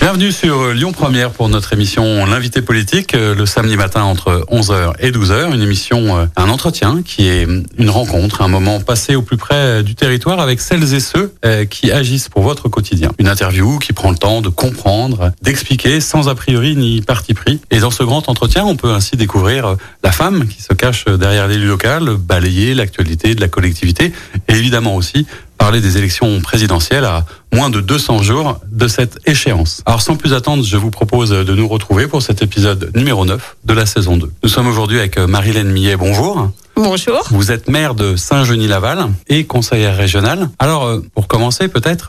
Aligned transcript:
Bienvenue 0.00 0.32
sur 0.32 0.72
Lyon 0.72 0.92
Première 0.92 1.30
pour 1.30 1.50
notre 1.50 1.74
émission 1.74 2.24
L'invité 2.24 2.62
politique 2.62 3.14
euh, 3.14 3.34
le 3.34 3.44
samedi 3.44 3.76
matin 3.76 4.02
entre 4.02 4.46
11h 4.50 4.94
et 4.98 5.10
12h. 5.10 5.54
Une 5.54 5.60
émission, 5.60 6.16
euh, 6.16 6.24
un 6.36 6.48
entretien 6.48 7.02
qui 7.04 7.28
est 7.28 7.46
une 7.76 7.90
rencontre, 7.90 8.40
un 8.40 8.48
moment 8.48 8.80
passé 8.80 9.14
au 9.14 9.20
plus 9.20 9.36
près 9.36 9.82
du 9.82 9.94
territoire 9.94 10.40
avec 10.40 10.62
celles 10.62 10.94
et 10.94 11.00
ceux 11.00 11.34
euh, 11.44 11.66
qui 11.66 11.92
agissent 11.92 12.30
pour 12.30 12.42
votre 12.42 12.70
quotidien. 12.70 13.12
Une 13.18 13.28
interview 13.28 13.78
qui 13.78 13.92
prend 13.92 14.10
le 14.10 14.16
temps 14.16 14.40
de 14.40 14.48
comprendre, 14.48 15.32
d'expliquer 15.42 16.00
sans 16.00 16.30
a 16.30 16.34
priori 16.34 16.76
ni 16.76 17.02
parti 17.02 17.34
pris. 17.34 17.60
Et 17.70 17.80
dans 17.80 17.90
ce 17.90 18.02
grand 18.02 18.26
entretien, 18.30 18.64
on 18.64 18.76
peut 18.76 18.92
ainsi 18.92 19.18
découvrir 19.18 19.76
la 20.02 20.12
femme 20.12 20.48
qui 20.48 20.62
se 20.62 20.72
cache 20.72 21.04
derrière 21.04 21.46
l'élu 21.46 21.66
local, 21.66 22.16
balayer 22.16 22.72
l'actualité 22.72 23.34
de 23.34 23.40
la 23.42 23.48
collectivité 23.48 24.14
et 24.48 24.54
évidemment 24.54 24.96
aussi 24.96 25.26
parler 25.60 25.82
des 25.82 25.98
élections 25.98 26.40
présidentielles 26.40 27.04
à 27.04 27.26
moins 27.52 27.68
de 27.68 27.82
200 27.82 28.22
jours 28.22 28.58
de 28.72 28.88
cette 28.88 29.18
échéance. 29.26 29.82
Alors 29.84 30.00
sans 30.00 30.16
plus 30.16 30.32
attendre, 30.32 30.64
je 30.64 30.78
vous 30.78 30.90
propose 30.90 31.30
de 31.30 31.54
nous 31.54 31.68
retrouver 31.68 32.08
pour 32.08 32.22
cet 32.22 32.40
épisode 32.40 32.90
numéro 32.96 33.26
9 33.26 33.56
de 33.66 33.74
la 33.74 33.84
saison 33.84 34.16
2. 34.16 34.32
Nous 34.42 34.48
sommes 34.48 34.66
aujourd'hui 34.66 34.98
avec 34.98 35.18
Marilène 35.18 35.70
Millet, 35.70 35.96
bonjour. 35.96 36.50
Bonjour. 36.76 37.28
Vous 37.30 37.52
êtes 37.52 37.68
maire 37.68 37.94
de 37.94 38.16
Saint-Genis-Laval 38.16 39.10
et 39.28 39.44
conseillère 39.44 39.98
régionale. 39.98 40.48
Alors 40.58 40.86
euh, 40.86 41.00
pour 41.14 41.28
commencer 41.28 41.68
peut-être... 41.68 42.08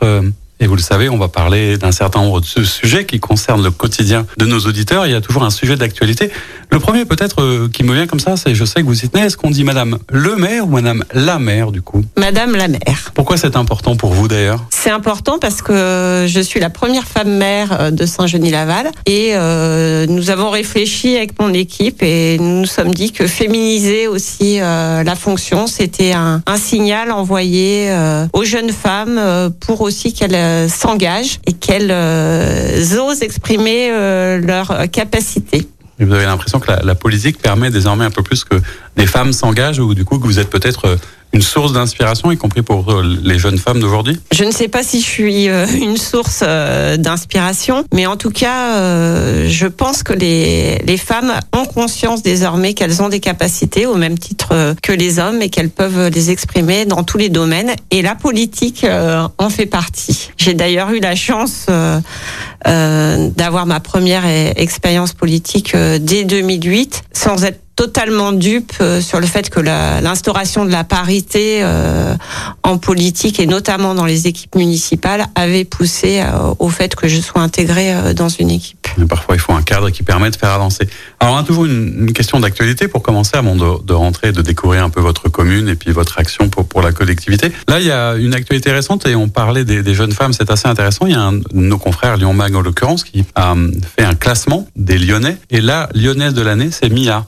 et 0.62 0.68
vous 0.68 0.76
le 0.76 0.80
savez, 0.82 1.08
on 1.08 1.18
va 1.18 1.26
parler 1.26 1.76
d'un 1.76 1.90
certain 1.90 2.20
nombre 2.20 2.40
de 2.40 2.46
sujets 2.64 3.04
qui 3.04 3.18
concernent 3.18 3.64
le 3.64 3.72
quotidien 3.72 4.26
de 4.36 4.46
nos 4.46 4.60
auditeurs. 4.60 5.06
Il 5.06 5.12
y 5.12 5.14
a 5.16 5.20
toujours 5.20 5.42
un 5.42 5.50
sujet 5.50 5.74
d'actualité. 5.74 6.30
Le 6.70 6.78
premier 6.78 7.04
peut-être 7.04 7.42
euh, 7.42 7.68
qui 7.70 7.82
me 7.82 7.92
vient 7.92 8.06
comme 8.06 8.20
ça, 8.20 8.36
c'est 8.36 8.54
je 8.54 8.64
sais 8.64 8.80
que 8.80 8.86
vous 8.86 9.04
y 9.04 9.08
tenez, 9.08 9.26
est-ce 9.26 9.36
qu'on 9.36 9.50
dit 9.50 9.64
Madame 9.64 9.98
le 10.10 10.36
maire 10.36 10.66
ou 10.66 10.70
Madame 10.70 11.04
la 11.12 11.40
maire 11.40 11.72
du 11.72 11.82
coup? 11.82 12.04
Madame 12.16 12.54
la 12.56 12.68
maire. 12.68 13.10
Pourquoi 13.12 13.36
c'est 13.36 13.56
important 13.56 13.96
pour 13.96 14.12
vous 14.12 14.28
d'ailleurs? 14.28 14.64
C'est 14.70 14.90
important 14.90 15.38
parce 15.38 15.62
que 15.62 16.26
je 16.28 16.40
suis 16.40 16.60
la 16.60 16.70
première 16.70 17.06
femme 17.06 17.36
maire 17.36 17.76
euh, 17.78 17.90
de 17.90 18.06
Saint-Genis-Laval 18.06 18.90
et 19.06 19.32
euh, 19.34 20.06
nous 20.06 20.30
avons 20.30 20.48
réfléchi 20.48 21.16
avec 21.16 21.38
mon 21.40 21.52
équipe 21.52 22.02
et 22.02 22.38
nous 22.38 22.60
nous 22.60 22.66
sommes 22.66 22.94
dit 22.94 23.12
que 23.12 23.26
féminiser 23.26 24.06
aussi 24.06 24.60
euh, 24.60 25.02
la 25.02 25.14
fonction, 25.16 25.66
c'était 25.66 26.12
un, 26.12 26.40
un 26.46 26.56
signal 26.56 27.10
envoyé 27.10 27.92
aux 28.32 28.44
jeunes 28.44 28.70
femmes 28.70 29.20
pour 29.60 29.80
aussi 29.80 30.12
qu'elles 30.12 30.34
s'engagent 30.68 31.40
et 31.46 31.52
qu'elles 31.52 31.90
euh, 31.90 32.98
osent 32.98 33.22
exprimer 33.22 33.90
euh, 33.90 34.38
leurs 34.38 34.90
capacités. 34.90 35.68
Vous 35.98 36.12
avez 36.12 36.24
l'impression 36.24 36.58
que 36.58 36.70
la, 36.70 36.80
la 36.82 36.94
politique 36.94 37.38
permet 37.40 37.70
désormais 37.70 38.04
un 38.04 38.10
peu 38.10 38.22
plus 38.22 38.44
que 38.44 38.56
des 38.96 39.06
femmes 39.06 39.32
s'engagent 39.32 39.78
ou 39.78 39.94
du 39.94 40.04
coup 40.04 40.18
que 40.18 40.24
vous 40.24 40.38
êtes 40.38 40.50
peut-être 40.50 40.86
euh, 40.86 40.96
une 41.32 41.42
source 41.42 41.72
d'inspiration, 41.72 42.30
y 42.30 42.36
compris 42.36 42.62
pour 42.62 42.90
euh, 42.90 43.18
les 43.22 43.38
jeunes 43.38 43.58
femmes 43.58 43.80
d'aujourd'hui? 43.80 44.20
Je 44.32 44.44
ne 44.44 44.50
sais 44.50 44.68
pas 44.68 44.82
si 44.82 45.00
je 45.00 45.06
suis 45.06 45.48
euh, 45.48 45.66
une 45.80 45.96
source 45.96 46.42
euh, 46.42 46.96
d'inspiration, 46.96 47.84
mais 47.92 48.06
en 48.06 48.16
tout 48.16 48.30
cas, 48.30 48.52
je 49.46 49.66
pense 49.66 50.02
que 50.02 50.12
les, 50.12 50.78
les 50.78 50.96
femmes 50.96 51.32
ont 51.52 51.64
conscience 51.64 52.22
désormais 52.22 52.74
qu'elles 52.74 53.02
ont 53.02 53.08
des 53.08 53.20
capacités 53.20 53.86
au 53.86 53.94
même 53.94 54.18
titre 54.18 54.74
que 54.82 54.92
les 54.92 55.18
hommes 55.18 55.40
et 55.42 55.48
qu'elles 55.48 55.70
peuvent 55.70 56.08
les 56.08 56.30
exprimer 56.30 56.84
dans 56.84 57.02
tous 57.02 57.18
les 57.18 57.28
domaines. 57.28 57.72
Et 57.90 58.02
la 58.02 58.14
politique 58.14 58.86
en 59.38 59.50
fait 59.50 59.66
partie. 59.66 60.30
J'ai 60.36 60.54
d'ailleurs 60.54 60.90
eu 60.90 61.00
la 61.00 61.14
chance 61.14 61.66
d'avoir 62.64 63.66
ma 63.66 63.80
première 63.80 64.24
e- 64.24 64.52
expérience 64.56 65.12
politique 65.12 65.74
dès 65.76 66.24
2008, 66.24 67.04
sans 67.12 67.44
être 67.44 67.60
totalement 67.76 68.32
dupe 68.32 68.72
euh, 68.80 69.00
sur 69.00 69.20
le 69.20 69.26
fait 69.26 69.50
que 69.50 69.60
l'instauration 69.60 70.64
de 70.64 70.70
la 70.70 70.84
parité 70.84 71.60
euh, 71.62 72.14
en 72.62 72.78
politique 72.78 73.40
et 73.40 73.46
notamment 73.46 73.94
dans 73.94 74.04
les 74.04 74.26
équipes 74.26 74.54
municipales 74.56 75.26
avait 75.34 75.64
poussé 75.64 76.20
euh, 76.20 76.54
au 76.58 76.68
fait 76.68 76.94
que 76.94 77.08
je 77.08 77.20
sois 77.20 77.40
intégrée 77.40 77.94
euh, 77.94 78.14
dans 78.14 78.28
une 78.28 78.50
équipe. 78.50 78.78
Parfois, 79.08 79.36
il 79.36 79.40
faut 79.40 79.52
un 79.52 79.62
cadre 79.62 79.90
qui 79.90 80.02
permet 80.02 80.30
de 80.30 80.36
faire 80.36 80.50
avancer. 80.50 80.86
Alors, 81.18 81.34
on 81.34 81.38
a 81.38 81.42
toujours 81.44 81.64
une, 81.64 82.08
une 82.08 82.12
question 82.12 82.40
d'actualité 82.40 82.88
pour 82.88 83.02
commencer 83.02 83.36
avant 83.36 83.56
de, 83.56 83.82
de 83.84 83.92
rentrer 83.94 84.28
et 84.28 84.32
de 84.32 84.42
découvrir 84.42 84.84
un 84.84 84.90
peu 84.90 85.00
votre 85.00 85.28
commune 85.28 85.68
et 85.68 85.76
puis 85.76 85.92
votre 85.92 86.18
action 86.18 86.48
pour, 86.48 86.66
pour 86.66 86.82
la 86.82 86.92
collectivité. 86.92 87.52
Là, 87.68 87.80
il 87.80 87.86
y 87.86 87.90
a 87.90 88.16
une 88.16 88.34
actualité 88.34 88.70
récente 88.70 89.06
et 89.06 89.14
on 89.14 89.28
parlait 89.28 89.64
des, 89.64 89.82
des 89.82 89.94
jeunes 89.94 90.12
femmes, 90.12 90.32
c'est 90.32 90.50
assez 90.50 90.68
intéressant. 90.68 91.06
Il 91.06 91.12
y 91.12 91.16
a 91.16 91.22
un 91.22 91.40
nos 91.54 91.78
confrères, 91.78 92.16
Lyon 92.16 92.34
Mag 92.34 92.54
en 92.54 92.60
l'occurrence, 92.60 93.04
qui 93.04 93.24
a 93.34 93.52
hum, 93.52 93.72
fait 93.96 94.04
un 94.04 94.14
classement 94.14 94.66
des 94.76 94.98
Lyonnais. 94.98 95.38
Et 95.50 95.60
là, 95.60 95.88
Lyonnaise 95.94 96.34
de 96.34 96.42
l'année, 96.42 96.68
c'est 96.70 96.90
Mia, 96.90 97.24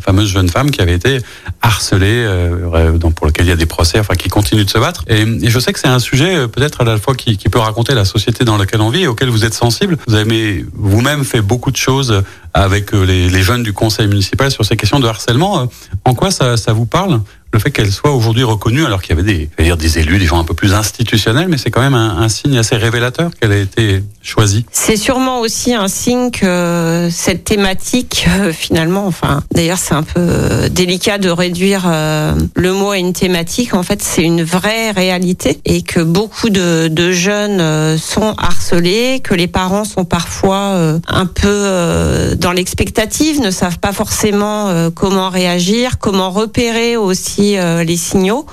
fameuse 0.00 0.28
jeune 0.28 0.48
femme 0.48 0.70
qui 0.70 0.80
avait 0.80 0.94
été 0.94 1.18
harcelée, 1.62 2.24
euh, 2.26 2.92
dans- 2.98 3.10
pour 3.12 3.26
lequel 3.26 3.46
il 3.46 3.48
y 3.48 3.52
a 3.52 3.56
des 3.56 3.66
procès, 3.66 3.98
enfin 4.00 4.14
qui 4.14 4.28
continue 4.28 4.64
de 4.64 4.70
se 4.70 4.78
battre. 4.78 5.04
Et, 5.08 5.22
et 5.22 5.50
je 5.50 5.58
sais 5.58 5.72
que 5.72 5.78
c'est 5.80 5.88
un 5.88 5.98
sujet 5.98 6.36
euh, 6.36 6.46
peut-être 6.48 6.80
à 6.80 6.84
la 6.84 6.98
fois 6.98 7.14
qui, 7.14 7.36
qui 7.36 7.48
peut 7.48 7.58
raconter 7.58 7.94
la 7.94 8.04
société 8.04 8.44
dans 8.44 8.56
laquelle 8.56 8.80
on 8.80 8.90
vit 8.90 9.02
et 9.02 9.06
auquel 9.06 9.28
vous 9.28 9.44
êtes 9.44 9.54
sensible. 9.54 9.96
Vous 10.06 10.14
avez 10.14 10.64
vous-même 10.74 11.24
fait 11.24 11.40
beaucoup 11.40 11.70
de 11.70 11.76
choses 11.76 12.22
avec 12.52 12.94
euh, 12.94 13.04
les, 13.04 13.28
les 13.28 13.42
jeunes 13.42 13.62
du 13.62 13.72
conseil 13.72 14.06
municipal 14.06 14.50
sur 14.50 14.64
ces 14.64 14.76
questions 14.76 15.00
de 15.00 15.06
harcèlement. 15.06 15.60
Euh, 15.62 15.64
En 16.04 16.14
quoi 16.14 16.30
ça, 16.30 16.56
ça 16.56 16.72
vous 16.72 16.86
parle? 16.86 17.20
Le 17.54 17.60
fait 17.60 17.70
qu'elle 17.70 17.90
soit 17.90 18.10
aujourd'hui 18.10 18.42
reconnue, 18.42 18.84
alors 18.84 19.00
qu'il 19.00 19.16
y 19.16 19.18
avait 19.18 19.32
des, 19.32 19.48
dire 19.58 19.76
des 19.76 19.98
élus, 19.98 20.18
des 20.18 20.26
gens 20.26 20.38
un 20.38 20.44
peu 20.44 20.54
plus 20.54 20.74
institutionnels, 20.74 21.48
mais 21.48 21.56
c'est 21.56 21.70
quand 21.70 21.80
même 21.80 21.94
un, 21.94 22.28
signe 22.28 22.58
assez 22.58 22.76
révélateur 22.76 23.30
qu'elle 23.40 23.52
a 23.52 23.58
été 23.58 24.02
choisie. 24.22 24.66
C'est 24.72 24.96
sûrement 24.96 25.40
aussi 25.40 25.74
un 25.74 25.86
signe 25.86 26.30
que 26.30 27.08
cette 27.12 27.44
thématique, 27.44 28.26
euh, 28.28 28.52
finalement, 28.52 29.06
enfin, 29.06 29.42
d'ailleurs, 29.52 29.78
c'est 29.78 29.94
un 29.94 30.02
peu 30.02 30.20
euh, 30.20 30.68
délicat 30.68 31.18
de 31.18 31.28
réduire 31.28 31.84
euh, 31.86 32.34
le 32.56 32.72
mot 32.72 32.90
à 32.90 32.98
une 32.98 33.12
thématique. 33.12 33.74
En 33.74 33.82
fait, 33.82 34.02
c'est 34.02 34.22
une 34.22 34.42
vraie 34.42 34.90
réalité 34.90 35.60
et 35.64 35.82
que 35.82 36.00
beaucoup 36.00 36.50
de, 36.50 37.12
jeunes 37.12 37.98
sont 37.98 38.34
harcelés, 38.38 39.20
que 39.22 39.34
les 39.34 39.46
parents 39.46 39.84
sont 39.84 40.04
parfois 40.04 40.98
un 41.06 41.26
peu 41.26 42.34
dans 42.36 42.52
l'expectative, 42.52 43.40
ne 43.40 43.50
savent 43.50 43.78
pas 43.78 43.92
forcément 43.92 44.90
comment 44.94 45.28
réagir, 45.28 45.98
comment 45.98 46.30
repérer 46.30 46.96
aussi 46.96 47.43
euh, 47.58 47.84
les 47.84 47.96
signaux. 47.96 48.46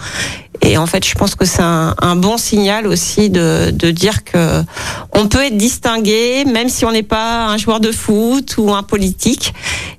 Et 0.63 0.77
en 0.77 0.85
fait, 0.85 1.05
je 1.07 1.15
pense 1.15 1.33
que 1.33 1.45
c'est 1.45 1.63
un, 1.63 2.15
bon 2.15 2.37
signal 2.37 2.85
aussi 2.85 3.29
de, 3.29 3.71
de 3.71 3.89
dire 3.89 4.23
que 4.23 4.61
on 5.11 5.27
peut 5.27 5.43
être 5.45 5.57
distingué, 5.57 6.45
même 6.45 6.69
si 6.69 6.85
on 6.85 6.91
n'est 6.91 7.01
pas 7.01 7.47
un 7.47 7.57
joueur 7.57 7.79
de 7.79 7.91
foot 7.91 8.55
ou 8.57 8.71
un 8.71 8.83
politique, 8.83 9.53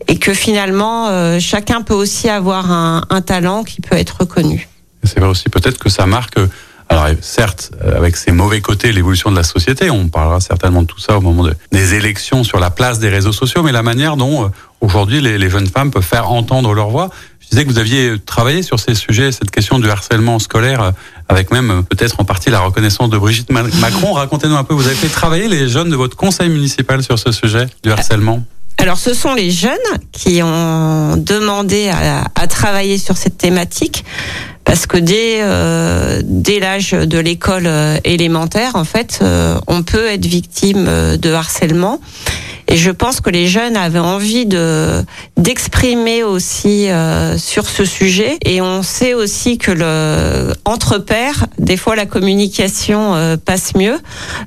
et 0.07 0.19
que 0.19 0.33
finalement, 0.33 1.09
euh, 1.09 1.41
chacun 1.41 1.83
peut 1.83 1.95
aussi 1.95 2.29
avoir 2.29 2.71
un, 2.71 3.03
talent 3.27 3.65
qui 3.65 3.81
peut 3.81 3.97
être 3.97 4.19
reconnu. 4.21 4.69
C'est 5.05 5.19
vrai 5.19 5.29
aussi 5.29 5.49
peut-être 5.49 5.79
que 5.79 5.89
ça 5.89 6.07
marque, 6.07 6.39
alors 6.89 7.07
certes, 7.21 7.73
euh, 7.85 7.97
avec 7.97 8.17
ses 8.17 8.31
mauvais 8.31 8.61
côtés, 8.61 8.93
l'évolution 8.93 9.31
de 9.33 9.37
la 9.37 9.43
société, 9.43 9.91
on 9.91 10.09
parlera 10.09 10.41
certainement 10.41 10.83
de 10.83 10.87
tout 10.87 11.01
ça 11.01 11.19
au 11.19 11.21
moment 11.21 11.43
de- 11.45 11.55
des 11.73 11.95
élections 11.95 12.45
sur 12.45 12.61
la 12.61 12.71
place 12.71 13.01
des 13.01 13.09
réseaux 13.09 13.33
sociaux, 13.33 13.63
mais 13.65 13.73
la 13.73 13.83
manière 13.83 14.17
dont 14.17 14.51
aujourd'hui 14.81 15.21
les 15.21 15.51
jeunes 15.51 15.69
femmes 15.69 15.91
peuvent 15.91 16.03
faire 16.03 16.31
entendre 16.31 16.73
leur 16.73 16.91
voix. 16.91 17.11
Je 17.53 17.57
disais 17.59 17.67
que 17.67 17.71
vous 17.71 17.79
aviez 17.79 18.15
travaillé 18.25 18.63
sur 18.63 18.81
ces 18.81 18.95
sujets, 18.95 19.31
cette 19.31 19.51
question 19.51 19.79
du 19.79 19.91
harcèlement 19.91 20.39
scolaire, 20.39 20.81
euh, 20.81 20.91
avec 21.29 21.51
même 21.53 21.71
euh, 21.71 21.83
peut-être 21.83 22.19
en 22.19 22.25
partie 22.25 22.49
la 22.49 22.61
reconnaissance 22.61 23.11
de 23.11 23.19
Brigitte 23.19 23.51
Ma- 23.51 23.63
Macron. 23.63 24.15
Racontez-nous 24.15 24.57
un 24.57 24.65
peu, 24.65 24.73
vous 24.73 24.87
avez 24.87 24.95
fait 24.97 25.11
travailler 25.11 25.49
les 25.49 25.69
jeunes 25.69 25.91
de 25.91 25.97
votre 25.97 26.17
conseil 26.17 26.49
municipal 26.49 27.03
sur 27.03 27.19
ce 27.19 27.31
sujet 27.31 27.67
du 27.83 27.93
harcèlement. 27.93 28.43
Alors, 28.79 28.97
ce 28.97 29.13
sont 29.13 29.35
les 29.35 29.51
jeunes 29.51 29.77
qui 30.13 30.41
ont 30.43 31.19
demandé 31.19 31.91
à 31.91 32.47
travailler 32.47 32.97
sur 32.97 33.19
cette 33.19 33.37
thématique. 33.37 34.07
Parce 34.65 34.87
que 34.87 34.97
dès, 34.97 35.41
euh, 35.41 36.21
dès 36.25 36.61
l'âge 36.61 36.93
de 36.93 37.19
l'école 37.19 37.67
euh, 37.67 37.99
élémentaire, 38.05 38.73
en 38.75 38.85
fait, 38.85 39.19
euh, 39.23 39.59
on 39.67 39.83
peut 39.83 40.07
être 40.07 40.27
victime 40.27 40.87
euh, 40.89 41.17
de 41.17 41.33
harcèlement. 41.33 42.01
Et 42.69 42.77
je 42.77 42.91
pense 42.91 43.21
que 43.21 43.29
les 43.29 43.49
jeunes 43.49 43.77
avaient 43.77 43.99
envie 43.99 44.47
de 44.47 45.05
d'exprimer 45.37 46.23
aussi 46.23 46.89
euh, 46.89 47.37
sur 47.37 47.69
ce 47.69 47.85
sujet. 47.85 48.39
Et 48.47 48.63
on 48.63 48.83
sait 48.83 49.13
aussi 49.13 49.59
que 49.59 49.73
le 49.73 50.55
entre 50.65 50.97
pairs, 50.97 51.47
des 51.59 51.77
fois 51.77 51.97
la 51.97 52.07
communication 52.07 53.15
euh, 53.15 53.37
passe 53.37 53.75
mieux. 53.75 53.99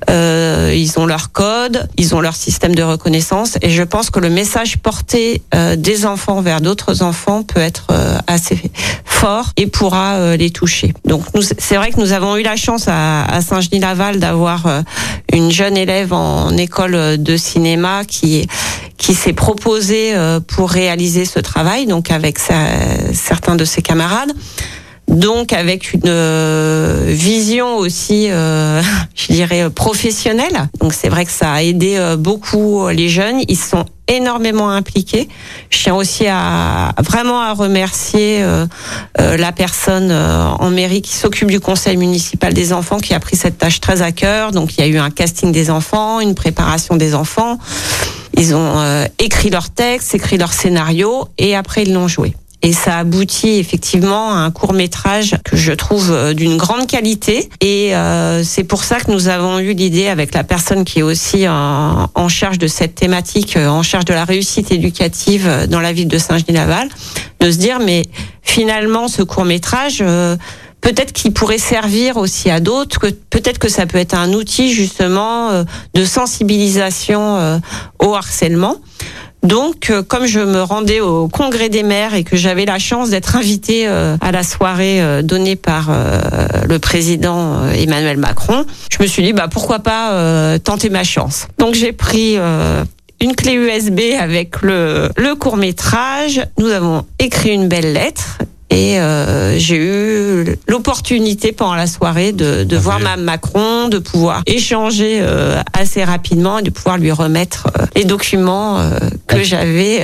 Euh, 0.09 0.73
ils 0.75 0.97
ont 0.97 1.05
leur 1.05 1.33
code, 1.33 1.87
ils 1.97 2.15
ont 2.15 2.21
leur 2.21 2.35
système 2.35 2.73
de 2.73 2.81
reconnaissance. 2.81 3.57
Et 3.61 3.69
je 3.69 3.83
pense 3.83 4.09
que 4.09 4.19
le 4.19 4.29
message 4.29 4.77
porté 4.77 5.43
des 5.77 6.05
enfants 6.05 6.41
vers 6.41 6.61
d'autres 6.61 7.03
enfants 7.03 7.43
peut 7.43 7.59
être 7.59 7.87
assez 8.27 8.59
fort 9.03 9.51
et 9.57 9.67
pourra 9.67 10.04
euh, 10.13 10.37
les 10.37 10.51
toucher. 10.51 10.93
Donc 11.05 11.23
c'est 11.57 11.75
vrai 11.75 11.91
que 11.91 11.99
nous 11.99 12.13
avons 12.13 12.37
eu 12.37 12.43
la 12.43 12.55
chance 12.55 12.85
à, 12.87 13.41
Saint-Genis-Laval 13.41 14.19
d'avoir 14.19 14.67
euh, 14.67 14.81
une 15.33 15.51
jeune 15.51 15.75
élève 15.75 16.13
en 16.13 16.55
école 16.57 17.17
de 17.17 17.37
cinéma 17.37 18.03
qui 18.05 18.47
qui 18.97 19.13
s'est 19.13 19.33
proposée 19.33 20.15
euh, 20.15 20.39
pour 20.39 20.69
réaliser 20.69 21.25
ce 21.25 21.39
travail, 21.39 21.85
donc 21.85 22.11
avec 22.11 22.39
certains 22.39 23.55
de 23.55 23.65
ses 23.65 23.81
camarades. 23.81 24.31
donc 25.07 25.53
avec 25.53 25.93
une 25.93 26.01
euh, 26.05 27.13
aussi, 27.77 28.27
euh, 28.29 28.81
je 29.15 29.33
dirais, 29.33 29.69
professionnelle. 29.69 30.69
Donc 30.79 30.93
c'est 30.93 31.09
vrai 31.09 31.25
que 31.25 31.31
ça 31.31 31.51
a 31.51 31.61
aidé 31.61 31.95
euh, 31.97 32.15
beaucoup 32.17 32.87
les 32.89 33.09
jeunes. 33.09 33.41
Ils 33.47 33.57
sont 33.57 33.85
énormément 34.07 34.69
impliqués. 34.69 35.27
Je 35.69 35.83
tiens 35.83 35.95
aussi 35.95 36.27
à 36.27 36.93
vraiment 36.99 37.41
à 37.41 37.53
remercier 37.53 38.43
euh, 38.43 38.67
la 39.17 39.51
personne 39.51 40.11
en 40.11 40.69
mairie 40.69 41.01
qui 41.01 41.13
s'occupe 41.13 41.49
du 41.49 41.59
conseil 41.59 41.97
municipal 41.97 42.53
des 42.53 42.71
enfants 42.71 42.99
qui 42.99 43.15
a 43.15 43.19
pris 43.19 43.35
cette 43.35 43.57
tâche 43.57 43.81
très 43.81 44.03
à 44.03 44.11
cœur. 44.11 44.51
Donc 44.51 44.77
il 44.77 44.81
y 44.81 44.83
a 44.83 44.87
eu 44.87 44.97
un 44.97 45.09
casting 45.09 45.51
des 45.51 45.71
enfants, 45.71 46.19
une 46.19 46.35
préparation 46.35 46.97
des 46.97 47.15
enfants. 47.15 47.57
Ils 48.37 48.53
ont 48.53 49.07
écrit 49.17 49.49
leur 49.49 49.71
texte, 49.71 50.13
écrit 50.13 50.37
leur 50.37 50.53
scénario 50.53 51.27
et 51.39 51.55
après 51.55 51.83
ils 51.83 51.93
l'ont 51.93 52.07
joué. 52.07 52.35
Et 52.65 52.73
ça 52.73 52.97
aboutit 52.97 53.59
effectivement 53.59 54.33
à 54.33 54.37
un 54.37 54.49
court 54.49 54.73
métrage 54.73 55.35
que 55.45 55.55
je 55.55 55.71
trouve 55.71 56.11
euh, 56.11 56.33
d'une 56.33 56.57
grande 56.57 56.87
qualité. 56.87 57.47
Et 57.61 57.95
euh, 57.95 58.43
c'est 58.43 58.63
pour 58.63 58.83
ça 58.83 58.99
que 58.99 59.11
nous 59.11 59.27
avons 59.27 59.59
eu 59.59 59.73
l'idée 59.73 60.07
avec 60.07 60.33
la 60.33 60.43
personne 60.43 60.83
qui 60.83 60.97
est 60.99 61.03
aussi 61.03 61.47
en, 61.47 62.27
charge 62.27 62.57
de 62.57 62.65
cette 62.65 62.95
thématique, 62.95 63.55
euh, 63.55 63.67
en 63.67 63.83
charge 63.83 64.05
de 64.05 64.15
la 64.15 64.25
réussite 64.25 64.71
éducative 64.71 65.67
dans 65.69 65.79
la 65.79 65.93
ville 65.93 66.07
de 66.07 66.17
Saint-Genis-Laval, 66.17 66.89
de 67.39 67.51
se 67.51 67.57
dire 67.57 67.77
mais 67.77 68.01
finalement 68.41 69.07
ce 69.09 69.21
court 69.21 69.45
métrage 69.45 70.03
peut-être 70.81 71.13
qu'il 71.13 71.33
pourrait 71.33 71.59
servir 71.59 72.17
aussi 72.17 72.49
à 72.49 72.59
d'autres, 72.59 72.99
que 72.99 73.07
peut-être 73.29 73.59
que 73.59 73.69
ça 73.69 73.85
peut 73.85 73.99
être 73.99 74.15
un 74.15 74.33
outil 74.33 74.73
justement 74.73 75.63
de 75.93 76.03
sensibilisation 76.03 77.61
au 77.99 78.15
harcèlement. 78.15 78.77
Donc, 79.45 79.91
euh, 79.91 80.01
comme 80.01 80.25
je 80.25 80.39
me 80.39 80.63
rendais 80.63 81.01
au 81.01 81.27
congrès 81.27 81.69
des 81.69 81.83
maires 81.83 82.15
et 82.15 82.23
que 82.23 82.35
j'avais 82.35 82.65
la 82.65 82.79
chance 82.79 83.11
d'être 83.11 83.35
invitée 83.35 83.87
euh, 83.87 84.17
à 84.19 84.31
la 84.31 84.41
soirée 84.41 85.01
euh, 85.01 85.21
donnée 85.21 85.55
par 85.55 85.91
le 86.67 86.79
président 86.79 87.67
Emmanuel 87.69 88.17
Macron, 88.17 88.65
je 88.89 89.01
me 89.01 89.07
suis 89.07 89.21
dit 89.21 89.33
bah 89.33 89.47
pourquoi 89.49 89.79
pas 89.79 90.57
tenter 90.59 90.89
ma 90.89 91.03
chance. 91.03 91.47
Donc 91.59 91.75
j'ai 91.75 91.91
pris 91.91 92.37
une 93.21 93.35
clé 93.35 93.53
USB 93.53 93.99
avec 94.19 94.61
le, 94.61 95.09
le 95.15 95.35
court 95.35 95.57
métrage. 95.57 96.41
Nous 96.57 96.69
avons 96.69 97.05
écrit 97.19 97.51
une 97.51 97.67
belle 97.67 97.93
lettre 97.93 98.39
et 98.69 98.99
euh, 98.99 99.57
j'ai 99.59 99.77
eu 99.77 100.57
l'opportunité 100.67 101.51
pendant 101.51 101.75
la 101.75 101.87
soirée 101.87 102.31
de, 102.31 102.63
de 102.63 102.77
voir 102.77 102.99
Mme 102.99 103.23
Macron, 103.23 103.89
de 103.89 103.99
pouvoir 103.99 104.41
échanger 104.47 105.19
euh, 105.21 105.61
assez 105.73 106.03
rapidement 106.03 106.59
et 106.59 106.63
de 106.63 106.71
pouvoir 106.71 106.97
lui 106.97 107.11
remettre 107.11 107.67
euh, 107.79 107.85
les 107.95 108.05
documents 108.05 108.79
euh, 108.79 108.97
que 109.27 109.43
j'avais 109.43 110.01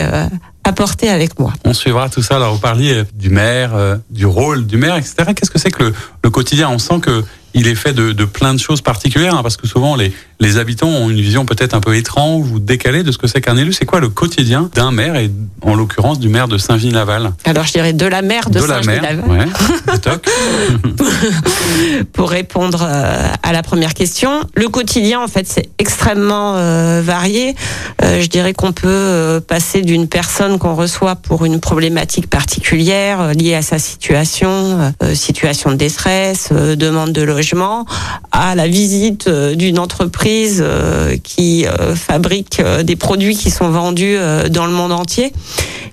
apportés 0.63 1.09
avec 1.09 1.39
moi. 1.39 1.53
On 1.65 1.73
suivra 1.73 2.07
tout 2.09 2.21
ça. 2.21 2.35
Alors 2.35 2.53
vous 2.53 2.59
parliez 2.59 3.03
du 3.15 3.29
maire, 3.29 3.71
du 4.11 4.27
rôle 4.27 4.67
du 4.67 4.77
maire, 4.77 4.95
etc. 4.95 5.15
Qu'est-ce 5.35 5.49
que 5.49 5.59
c'est 5.59 5.71
que 5.71 5.83
le, 5.83 5.93
le, 6.23 6.29
quotidien? 6.29 6.69
On 6.69 6.77
sent 6.77 6.99
que 7.01 7.23
il 7.53 7.67
est 7.67 7.75
fait 7.75 7.93
de, 7.93 8.11
de 8.11 8.25
plein 8.25 8.53
de 8.53 8.59
choses 8.59 8.81
particulières, 8.81 9.35
hein, 9.35 9.43
parce 9.43 9.57
que 9.57 9.67
souvent 9.67 9.95
les, 9.95 10.13
les 10.41 10.57
habitants 10.57 10.89
ont 10.89 11.09
une 11.09 11.21
vision 11.21 11.45
peut-être 11.45 11.73
un 11.75 11.79
peu 11.79 11.95
étrange 11.95 12.51
ou 12.51 12.59
décalée 12.59 13.03
de 13.03 13.11
ce 13.11 13.19
que 13.19 13.27
c'est 13.27 13.41
qu'un 13.41 13.57
élu. 13.57 13.73
C'est 13.73 13.85
quoi 13.85 13.99
le 13.99 14.09
quotidien 14.09 14.71
d'un 14.73 14.89
maire, 14.91 15.15
et 15.15 15.29
en 15.61 15.75
l'occurrence 15.75 16.19
du 16.19 16.29
maire 16.29 16.47
de 16.47 16.57
Saint-Gilles-Laval 16.57 17.33
Alors 17.45 17.65
je 17.65 17.73
dirais 17.73 17.93
de 17.93 18.07
la 18.07 18.23
maire 18.23 18.49
de, 18.49 18.59
de 18.59 18.65
Saint-Gilles-Laval. 18.65 19.23
Ouais, 19.29 19.45
Pour 22.13 22.31
répondre 22.31 22.83
euh, 22.83 23.27
à 23.43 23.53
la 23.53 23.61
première 23.61 23.93
question, 23.93 24.41
le 24.55 24.67
quotidien 24.67 25.21
en 25.21 25.27
fait 25.27 25.45
c'est 25.47 25.69
extrêmement 25.77 26.55
euh, 26.55 27.03
varié. 27.03 27.55
Euh, 28.03 28.19
je 28.21 28.27
dirais 28.27 28.53
qu'on 28.53 28.71
peut 28.71 28.87
euh, 28.87 29.41
passer 29.41 29.83
d'une 29.83 30.07
personne 30.07 30.57
qu'on 30.57 30.73
reçoit 30.73 31.15
pour 31.15 31.45
une 31.45 31.59
problématique 31.59 32.27
particulière 32.27 33.35
liée 33.35 33.53
à 33.53 33.61
sa 33.61 33.77
situation, 33.77 34.91
situation 35.13 35.69
de 35.69 35.75
détresse, 35.75 36.49
demande 36.51 37.11
de 37.11 37.21
logement 37.21 37.85
à 38.31 38.55
la 38.55 38.67
visite 38.67 39.29
d'une 39.29 39.77
entreprise 39.77 40.30
euh, 40.61 41.17
qui 41.23 41.65
euh, 41.65 41.95
fabrique 41.95 42.61
des 42.83 42.95
produits 42.95 43.35
qui 43.35 43.51
sont 43.51 43.69
vendus 43.69 44.17
dans 44.49 44.65
le 44.65 44.71
monde 44.71 44.91
entier. 44.91 45.31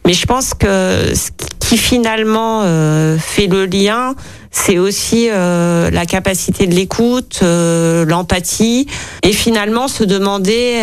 Mais 0.07 0.13
je 0.13 0.27
pense 0.27 0.55
que 0.55 1.13
ce 1.15 1.31
qui 1.59 1.77
finalement 1.77 2.63
fait 3.19 3.47
le 3.47 3.67
lien, 3.67 4.15
c'est 4.51 4.79
aussi 4.79 5.29
la 5.29 6.07
capacité 6.07 6.67
de 6.67 6.75
l'écoute, 6.75 7.41
l'empathie, 7.43 8.87
et 9.23 9.33
finalement 9.33 9.87
se 9.89 10.05
demander 10.05 10.83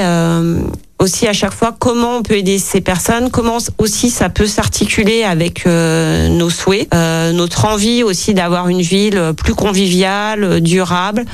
aussi 0.99 1.27
à 1.27 1.33
chaque 1.33 1.53
fois 1.53 1.75
comment 1.77 2.17
on 2.17 2.23
peut 2.23 2.37
aider 2.37 2.57
ces 2.57 2.81
personnes, 2.81 3.29
comment 3.29 3.57
aussi 3.77 4.09
ça 4.09 4.29
peut 4.29 4.47
s'articuler 4.47 5.23
avec 5.23 5.67
euh, 5.67 6.29
nos 6.29 6.49
souhaits, 6.49 6.87
euh, 6.93 7.31
notre 7.31 7.65
envie 7.65 8.03
aussi 8.03 8.33
d'avoir 8.33 8.69
une 8.69 8.81
ville 8.81 9.33
plus 9.35 9.55
conviviale, 9.55 10.61
durable. 10.61 11.25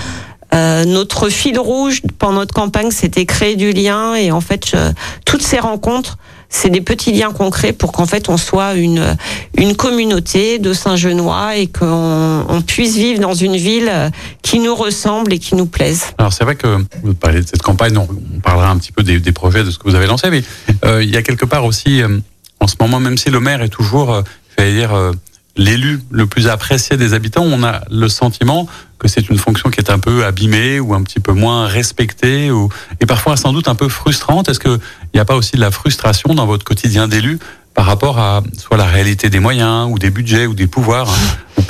Euh, 0.53 0.85
notre 0.85 1.29
fil 1.29 1.57
rouge 1.57 2.01
pendant 2.19 2.39
notre 2.39 2.53
campagne, 2.53 2.91
c'était 2.91 3.25
créer 3.25 3.55
du 3.55 3.71
lien 3.71 4.15
et 4.15 4.31
en 4.31 4.41
fait 4.41 4.75
toutes 5.25 5.41
ces 5.41 5.59
rencontres 5.59 6.17
c'est 6.49 6.69
des 6.69 6.81
petits 6.81 7.13
liens 7.13 7.31
concrets 7.31 7.71
pour 7.71 7.93
qu'en 7.93 8.05
fait 8.05 8.27
on 8.27 8.35
soit 8.35 8.73
une 8.73 9.15
une 9.57 9.75
communauté 9.75 10.59
de 10.59 10.73
Saint-Genois 10.73 11.55
et 11.55 11.67
qu'on 11.67 12.45
on 12.49 12.61
puisse 12.61 12.95
vivre 12.95 13.21
dans 13.21 13.33
une 13.33 13.55
ville 13.55 14.11
qui 14.41 14.59
nous 14.59 14.75
ressemble 14.75 15.33
et 15.33 15.39
qui 15.39 15.55
nous 15.55 15.65
plaise. 15.65 16.07
Alors 16.17 16.33
c'est 16.33 16.43
vrai 16.43 16.55
que 16.55 16.83
vous 17.03 17.13
parlez 17.13 17.41
de 17.41 17.47
cette 17.47 17.61
campagne, 17.61 17.97
on, 17.97 18.07
parlera 18.41 18.69
un 18.69 18.77
petit 18.77 18.91
peu 18.91 19.03
des, 19.03 19.19
des, 19.19 19.31
projets 19.31 19.63
de 19.63 19.71
ce 19.71 19.77
que 19.77 19.87
vous 19.87 19.95
avez 19.95 20.07
lancé, 20.07 20.29
mais 20.29 20.43
euh, 20.83 21.03
il 21.03 21.09
y 21.09 21.15
a 21.15 21.21
quelque 21.21 21.45
part 21.45 21.63
aussi 21.63 22.01
euh, 22.01 22.19
en 22.59 22.67
ce 22.67 22.75
moment, 22.79 22.99
même 22.99 23.17
si 23.17 23.29
le 23.29 23.39
maire 23.39 23.61
est 23.61 23.69
toujours, 23.69 24.13
euh, 24.13 24.21
dire 24.59 24.93
euh, 24.93 25.11
l'élu 25.57 26.01
le 26.11 26.25
plus 26.25 26.47
apprécié 26.47 26.97
des 26.97 27.13
habitants, 27.13 27.43
on 27.43 27.63
a 27.63 27.81
le 27.89 28.07
sentiment 28.09 28.67
que 28.99 29.07
c'est 29.07 29.29
une 29.29 29.37
fonction 29.37 29.69
qui 29.69 29.79
est 29.79 29.89
un 29.89 29.99
peu 29.99 30.25
abîmée 30.25 30.79
ou 30.79 30.93
un 30.93 31.01
petit 31.01 31.19
peu 31.19 31.33
moins 31.33 31.67
respectée 31.67 32.51
ou, 32.51 32.69
et 32.99 33.05
parfois 33.05 33.35
sans 33.35 33.51
doute 33.51 33.67
un 33.67 33.75
peu 33.75 33.89
frustrante. 33.89 34.47
Est-ce 34.47 34.59
qu'il 34.59 34.79
n'y 35.13 35.19
a 35.19 35.25
pas 35.25 35.35
aussi 35.35 35.55
de 35.55 35.61
la 35.61 35.71
frustration 35.71 36.33
dans 36.35 36.45
votre 36.45 36.63
quotidien 36.63 37.07
d'élu 37.07 37.39
par 37.73 37.85
rapport 37.85 38.19
à 38.19 38.43
soit 38.57 38.77
la 38.77 38.85
réalité 38.85 39.29
des 39.29 39.39
moyens 39.39 39.87
ou 39.89 39.97
des 39.97 40.11
budgets 40.11 40.45
ou 40.45 40.53
des 40.53 40.67
pouvoirs? 40.67 41.11
On, 41.57 41.63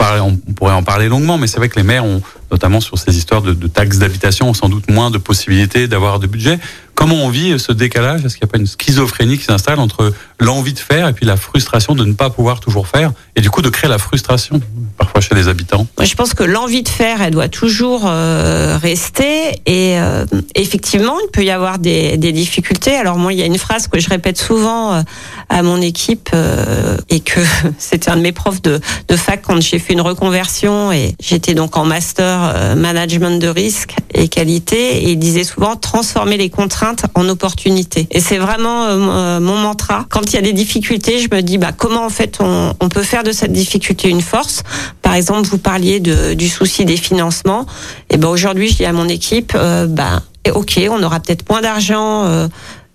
on 0.47 0.53
pourrait 0.53 0.73
en 0.73 0.83
parler 0.83 1.07
longuement, 1.07 1.37
mais 1.37 1.47
c'est 1.47 1.57
vrai 1.57 1.69
que 1.69 1.77
les 1.77 1.83
maires 1.83 2.05
ont, 2.05 2.21
notamment 2.51 2.81
sur 2.81 2.97
ces 2.97 3.17
histoires 3.17 3.41
de, 3.41 3.53
taxes 3.67 3.99
d'habitation, 3.99 4.49
ont 4.49 4.53
sans 4.53 4.69
doute 4.69 4.89
moins 4.89 5.11
de 5.11 5.17
possibilités 5.17 5.87
d'avoir 5.87 6.19
de 6.19 6.27
budget. 6.27 6.59
Comment 6.93 7.15
on 7.15 7.29
vit 7.29 7.57
ce 7.57 7.71
décalage? 7.71 8.25
Est-ce 8.25 8.35
qu'il 8.37 8.45
n'y 8.45 8.49
a 8.49 8.51
pas 8.51 8.59
une 8.59 8.67
schizophrénie 8.67 9.37
qui 9.37 9.45
s'installe 9.45 9.79
entre 9.79 10.13
l'envie 10.39 10.73
de 10.73 10.79
faire 10.79 11.07
et 11.07 11.13
puis 11.13 11.25
la 11.25 11.37
frustration 11.37 11.95
de 11.95 12.05
ne 12.05 12.13
pas 12.13 12.29
pouvoir 12.29 12.59
toujours 12.59 12.87
faire 12.87 13.11
et 13.35 13.41
du 13.41 13.49
coup 13.49 13.61
de 13.61 13.69
créer 13.69 13.89
la 13.89 13.97
frustration 13.97 14.61
parfois 14.97 15.21
chez 15.21 15.33
les 15.33 15.47
habitants? 15.47 15.87
Moi, 15.97 16.05
je 16.05 16.15
pense 16.15 16.33
que 16.33 16.43
l'envie 16.43 16.83
de 16.83 16.89
faire, 16.89 17.21
elle 17.21 17.33
doit 17.33 17.47
toujours 17.47 18.03
euh, 18.05 18.77
rester 18.77 19.61
et 19.65 19.99
euh, 19.99 20.25
effectivement, 20.55 21.17
il 21.23 21.31
peut 21.31 21.43
y 21.43 21.49
avoir 21.49 21.79
des, 21.79 22.17
difficultés. 22.17 22.95
Alors 22.95 23.17
moi, 23.17 23.33
il 23.33 23.39
y 23.39 23.41
a 23.41 23.45
une 23.45 23.57
phrase 23.57 23.87
que 23.87 23.99
je 23.99 24.09
répète 24.09 24.37
souvent 24.37 24.93
euh, 24.93 25.01
à 25.49 25.63
mon 25.63 25.81
équipe 25.81 26.29
euh, 26.33 26.97
et 27.09 27.19
que 27.19 27.41
c'était 27.77 28.09
un 28.09 28.17
de 28.17 28.21
mes 28.21 28.31
profs 28.31 28.61
de 28.61 28.79
fac 29.15 29.41
quand 29.41 29.59
j'ai 29.61 29.79
fait 29.79 29.93
une 29.93 30.01
reconversion 30.01 30.91
et 30.91 31.15
j'étais 31.21 31.53
donc 31.53 31.77
en 31.77 31.85
master 31.85 32.40
euh, 32.43 32.75
management 32.75 33.39
de 33.39 33.47
risque 33.47 33.95
et 34.13 34.27
qualité 34.27 35.03
et 35.03 35.11
il 35.11 35.19
disait 35.19 35.43
souvent 35.43 35.75
transformer 35.75 36.37
les 36.37 36.49
contraintes 36.49 37.05
en 37.15 37.27
opportunités. 37.29 38.07
Et 38.11 38.19
c'est 38.19 38.37
vraiment 38.37 38.85
euh, 38.85 39.39
mon 39.39 39.57
mantra. 39.57 40.05
Quand 40.09 40.31
il 40.31 40.35
y 40.35 40.37
a 40.37 40.41
des 40.41 40.53
difficultés, 40.53 41.19
je 41.19 41.33
me 41.33 41.41
dis 41.41 41.57
bah 41.57 41.71
comment 41.75 42.05
en 42.05 42.09
fait 42.09 42.39
on, 42.39 42.89
peut 42.89 43.03
faire 43.03 43.23
de 43.23 43.31
cette 43.31 43.53
difficulté 43.53 44.09
une 44.09 44.21
force? 44.21 44.63
Par 45.01 45.13
exemple, 45.13 45.47
vous 45.47 45.57
parliez 45.57 45.99
du 45.99 46.49
souci 46.49 46.85
des 46.85 46.97
financements. 46.97 47.65
Et 48.09 48.17
ben 48.17 48.27
aujourd'hui, 48.27 48.67
je 48.69 48.77
dis 48.77 48.85
à 48.85 48.93
mon 48.93 49.07
équipe, 49.07 49.53
euh, 49.55 49.87
bah 49.87 50.21
ok, 50.53 50.79
on 50.89 51.03
aura 51.03 51.19
peut-être 51.19 51.47
moins 51.49 51.61
d'argent. 51.61 52.25
Euh, 52.25 52.47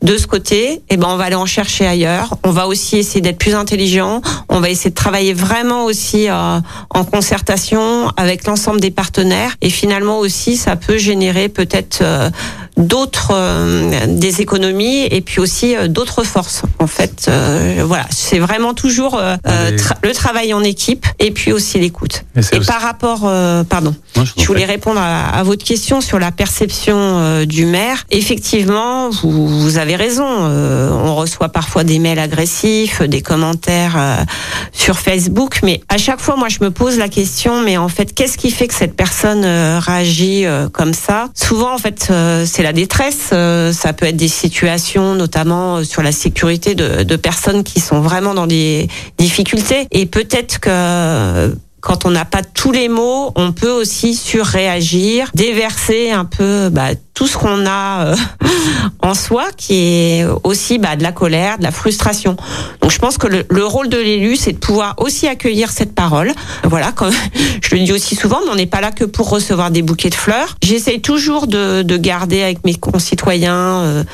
de 0.06 0.16
ce 0.16 0.28
côté, 0.28 0.82
eh 0.88 0.96
ben 0.96 1.08
on 1.10 1.16
va 1.16 1.24
aller 1.24 1.34
en 1.34 1.46
chercher 1.46 1.84
ailleurs. 1.84 2.36
On 2.44 2.52
va 2.52 2.68
aussi 2.68 2.96
essayer 2.96 3.20
d'être 3.20 3.38
plus 3.38 3.56
intelligent. 3.56 4.22
On 4.48 4.60
va 4.60 4.70
essayer 4.70 4.90
de 4.90 4.94
travailler 4.94 5.34
vraiment 5.34 5.84
aussi 5.84 6.28
euh, 6.28 6.60
en 6.90 7.04
concertation 7.04 8.12
avec 8.16 8.46
l'ensemble 8.46 8.80
des 8.80 8.92
partenaires. 8.92 9.56
Et 9.62 9.70
finalement 9.70 10.20
aussi, 10.20 10.56
ça 10.56 10.76
peut 10.76 10.96
générer 10.96 11.48
peut-être 11.48 11.98
euh, 12.02 12.30
d'autres 12.76 13.32
euh, 13.32 14.06
des 14.06 14.42
économies 14.42 15.04
et 15.04 15.20
puis 15.20 15.40
aussi 15.40 15.74
euh, 15.74 15.88
d'autres 15.88 16.24
forces. 16.24 16.62
En 16.78 16.86
fait, 16.86 17.26
euh, 17.28 17.82
voilà, 17.86 18.06
c'est 18.10 18.38
vraiment 18.38 18.74
toujours 18.74 19.12
tra 19.12 19.96
le 20.02 20.12
travail 20.12 20.52
en 20.52 20.62
équipe 20.62 21.06
et 21.18 21.30
puis 21.30 21.52
aussi 21.52 21.78
l'écoute. 21.78 22.24
Et, 22.36 22.56
et 22.56 22.60
par 22.60 22.80
rapport, 22.80 23.20
pardon, 23.68 23.94
Moi, 24.14 24.24
je, 24.24 24.42
je, 24.42 24.46
voulais 24.46 24.64
répondre 24.64 25.00
à, 25.00 25.28
à, 25.30 25.42
votre 25.42 25.64
question 25.64 26.00
sur 26.00 26.18
la 26.18 26.30
perception 26.30 27.44
du 27.44 27.66
maire. 27.66 28.04
Effectivement, 28.10 29.10
vous, 29.10 29.48
vous 29.48 29.78
avez 29.78 29.95
raison. 29.96 30.24
on 30.24 31.14
reçoit 31.14 31.48
parfois 31.48 31.84
des 31.84 31.98
mails 31.98 32.18
agressifs, 32.18 33.02
des 33.02 33.22
commentaires 33.22 34.24
sur 34.72 34.98
Facebook, 34.98 35.60
mais 35.62 35.80
à 35.88 35.98
chaque 35.98 36.20
fois, 36.20 36.36
moi, 36.36 36.48
je 36.48 36.58
me 36.60 36.70
pose 36.70 36.98
la 36.98 37.08
question, 37.08 37.60
mais 37.62 37.76
en 37.76 37.88
fait, 37.88 38.14
qu'est-ce 38.14 38.38
qui 38.38 38.50
fait 38.50 38.68
que 38.68 38.74
cette 38.74 38.94
personne 38.94 39.44
réagit 39.44 40.44
comme 40.72 40.94
ça? 40.94 41.28
Souvent, 41.34 41.74
en 41.74 41.78
fait, 41.78 42.10
c'est 42.44 42.62
la 42.62 42.72
détresse. 42.72 43.30
Euh, 43.32 43.72
ça 43.72 43.92
peut 43.92 44.06
être 44.06 44.16
des 44.16 44.28
situations, 44.28 45.14
notamment 45.14 45.76
euh, 45.76 45.84
sur 45.84 46.02
la 46.02 46.12
sécurité 46.12 46.74
de 46.74 47.16
personnes 47.16 47.64
qui 47.64 47.80
sont 47.80 48.00
vraiment 48.00 48.34
dans 48.34 48.46
des 48.46 48.88
difficultés. 49.18 49.86
Et 49.90 50.06
peut-être 50.06 50.60
que 50.60 51.54
quand 51.86 52.04
on 52.04 52.10
n'a 52.10 52.24
pas 52.24 52.42
tous 52.42 52.72
les 52.72 52.88
mots, 52.88 53.30
on 53.36 53.52
peut 53.52 53.70
aussi 53.70 54.16
surréagir, 54.16 55.30
déverser 55.34 56.10
un 56.10 56.24
peu 56.24 56.68
bah, 56.68 56.88
tout 57.14 57.28
ce 57.28 57.38
qu'on 57.38 57.64
a 57.64 58.06
euh, 58.06 58.16
en 59.02 59.14
soi, 59.14 59.44
qui 59.56 59.74
est 59.74 60.26
aussi 60.42 60.78
bah, 60.78 60.96
de 60.96 61.04
la 61.04 61.12
colère, 61.12 61.58
de 61.58 61.62
la 61.62 61.70
frustration. 61.70 62.36
Donc 62.82 62.90
je 62.90 62.98
pense 62.98 63.18
que 63.18 63.28
le, 63.28 63.46
le 63.48 63.64
rôle 63.64 63.88
de 63.88 63.96
l'élu, 63.96 64.34
c'est 64.34 64.52
de 64.52 64.58
pouvoir 64.58 64.96
aussi 64.98 65.28
accueillir 65.28 65.70
cette 65.70 65.94
parole. 65.94 66.32
Voilà, 66.64 66.90
comme 66.90 67.12
je 67.62 67.74
le 67.74 67.82
dis 67.82 67.92
aussi 67.92 68.16
souvent, 68.16 68.40
mais 68.44 68.50
on 68.50 68.56
n'est 68.56 68.66
pas 68.66 68.80
là 68.80 68.90
que 68.90 69.04
pour 69.04 69.30
recevoir 69.30 69.70
des 69.70 69.82
bouquets 69.82 70.10
de 70.10 70.14
fleurs. 70.14 70.56
J'essaye 70.62 71.00
toujours 71.00 71.46
de, 71.46 71.82
de, 71.82 71.96
garder 71.96 72.42
avec 72.42 72.64
mes 72.64 72.74
concitoyens, 72.74 73.54
euh, 73.54 74.04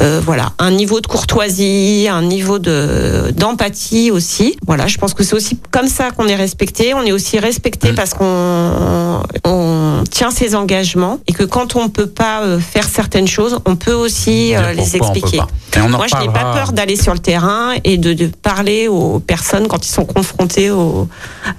euh, 0.00 0.20
voilà, 0.24 0.52
un 0.58 0.70
niveau 0.70 1.00
de 1.00 1.06
courtoisie, 1.06 2.08
un 2.10 2.22
niveau 2.22 2.58
de 2.58 3.32
d'empathie 3.36 4.10
aussi. 4.10 4.56
Voilà, 4.66 4.86
je 4.86 4.96
pense 4.96 5.14
que 5.14 5.22
c'est 5.22 5.34
aussi 5.34 5.58
comme 5.70 5.88
ça 5.88 6.10
qu'on 6.10 6.26
est 6.26 6.34
respecté. 6.34 6.94
Aussi 7.18 7.38
respecté 7.40 7.90
mmh. 7.90 7.94
parce 7.96 8.14
qu'on 8.14 9.22
on 9.44 10.04
tient 10.08 10.30
ses 10.30 10.54
engagements 10.54 11.18
et 11.26 11.32
que 11.32 11.42
quand 11.42 11.74
on 11.74 11.88
peut 11.88 12.06
pas 12.06 12.42
euh, 12.42 12.60
faire 12.60 12.88
certaines 12.88 13.26
choses, 13.26 13.58
on 13.66 13.74
peut 13.74 13.92
aussi 13.92 14.54
euh, 14.54 14.72
les 14.72 14.96
expliquer. 14.96 15.40
Moi, 15.88 16.06
je 16.06 16.16
n'ai 16.16 16.32
pas 16.32 16.52
peur 16.54 16.72
d'aller 16.72 16.96
sur 16.96 17.12
le 17.12 17.18
terrain 17.18 17.72
et 17.82 17.98
de, 17.98 18.12
de, 18.12 18.26
parler 18.26 18.88
aux 18.88 19.18
personnes 19.18 19.66
quand 19.68 19.84
ils 19.84 19.90
sont 19.90 20.04
confrontés 20.04 20.70
aux, 20.70 21.08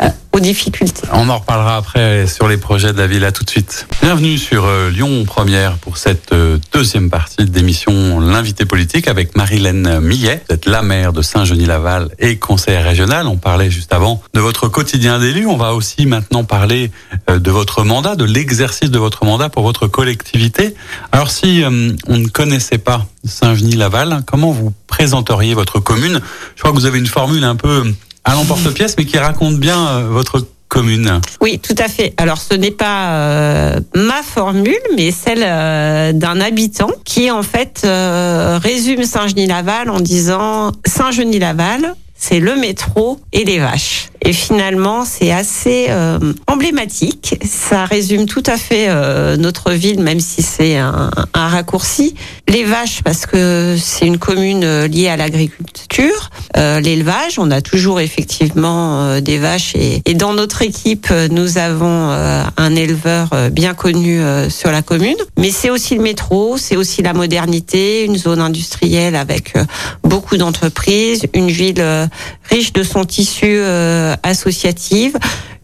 euh, 0.02 0.10
aux 0.32 0.40
difficultés. 0.40 1.08
On 1.12 1.30
en 1.30 1.40
reparlera 1.40 1.78
après 1.78 2.28
sur 2.28 2.48
les 2.48 2.58
projets 2.58 2.94
de 2.94 2.98
la 2.98 3.08
ville. 3.08 3.24
À 3.24 3.32
tout 3.32 3.44
de 3.44 3.50
suite. 3.50 3.88
Bienvenue 4.02 4.38
sur 4.38 4.68
Lyon 4.90 5.24
Première 5.26 5.78
pour 5.78 5.98
cette 5.98 6.34
deuxième 6.74 7.10
partie 7.10 7.46
d'émission 7.46 8.20
L'invité 8.20 8.66
politique 8.66 9.08
avec 9.08 9.36
Marilène 9.36 10.00
Millet. 10.00 10.42
Vous 10.48 10.56
êtes 10.56 10.66
la 10.66 10.82
maire 10.82 11.14
de 11.14 11.22
Saint-Genis-Laval 11.22 12.10
et 12.20 12.38
conseillère 12.38 12.86
régionale. 12.86 13.28
On 13.28 13.38
parlait 13.38 13.70
juste 13.70 13.94
avant 13.94 14.22
de 14.34 14.40
votre 14.40 14.68
quotidien 14.68 15.20
d'élu. 15.20 15.46
On 15.46 15.58
va 15.58 15.74
aussi 15.74 16.06
maintenant 16.06 16.44
parler 16.44 16.92
de 17.28 17.52
votre 17.52 17.84
mandat, 17.84 18.16
de 18.16 18.26
l'exercice 18.26 18.92
de 18.92 19.00
votre 19.00 19.26
mandat 19.26 19.50
pour 19.50 19.64
votre 19.64 19.88
collectivité. 19.88 20.76
Alors 21.12 21.32
si 21.32 21.64
euh, 21.64 21.92
on 22.08 22.18
ne 22.18 22.28
connaissait 22.28 22.78
pas 22.78 23.06
Saint-Genis-Laval, 23.26 24.24
comment 24.26 24.52
vous 24.52 24.74
présenteriez 24.88 25.54
votre 25.54 25.80
commune? 25.80 26.22
Je 26.56 26.62
crois 26.62 26.72
que 26.72 26.78
vous 26.78 26.86
avez 26.86 27.00
une 27.00 27.08
formule 27.08 27.44
un 27.44 27.56
peu 27.56 27.84
à 28.24 28.34
l'emporte-pièce, 28.34 28.96
mais 28.98 29.06
qui 29.06 29.18
raconte 29.18 29.58
bien 29.58 29.88
euh, 29.88 30.08
votre 30.10 30.46
commune. 30.68 31.20
Oui, 31.42 31.60
tout 31.60 31.76
à 31.80 31.88
fait. 31.88 32.14
Alors 32.18 32.38
ce 32.38 32.54
n'est 32.54 32.70
pas 32.70 33.10
euh, 33.12 33.80
ma 33.96 34.22
formule, 34.22 34.78
mais 34.96 35.10
celle 35.12 35.40
d'un 36.20 36.40
habitant 36.42 36.92
qui 37.06 37.32
en 37.32 37.42
fait 37.42 37.82
résume 38.62 39.04
Saint-Genis-Laval 39.04 39.90
en 39.90 40.00
disant 40.00 40.72
Saint-Genis-Laval, 40.86 41.96
c'est 42.16 42.40
le 42.40 42.56
métro 42.56 43.20
et 43.32 43.46
les 43.46 43.58
vaches. 43.58 44.10
Et 44.22 44.34
finalement, 44.34 45.06
c'est 45.06 45.32
assez 45.32 45.88
euh, 45.90 46.20
emblématique. 46.48 47.40
Ça 47.44 47.86
résume 47.86 48.26
tout 48.26 48.44
à 48.46 48.58
fait 48.58 48.88
euh, 48.90 49.38
notre 49.38 49.72
ville, 49.72 50.02
même 50.02 50.20
si 50.20 50.42
c'est 50.42 50.78
un, 50.78 51.10
un, 51.34 51.48
raccourci. 51.48 52.16
Les 52.48 52.64
vaches, 52.64 53.02
parce 53.04 53.26
que 53.26 53.78
c'est 53.80 54.06
une 54.06 54.18
commune 54.18 54.64
euh, 54.64 54.88
liée 54.88 55.08
à 55.08 55.16
l'agriculture, 55.18 56.30
euh, 56.58 56.80
l'élevage. 56.80 57.40
On 57.40 57.50
a 57.50 57.62
toujours 57.62 58.00
effectivement 58.02 59.04
euh, 59.04 59.22
des 59.22 59.38
vaches. 59.38 59.74
Et, 59.76 60.02
et, 60.06 60.14
dans 60.14 60.34
notre 60.34 60.62
équipe, 60.64 61.14
nous 61.32 61.58
avons 61.58 62.10
un 62.10 62.76
éleveur 62.76 63.30
bien 63.52 63.74
connu 63.74 64.22
sur 64.50 64.72
la 64.72 64.82
commune. 64.82 65.16
Mais 65.38 65.52
c'est 65.52 65.70
aussi 65.70 65.96
le 65.96 66.02
métro, 66.02 66.58
c'est 66.58 66.76
aussi 66.76 67.02
la 67.02 67.14
modernité, 67.14 68.04
une 68.04 68.18
zone 68.18 68.42
industrielle 68.42 69.16
avec 69.16 69.54
beaucoup 70.04 70.38
d'entreprises, 70.38 71.24
une 71.34 71.50
ville 71.50 71.84
riche 72.50 72.74
de 72.74 72.84
son 72.84 73.06
tissu 73.06 73.60
associative, 74.24 75.18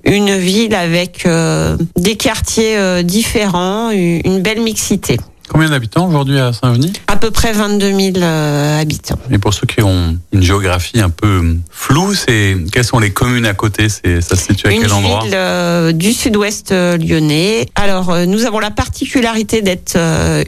une 0.06 0.36
ville 0.38 0.76
avec 0.76 1.26
euh, 1.26 1.78
des 1.98 2.16
quartiers 2.16 2.78
euh, 2.78 3.04
différents, 3.04 3.90
une 3.92 4.42
belle 4.42 4.62
mixité. 4.62 5.18
Combien 5.48 5.70
d'habitants 5.70 6.08
aujourd'hui 6.08 6.40
à 6.40 6.54
Saint-Genis 6.54 6.94
À 7.08 7.18
peu 7.18 7.30
près 7.30 7.54
22 7.54 7.92
000 7.92 8.12
euh, 8.18 8.82
habitants. 8.82 9.20
Et 9.30 9.38
pour 9.38 9.54
ceux 9.54 9.68
qui 9.68 9.84
ont 9.84 10.18
une 10.32 10.42
géographie 10.42 11.00
un 11.00 11.12
peu 11.12 11.56
floue, 11.70 12.16
c'est 12.16 12.58
quelles 12.72 12.84
sont 12.84 12.98
les 12.98 13.12
communes 13.12 13.46
à 13.46 13.54
côté? 13.54 13.88
C'est 13.90 14.22
ça 14.22 14.36
se 14.36 14.46
situe 14.46 14.68
à 14.68 14.72
une 14.72 14.82
quel 14.82 14.92
endroit? 14.92 15.22
Une 15.24 15.88
ville 15.88 15.98
du 15.98 16.14
sud-ouest 16.14 16.72
lyonnais. 16.72 17.68
Alors 17.76 18.26
nous 18.26 18.46
avons 18.46 18.60
la 18.60 18.72
particularité 18.72 19.62
d'être 19.62 19.98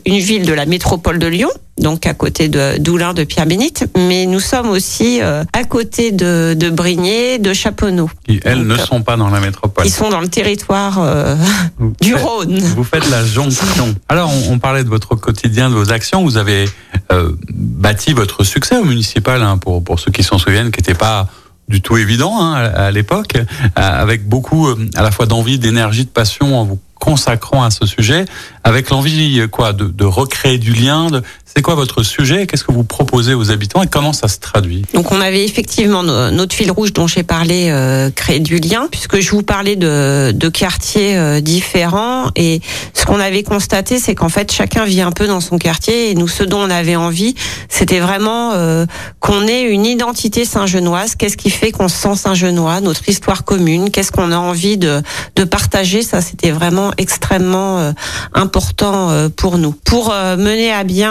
une 0.06 0.18
ville 0.18 0.48
de 0.48 0.54
la 0.54 0.66
métropole 0.66 1.20
de 1.20 1.28
Lyon 1.28 1.50
donc 1.78 2.06
à 2.06 2.14
côté 2.14 2.50
de 2.50 2.78
d'Oulin 2.78 3.14
de 3.14 3.24
Pierre 3.24 3.46
Bénite, 3.46 3.86
mais 3.98 4.26
nous 4.26 4.40
sommes 4.40 4.70
aussi 4.70 5.22
euh, 5.22 5.44
à 5.54 5.64
côté 5.64 6.12
de, 6.12 6.56
de 6.58 6.70
Brigné, 6.70 7.38
de 7.40 7.54
Chaponneau. 7.54 8.10
Qui, 8.28 8.40
elles 8.44 8.68
donc, 8.68 8.78
ne 8.80 8.84
sont 8.84 9.02
pas 9.02 9.18
dans 9.18 9.30
la 9.30 9.40
métropole. 9.40 9.86
Ils 9.86 9.92
sont 9.92 10.10
dans 10.10 10.22
le 10.22 10.28
territoire 10.28 10.98
euh, 11.00 11.36
du 12.02 12.14
faites, 12.14 12.24
Rhône. 12.24 12.60
Vous 12.60 12.84
faites 12.84 13.10
la 13.10 13.26
jonction. 13.26 13.96
Alors, 14.10 14.32
on, 14.32 14.54
on, 14.54 14.60
parlait 14.60 14.84
de 14.84 14.90
votre 14.90 15.16
quotidien, 15.16 15.70
de 15.70 15.76
vos 15.76 15.92
actions. 15.92 16.24
Vous 16.24 16.38
avez 16.38 16.66
euh, 17.12 17.32
bâti 17.50 18.14
votre 18.14 18.44
succès 18.44 18.78
au 18.78 18.84
municipal, 18.84 19.42
hein, 19.42 19.58
pour, 19.58 19.84
pour 19.84 20.00
ceux 20.00 20.12
qui 20.12 20.24
s'en 20.24 20.38
souviennent, 20.38 20.72
qui 20.72 20.80
n'était 20.80 20.98
pas 20.98 21.28
du 21.68 21.82
tout 21.82 21.98
évident 21.98 22.40
hein, 22.40 22.54
à, 22.54 22.86
à 22.86 22.92
l'époque, 22.92 23.34
avec 23.76 24.28
beaucoup 24.28 24.70
à 24.96 25.02
la 25.02 25.12
fois 25.12 25.26
d'envie, 25.26 25.60
d'énergie, 25.60 26.06
de 26.06 26.10
passion 26.10 26.58
en 26.58 26.64
vous 26.64 26.80
consacrant 27.00 27.64
à 27.64 27.72
ce 27.72 27.86
sujet, 27.86 28.26
avec 28.64 28.90
l'envie 28.90 29.42
quoi 29.52 29.74
de, 29.74 30.06
recréer 30.06 30.58
du 30.58 30.74
lien. 30.74 31.08
C'est 31.46 31.62
quoi 31.62 31.76
votre 31.76 32.04
sujet 32.04 32.46
Qu'est-ce 32.46 32.64
que 32.64 32.72
vous 32.72 32.84
proposez 32.84 33.34
aux 33.34 33.52
habitants 33.52 33.82
et 33.82 33.88
comment 33.88 34.14
ça 34.14 34.28
se 34.28 34.40
traduit? 34.40 34.84
Donc 34.94 35.12
on 35.12 35.22
avait 35.22 35.44
effectivement 35.46 36.04
notre 36.04 36.56
fil 36.56 36.72
rouge 36.72 36.94
dont 36.94 37.08
j'ai 37.08 37.24
parlé, 37.24 37.70
euh, 37.70 38.12
créer 38.12 38.40
du 38.40 38.58
lien, 38.58 38.88
puisque 38.92 39.20
je 39.20 39.32
vous 39.32 39.42
parlais 39.42 39.76
de, 39.76 40.50
quartiers 40.50 41.18
euh, 41.18 41.42
différents 41.42 42.32
et 42.36 42.62
ce 42.94 43.06
qu'on 43.06 43.20
avait 43.20 43.44
constaté, 43.44 44.00
c'est 44.00 44.16
qu'en 44.16 44.30
fait 44.30 44.52
chacun 44.52 44.86
vit 44.86 45.02
un 45.02 45.12
peu 45.12 45.28
dans 45.28 45.42
son 45.42 45.58
quartier 45.58 46.12
et 46.12 46.16
nous 46.16 46.28
ce 46.28 46.44
dont 46.44 46.60
on 46.60 46.70
avait 46.70 46.96
envie, 46.96 47.36
c'était 47.70 48.00
vraiment 48.00 48.54
euh, 48.54 48.86
qu'on 49.20 49.48
ait 49.48 49.64
une 49.64 49.86
identité 49.86 50.46
saint-genoise. 50.46 51.16
Qu'est-ce 51.16 51.38
qui 51.38 51.50
fait 51.50 51.72
qu'on 51.72 51.88
se 51.88 51.98
sent 51.98 52.16
saint-genois? 52.16 52.82
Notre 52.82 53.08
histoire 53.10 53.44
commune. 53.44 53.92
Qu'est-ce 53.92 54.12
qu'on 54.12 54.32
a 54.32 54.38
envie 54.38 54.78
de 54.78 55.04
partager? 55.50 56.02
Ça, 56.02 56.22
c'était 56.22 56.52
vraiment 56.52 56.87
extrêmement 56.98 57.80
euh, 57.80 57.92
important 58.34 59.10
euh, 59.10 59.30
pour 59.30 59.58
nous. 59.58 59.72
Pour 59.72 60.12
euh, 60.12 60.38
mener 60.38 60.72
à 60.72 60.84
bien 60.84 61.08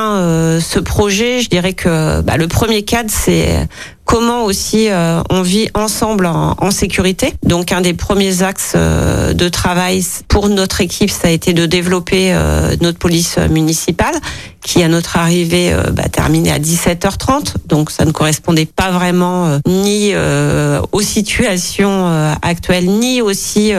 ce 0.60 0.78
projet, 0.78 1.40
je 1.40 1.48
dirais 1.48 1.72
que 1.72 2.20
bah, 2.20 2.36
le 2.36 2.48
premier 2.48 2.82
cadre, 2.82 3.10
c'est 3.10 3.68
comment 4.06 4.44
aussi 4.44 4.88
euh, 4.88 5.20
on 5.28 5.42
vit 5.42 5.68
ensemble 5.74 6.26
en, 6.26 6.70
sécurité. 6.70 7.34
Donc 7.42 7.72
un 7.72 7.80
des 7.80 7.94
premiers 7.94 8.42
axes 8.42 8.72
euh, 8.74 9.32
de 9.32 9.48
travail 9.48 10.04
pour 10.28 10.48
notre 10.48 10.80
équipe, 10.80 11.10
ça 11.10 11.28
a 11.28 11.30
été 11.30 11.52
de 11.52 11.66
développer 11.66 12.32
euh, 12.32 12.74
notre 12.80 12.98
police 12.98 13.38
municipale 13.50 14.14
qui 14.62 14.82
à 14.82 14.88
notre 14.88 15.16
arrivée 15.16 15.72
bah, 15.92 16.08
terminait 16.10 16.50
à 16.50 16.58
17h30. 16.58 17.54
Donc 17.68 17.92
ça 17.92 18.04
ne 18.04 18.10
correspondait 18.10 18.66
pas 18.66 18.90
vraiment 18.90 19.60
ni 19.64 20.12
aux 20.90 21.00
situations 21.02 22.34
actuelles, 22.42 22.86
ni 22.86 23.22
aussi 23.22 23.72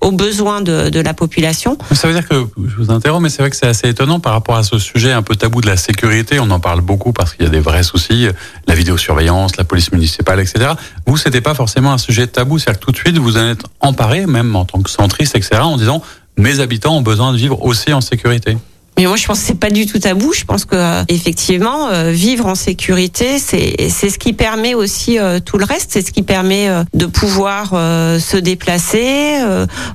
aux 0.00 0.12
besoins 0.12 0.60
de, 0.60 0.90
de, 0.90 1.00
la 1.00 1.12
population. 1.12 1.76
Ça 1.90 2.06
veut 2.06 2.14
dire 2.14 2.28
que, 2.28 2.46
je 2.56 2.76
vous 2.76 2.92
interromps, 2.92 3.20
mais 3.20 3.30
c'est 3.30 3.42
vrai 3.42 3.50
que 3.50 3.56
c'est 3.56 3.66
assez 3.66 3.88
étonnant 3.88 4.20
par 4.20 4.32
rapport 4.32 4.54
à 4.54 4.62
ce 4.62 4.78
sujet 4.78 5.10
un 5.10 5.22
peu 5.22 5.34
tabou 5.34 5.60
de 5.60 5.66
la 5.66 5.76
sécurité. 5.76 6.38
On 6.38 6.50
en 6.52 6.60
parle 6.60 6.82
beaucoup 6.82 7.12
parce 7.12 7.34
qu'il 7.34 7.44
y 7.44 7.48
a 7.48 7.50
des 7.50 7.58
vrais 7.58 7.82
soucis, 7.82 8.28
la 8.68 8.76
vidéosurveillance, 8.76 9.56
la 9.56 9.64
police 9.68 9.92
municipale, 9.92 10.40
etc. 10.40 10.72
Vous, 11.06 11.16
c'était 11.16 11.40
pas 11.40 11.54
forcément 11.54 11.92
un 11.92 11.98
sujet 11.98 12.26
tabou, 12.26 12.58
c'est-à-dire 12.58 12.80
que 12.80 12.84
tout 12.86 12.92
de 12.92 12.96
suite, 12.96 13.18
vous 13.18 13.36
en 13.36 13.50
êtes 13.50 13.62
emparé, 13.80 14.26
même 14.26 14.56
en 14.56 14.64
tant 14.64 14.82
que 14.82 14.90
centriste, 14.90 15.36
etc., 15.36 15.60
en 15.60 15.76
disant 15.76 16.02
mes 16.36 16.60
habitants 16.60 16.96
ont 16.96 17.02
besoin 17.02 17.32
de 17.32 17.38
vivre 17.38 17.62
aussi 17.62 17.92
en 17.92 18.00
sécurité. 18.00 18.56
Mais 18.98 19.06
moi, 19.06 19.14
je 19.14 19.24
pense 19.26 19.38
que 19.38 19.46
c'est 19.46 19.60
pas 19.60 19.70
du 19.70 19.86
tout 19.86 20.00
tabou. 20.00 20.32
Je 20.32 20.44
pense 20.44 20.64
que 20.64 20.74
euh, 20.74 21.04
effectivement, 21.06 21.86
euh, 21.86 22.10
vivre 22.10 22.46
en 22.46 22.56
sécurité, 22.56 23.38
c'est 23.38 23.76
c'est 23.90 24.10
ce 24.10 24.18
qui 24.18 24.32
permet 24.32 24.74
aussi 24.74 25.20
euh, 25.20 25.38
tout 25.38 25.56
le 25.56 25.64
reste. 25.64 25.92
C'est 25.92 26.04
ce 26.04 26.10
qui 26.10 26.22
permet 26.22 26.68
de 26.94 27.06
pouvoir 27.06 27.70
se 27.70 28.36
déplacer, 28.36 29.36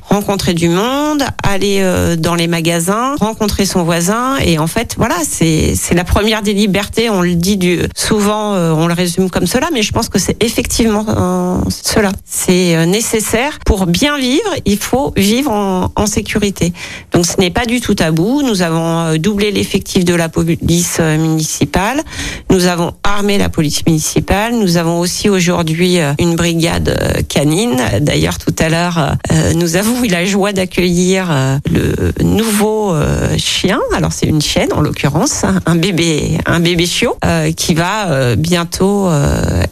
rencontrer 0.04 0.54
du 0.54 0.70
monde, 0.70 1.24
aller 1.44 1.84
dans 2.18 2.36
les 2.36 2.48
magasins, 2.48 3.16
rencontrer 3.20 3.66
son 3.66 3.84
voisin. 3.84 4.38
Et 4.38 4.58
en 4.58 4.68
fait, 4.68 4.96
voilà, 4.98 5.16
c'est 5.28 5.76
c'est 5.76 5.96
la 5.96 6.06
première 6.06 6.42
des 6.42 6.54
libertés. 6.54 7.10
On 7.10 7.22
le 7.22 7.36
dit 7.36 7.58
du 7.58 7.80
souvent, 7.96 8.54
on 8.54 8.88
le 8.88 8.94
résume 8.94 9.30
comme 9.30 9.48
cela, 9.48 9.68
mais 9.74 9.82
je 9.82 9.92
pense 9.92 10.08
que 10.08 10.20
c'est 10.20 10.42
effectivement 10.42 11.64
cela. 11.70 12.12
C'est 12.26 12.86
nécessaire 12.86 13.60
pour 13.66 13.86
bien 13.86 14.18
vivre. 14.18 14.50
Il 14.66 14.78
faut 14.78 15.12
vivre 15.18 15.52
en, 15.52 15.92
en 15.96 16.06
sécurité. 16.06 16.74
Donc, 17.12 17.26
ce 17.26 17.40
n'est 17.40 17.52
pas 17.52 17.66
du 17.66 17.82
tout 17.82 17.96
tabou. 17.96 18.42
Nous 18.42 18.62
avons 18.62 18.93
avons 18.94 19.18
doublé 19.18 19.52
l'effectif 19.52 20.06
de 20.06 20.14
la 20.14 20.30
police 20.30 21.00
municipale. 21.00 22.02
Nous 22.50 22.66
avons 22.66 22.94
armé 23.04 23.38
la 23.38 23.50
police 23.50 23.86
municipale. 23.86 24.56
Nous 24.56 24.78
avons 24.78 25.00
aussi 25.00 25.30
aujourd'hui 25.30 26.00
une 26.20 26.36
brigade 26.36 27.24
canine. 27.28 27.82
D'ailleurs, 28.02 28.38
tout 28.38 28.56
à 28.60 28.70
l'heure, 28.70 29.16
nous 29.56 29.76
avons 29.76 30.04
eu 30.04 30.08
la 30.08 30.26
joie 30.26 30.54
d'accueillir 30.54 31.60
le 31.72 32.14
nouveau 32.24 32.96
chien. 33.38 33.80
Alors, 33.96 34.14
c'est 34.14 34.28
une 34.28 34.42
chienne 34.42 34.74
en 34.74 34.82
l'occurrence, 34.82 35.44
un 35.66 35.76
bébé, 35.76 36.38
un 36.46 36.60
bébé 36.60 36.86
chiot 36.86 37.18
qui 37.56 37.74
va 37.74 38.36
bientôt 38.36 39.10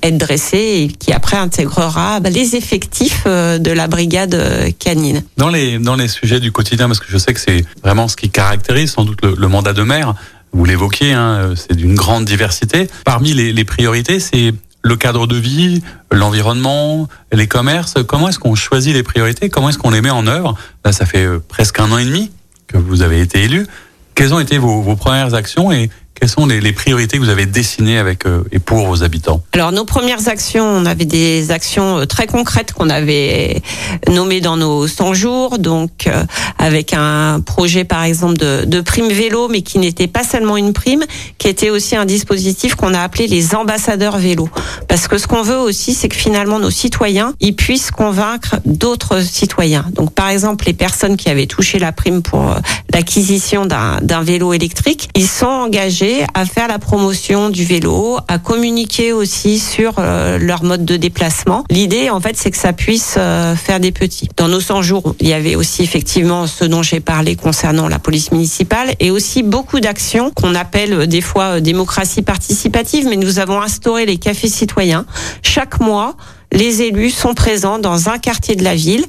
être 0.01 0.17
dressé 0.17 0.57
et 0.57 0.87
qui 0.87 1.11
après 1.11 1.37
intégrera 1.37 2.19
bah, 2.19 2.29
les 2.29 2.55
effectifs 2.55 3.25
de 3.25 3.71
la 3.71 3.87
brigade 3.87 4.37
canine. 4.79 5.23
Dans 5.37 5.49
les 5.49 5.79
dans 5.79 5.95
les 5.95 6.07
sujets 6.07 6.39
du 6.39 6.51
quotidien, 6.51 6.87
parce 6.87 6.99
que 6.99 7.07
je 7.09 7.17
sais 7.17 7.33
que 7.33 7.39
c'est 7.39 7.65
vraiment 7.83 8.07
ce 8.07 8.15
qui 8.15 8.29
caractérise 8.29 8.91
sans 8.91 9.03
doute 9.03 9.10
le, 9.23 9.47
mandat 9.47 9.73
de 9.73 9.83
maire. 9.83 10.13
Vous 10.53 10.65
l'évoquiez, 10.65 11.13
hein, 11.13 11.53
c'est 11.55 11.75
d'une 11.75 11.95
grande 11.95 12.25
diversité. 12.25 12.89
Parmi 13.05 13.33
les, 13.33 13.53
les 13.53 13.63
priorités, 13.63 14.19
c'est 14.19 14.53
le 14.83 14.95
cadre 14.95 15.27
de 15.27 15.35
vie, 15.35 15.81
l'environnement, 16.11 17.07
les 17.31 17.47
commerces. 17.47 17.95
Comment 18.07 18.29
est-ce 18.29 18.39
qu'on 18.39 18.55
choisit 18.55 18.93
les 18.93 19.03
priorités? 19.03 19.49
Comment 19.49 19.69
est-ce 19.69 19.77
qu'on 19.77 19.91
les 19.91 20.01
met 20.01 20.09
en 20.09 20.27
œuvre? 20.27 20.57
Là, 20.83 20.91
ça 20.91 21.05
fait 21.05 21.25
euh, 21.25 21.39
presque 21.47 21.79
un 21.79 21.91
an 21.91 21.97
et 21.97 22.05
demi 22.05 22.31
que 22.67 22.77
vous 22.77 23.01
avez 23.01 23.21
été 23.21 23.43
élu. 23.43 23.67
Quelles 24.15 24.33
ont 24.33 24.39
été 24.39 24.57
vos, 24.57 24.81
vos 24.81 24.95
premières 24.95 25.33
actions 25.33 25.71
et 25.71 25.89
quelles 26.21 26.29
sont 26.29 26.45
les, 26.45 26.61
les, 26.61 26.71
priorités 26.71 27.17
que 27.17 27.23
vous 27.23 27.29
avez 27.29 27.47
dessinées 27.47 27.97
avec 27.97 28.27
euh, 28.27 28.43
et 28.51 28.59
pour 28.59 28.85
vos 28.85 29.01
habitants 29.01 29.41
Alors 29.53 29.71
nos 29.71 29.85
premières 29.85 30.27
actions, 30.27 30.63
on 30.63 30.85
avait 30.85 31.05
des 31.05 31.49
actions 31.49 31.97
euh, 31.97 32.05
très 32.05 32.27
concrètes 32.27 32.73
qu'on 32.73 32.91
avait 32.91 33.59
nommées 34.07 34.39
dans 34.39 34.55
nos 34.55 34.87
100 34.87 35.15
jours, 35.15 35.57
donc 35.57 36.05
euh, 36.05 36.23
avec 36.59 36.93
un 36.93 37.39
projet 37.39 37.85
par 37.85 38.03
exemple 38.03 38.37
de, 38.37 38.65
de 38.65 38.81
prime 38.81 39.07
vélo, 39.07 39.47
mais 39.47 39.63
qui 39.63 39.79
n'était 39.79 40.05
pas 40.05 40.23
seulement 40.23 40.57
une 40.57 40.73
prime, 40.73 41.03
qui 41.39 41.47
était 41.47 41.71
aussi 41.71 41.95
un 41.95 42.05
dispositif 42.05 42.75
qu'on 42.75 42.93
a 42.93 42.99
appelé 42.99 43.25
les 43.25 43.55
ambassadeurs 43.55 44.19
vélo. 44.19 44.47
Parce 44.87 45.07
que 45.07 45.17
ce 45.17 45.25
qu'on 45.25 45.41
veut 45.41 45.57
aussi, 45.57 45.95
c'est 45.95 46.07
que 46.07 46.15
finalement 46.15 46.59
nos 46.59 46.69
citoyens, 46.69 47.33
ils 47.39 47.55
puissent 47.55 47.89
convaincre 47.89 48.57
d'autres 48.63 49.21
citoyens. 49.21 49.85
Donc 49.93 50.13
par 50.13 50.29
exemple 50.29 50.65
les 50.67 50.73
personnes 50.73 51.17
qui 51.17 51.29
avaient 51.31 51.47
touché 51.47 51.79
la 51.79 51.91
prime 51.91 52.21
pour 52.21 52.57
l'acquisition 52.93 53.65
d'un 53.65 54.21
vélo 54.21 54.53
électrique, 54.53 55.09
ils 55.15 55.27
sont 55.27 55.47
engagés 55.47 56.10
à 56.33 56.45
faire 56.45 56.67
la 56.67 56.79
promotion 56.79 57.49
du 57.49 57.65
vélo, 57.65 58.17
à 58.27 58.39
communiquer 58.39 59.13
aussi 59.13 59.59
sur 59.59 59.93
euh, 59.97 60.37
leur 60.37 60.63
mode 60.63 60.85
de 60.85 60.97
déplacement. 60.97 61.63
L'idée, 61.69 62.09
en 62.09 62.19
fait, 62.19 62.35
c'est 62.37 62.51
que 62.51 62.57
ça 62.57 62.73
puisse 62.73 63.15
euh, 63.17 63.55
faire 63.55 63.79
des 63.79 63.91
petits. 63.91 64.29
Dans 64.37 64.47
nos 64.47 64.59
100 64.59 64.81
jours, 64.81 65.15
il 65.19 65.27
y 65.27 65.33
avait 65.33 65.55
aussi 65.55 65.83
effectivement 65.83 66.47
ce 66.47 66.65
dont 66.65 66.83
j'ai 66.83 66.99
parlé 66.99 67.35
concernant 67.35 67.87
la 67.87 67.99
police 67.99 68.31
municipale 68.31 68.93
et 68.99 69.11
aussi 69.11 69.43
beaucoup 69.43 69.79
d'actions 69.79 70.31
qu'on 70.31 70.55
appelle 70.55 70.93
euh, 70.93 71.05
des 71.05 71.21
fois 71.21 71.61
démocratie 71.61 72.21
participative, 72.21 73.07
mais 73.07 73.17
nous 73.17 73.39
avons 73.39 73.61
instauré 73.61 74.05
les 74.05 74.17
cafés 74.17 74.49
citoyens. 74.49 75.05
Chaque 75.41 75.79
mois, 75.79 76.15
les 76.51 76.81
élus 76.81 77.11
sont 77.11 77.33
présents 77.33 77.79
dans 77.79 78.09
un 78.09 78.17
quartier 78.17 78.55
de 78.55 78.63
la 78.63 78.75
ville 78.75 79.05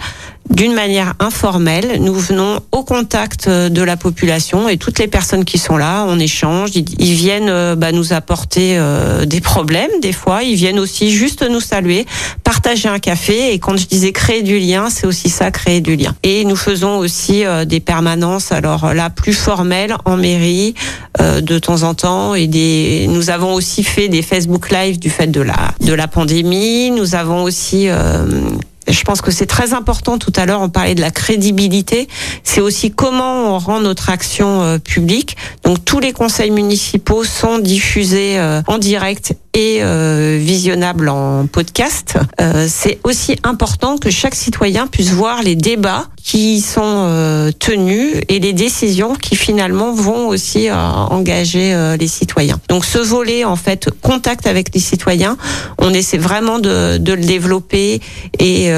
d'une 0.51 0.75
manière 0.75 1.15
informelle. 1.19 1.99
Nous 2.01 2.15
venons 2.15 2.61
au 2.73 2.83
contact 2.83 3.47
euh, 3.47 3.69
de 3.69 3.83
la 3.83 3.97
population 3.97 4.69
et 4.69 4.77
toutes 4.77 4.99
les 4.99 5.07
personnes 5.07 5.45
qui 5.45 5.59
sont 5.59 5.77
là, 5.77 6.05
on 6.09 6.19
échange. 6.19 6.71
Ils 6.75 7.15
viennent 7.15 7.49
euh, 7.49 7.75
bah, 7.75 7.93
nous 7.93 8.13
apporter 8.13 8.77
euh, 8.77 9.25
des 9.25 9.41
problèmes 9.41 9.91
des 10.01 10.13
fois. 10.13 10.43
Ils 10.43 10.57
viennent 10.57 10.79
aussi 10.79 11.11
juste 11.11 11.43
nous 11.49 11.61
saluer, 11.61 12.07
partager 12.45 12.89
un 12.89 12.99
café. 12.99 13.53
Et 13.53 13.59
quand 13.59 13.77
je 13.77 13.87
disais 13.87 14.13
créer 14.13 14.43
du 14.43 14.59
lien, 14.59 14.91
c'est 14.91 15.07
aussi 15.07 15.29
ça, 15.29 15.51
créer 15.51 15.81
du 15.81 15.97
lien. 15.97 16.15
Et 16.23 16.45
nous 16.45 16.57
faisons 16.57 16.99
aussi 16.99 17.45
des 17.67 17.81
permanences, 17.81 18.53
alors 18.53 18.95
là 18.95 19.11
plus 19.11 19.33
formelles 19.33 19.95
en 20.05 20.17
mairie 20.17 20.75
de 21.19 21.59
temps 21.59 21.83
en 21.83 21.95
temps. 21.95 22.35
Et 22.35 22.47
des, 22.47 23.07
nous 23.09 23.31
avons 23.31 23.55
aussi 23.55 23.85
fait 23.85 24.09
des 24.09 24.23
Facebook 24.23 24.71
Live 24.71 24.99
du 24.99 25.11
fait 25.11 25.29
de 25.29 25.41
la 25.41 25.73
de 25.81 25.93
la 25.93 26.09
pandémie. 26.09 26.91
Nous 26.91 27.15
avons 27.15 27.43
aussi 27.43 27.89
je 28.89 29.03
pense 29.03 29.21
que 29.21 29.31
c'est 29.31 29.47
très 29.47 29.75
important. 29.75 30.19
Tout 30.19 30.33
à 30.37 30.47
l'heure, 30.47 30.61
on 30.61 30.69
parlait 30.69 30.95
de 30.95 31.01
la 31.01 31.11
crédibilité. 31.11 32.09
C'est 32.43 32.61
aussi 32.61 32.91
comment 32.91 33.55
on 33.55 33.59
rend 33.59 33.81
notre 33.81 34.11
action 34.11 34.62
euh, 34.62 34.79
publique. 34.79 35.37
Donc, 35.65 35.85
tous 35.85 36.01
les 36.01 36.12
conseils 36.12 36.51
municipaux 36.51 37.25
sont 37.25 37.59
diffusés 37.59 38.39
euh, 38.39 38.62
en 38.67 38.79
direct 38.79 39.35
et 39.54 39.78
euh, 39.82 40.38
visionnable 40.40 41.09
en 41.09 41.47
podcast. 41.47 42.18
Euh, 42.40 42.66
c'est 42.68 42.99
aussi 43.04 43.37
important 43.42 43.99
que 43.99 44.11
chaque 44.11 44.35
citoyen 44.35 44.87
puisse 44.87 45.11
voir 45.11 45.42
les 45.42 45.56
débats 45.56 46.06
qui 46.23 46.61
sont 46.61 46.80
euh, 46.85 47.50
tenus 47.59 48.14
et 48.28 48.38
les 48.38 48.52
décisions 48.52 49.14
qui 49.14 49.37
finalement 49.37 49.92
vont 49.92 50.28
aussi 50.28 50.68
euh, 50.68 50.75
engager 50.75 51.75
euh, 51.75 51.97
les 51.97 52.06
citoyens. 52.06 52.61
Donc 52.68 52.85
ce 52.85 52.99
volet 52.99 53.44
en 53.44 53.56
fait 53.56 53.90
contact 54.00 54.47
avec 54.47 54.73
les 54.75 54.80
citoyens, 54.80 55.37
on 55.78 55.92
essaie 55.92 56.18
vraiment 56.18 56.59
de, 56.59 56.99
de 56.99 57.12
le 57.12 57.23
développer 57.23 58.00
et 58.38 58.71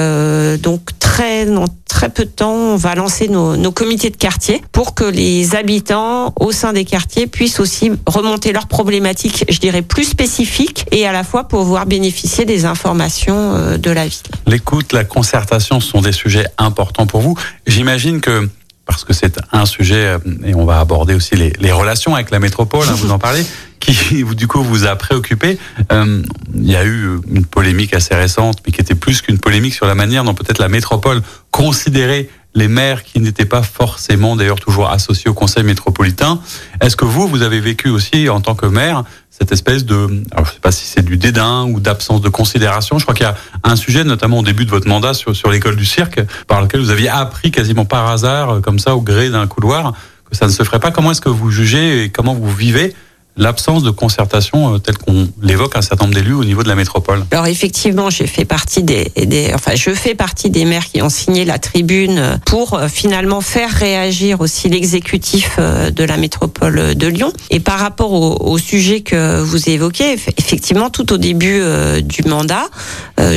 donc 0.63 0.81
très 0.99 1.47
dans 1.47 1.67
très 1.95 2.09
peu 2.09 2.25
de 2.25 2.31
temps, 2.31 2.53
on 2.53 2.77
va 2.77 2.97
lancer 2.97 3.29
nos, 3.29 3.57
nos, 3.57 3.71
comités 3.71 4.11
de 4.11 4.17
quartier 4.17 4.63
pour 4.73 4.95
que 4.95 5.05
les 5.05 5.55
habitants 5.55 6.33
au 6.41 6.51
sein 6.51 6.73
des 6.73 6.85
quartiers 6.85 7.29
puissent 7.29 7.61
aussi 7.61 7.93
remonter 8.07 8.53
leurs 8.53 8.67
problématiques, 8.67 9.45
je 9.49 9.61
dirais 9.61 9.83
plus 9.83 10.05
spécifiques, 10.05 10.64
et 10.91 11.07
à 11.07 11.13
la 11.13 11.25
fois 11.25 11.49
pouvoir 11.49 11.87
bénéficier 11.87 12.45
des 12.45 12.65
informations 12.65 13.55
euh, 13.55 13.79
de 13.79 13.91
la 13.91 14.07
ville. 14.07 14.23
L'écoute, 14.47 14.93
la 14.93 15.05
concertation 15.05 15.81
sont 15.81 16.01
des 16.01 16.13
sujets 16.13 16.47
importants 16.59 17.07
pour 17.07 17.21
vous. 17.21 17.37
J'imagine 17.67 18.21
que 18.21 18.49
parce 18.87 19.05
que 19.05 19.15
c'est 19.15 19.39
un 19.53 19.65
sujet, 19.65 19.95
euh, 19.95 20.19
et 20.45 20.55
on 20.55 20.65
va 20.65 20.79
aborder 20.79 21.15
aussi 21.15 21.37
les, 21.37 21.53
les 21.59 21.73
relations 21.73 22.15
avec 22.15 22.31
la 22.31 22.39
métropole, 22.39 22.87
hein, 22.89 22.95
vous 22.97 23.13
en 23.13 23.19
parlez, 23.19 23.45
qui 23.81 24.25
du 24.25 24.47
coup 24.47 24.63
vous 24.63 24.87
a 24.87 24.97
préoccupé. 24.97 25.59
Euh, 25.93 26.23
il 26.55 26.71
y 26.71 26.77
a 26.77 26.85
eu 26.85 27.19
une 27.31 27.45
polémique 27.45 27.95
assez 27.95 28.15
récente, 28.15 28.59
mais 28.67 28.73
qui 28.73 28.81
était 28.81 28.95
plus 28.95 29.23
qu'une 29.23 29.39
polémique 29.39 29.75
sur 29.75 29.87
la 29.87 29.95
manière 29.95 30.25
dont 30.25 30.35
peut-être 30.35 30.59
la 30.59 30.69
métropole 30.69 31.23
considérait 31.51 32.29
les 32.55 32.69
maires 32.69 33.03
qui 33.03 33.21
n'étaient 33.21 33.45
pas 33.45 33.63
forcément 33.63 34.37
d'ailleurs 34.37 34.61
toujours 34.61 34.89
associés 34.89 35.31
au 35.31 35.35
conseil 35.35 35.65
métropolitain. 35.65 36.41
Est-ce 36.81 36.97
que 36.97 37.05
vous, 37.05 37.27
vous 37.27 37.43
avez 37.43 37.61
vécu 37.61 37.89
aussi 37.89 38.29
en 38.29 38.41
tant 38.41 38.55
que 38.55 38.67
maire 38.67 39.05
cette 39.31 39.51
espèce 39.51 39.85
de, 39.85 40.23
alors 40.31 40.47
je 40.47 40.53
sais 40.53 40.61
pas 40.61 40.71
si 40.71 40.87
c'est 40.87 41.05
du 41.05 41.17
dédain 41.17 41.65
ou 41.65 41.81
d'absence 41.81 42.21
de 42.21 42.29
considération. 42.29 43.01
Je 43.01 43.05
crois 43.05 43.15
qu'il 43.17 43.27
y 43.27 43.29
a 43.29 43.35
un 43.65 43.75
sujet, 43.75 44.05
notamment 44.05 44.39
au 44.39 44.43
début 44.45 44.65
de 44.65 44.71
votre 44.71 44.87
mandat, 44.87 45.13
sur, 45.13 45.35
sur 45.35 45.51
l'école 45.51 45.75
du 45.75 45.85
cirque, 45.85 46.21
par 46.47 46.63
lequel 46.63 46.81
vous 46.81 46.91
aviez 46.91 47.09
appris 47.09 47.51
quasiment 47.51 47.85
par 47.85 48.09
hasard, 48.09 48.61
comme 48.63 48.79
ça, 48.79 48.95
au 48.95 49.01
gré 49.01 49.31
d'un 49.31 49.49
couloir, 49.49 49.93
que 50.31 50.37
ça 50.37 50.47
ne 50.47 50.53
se 50.53 50.63
ferait 50.63 50.79
pas. 50.79 50.93
Comment 50.93 51.11
est-ce 51.11 51.21
que 51.21 51.29
vous 51.29 51.51
jugez 51.51 52.05
et 52.05 52.11
comment 52.11 52.35
vous 52.35 52.55
vivez 52.55 52.95
l'absence 53.37 53.83
de 53.83 53.91
concertation 53.91 54.75
euh, 54.75 54.79
telle 54.79 54.99
qu'on 54.99 55.29
l'évoque 55.43 55.77
un 55.77 55.83
certain 55.83 56.05
nombre 56.05 56.15
d'élus 56.15 56.35
au 56.35 56.45
niveau 56.45 56.63
de 56.63 56.69
la 56.69 56.75
métropole 56.75 57.25
Alors 57.31 57.47
effectivement, 57.47 58.11
j'ai 58.11 58.27
fait 58.27 58.45
partie 58.45 58.83
des, 58.83 59.11
enfin 59.55 59.75
je 59.75 59.91
fais 59.91 60.15
partie 60.15 60.51
des 60.51 60.65
maires 60.65 60.87
qui 60.87 61.03
ont 61.03 61.09
signé 61.09 61.45
la 61.45 61.59
tribune 61.59 62.39
pour 62.47 62.75
euh, 62.75 62.89
finalement 62.89 63.41
faire 63.41 63.71
réagir 63.71 64.41
aussi 64.41 64.69
l'exécutif 64.69 65.57
euh, 65.59 65.91
de 65.91 66.05
la 66.05 66.17
métropole 66.17 66.95
de 66.95 67.07
Lyon. 67.07 67.33
Et 67.51 67.61
par 67.61 67.79
rapport 67.79 68.13
au 68.13 68.59
sujet 68.59 69.01
que 69.01 69.41
vous 69.41 69.69
évoquez, 69.69 70.13
effectivement, 70.13 70.91
tout 70.91 71.13
au 71.13 71.19
début 71.19 71.61
du 72.03 72.23
mandat, 72.27 72.67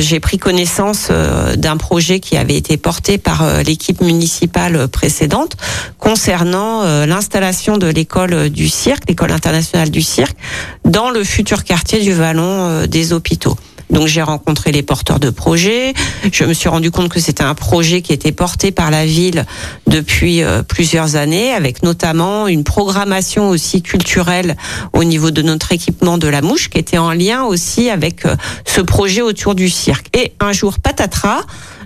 j'ai 0.00 0.20
pris 0.20 0.38
connaissance 0.38 1.10
d'un 1.56 1.76
projet 1.76 2.20
qui 2.20 2.36
avait 2.36 2.56
été 2.56 2.76
porté 2.76 3.18
par 3.18 3.62
l'équipe 3.62 4.00
municipale 4.00 4.88
précédente 4.88 5.56
concernant 5.98 6.82
l'installation 7.06 7.78
de 7.78 7.86
l'école 7.86 8.50
du 8.50 8.68
cirque, 8.68 9.04
l'école 9.08 9.32
internationale 9.32 9.90
du 9.90 10.02
cirque 10.02 10.36
dans 10.84 11.10
le 11.10 11.24
futur 11.24 11.64
quartier 11.64 12.00
du 12.00 12.12
Vallon 12.12 12.42
euh, 12.44 12.86
des 12.86 13.12
hôpitaux. 13.12 13.56
Donc 13.90 14.06
j'ai 14.06 14.22
rencontré 14.22 14.72
les 14.72 14.82
porteurs 14.82 15.20
de 15.20 15.30
projets. 15.30 15.94
Je 16.32 16.44
me 16.44 16.52
suis 16.52 16.68
rendu 16.68 16.90
compte 16.90 17.08
que 17.08 17.20
c'était 17.20 17.44
un 17.44 17.54
projet 17.54 18.02
qui 18.02 18.12
était 18.12 18.32
porté 18.32 18.70
par 18.70 18.90
la 18.90 19.06
ville 19.06 19.46
depuis 19.86 20.42
euh, 20.42 20.62
plusieurs 20.62 21.16
années, 21.16 21.52
avec 21.52 21.82
notamment 21.82 22.48
une 22.48 22.64
programmation 22.64 23.48
aussi 23.48 23.82
culturelle 23.82 24.56
au 24.92 25.04
niveau 25.04 25.30
de 25.30 25.42
notre 25.42 25.72
équipement 25.72 26.18
de 26.18 26.28
la 26.28 26.42
mouche, 26.42 26.68
qui 26.68 26.78
était 26.78 26.98
en 26.98 27.12
lien 27.12 27.44
aussi 27.44 27.90
avec 27.90 28.26
euh, 28.26 28.36
ce 28.64 28.80
projet 28.80 29.22
autour 29.22 29.54
du 29.54 29.68
cirque. 29.68 30.16
Et 30.16 30.32
un 30.40 30.52
jour, 30.52 30.78
patatras, 30.80 31.42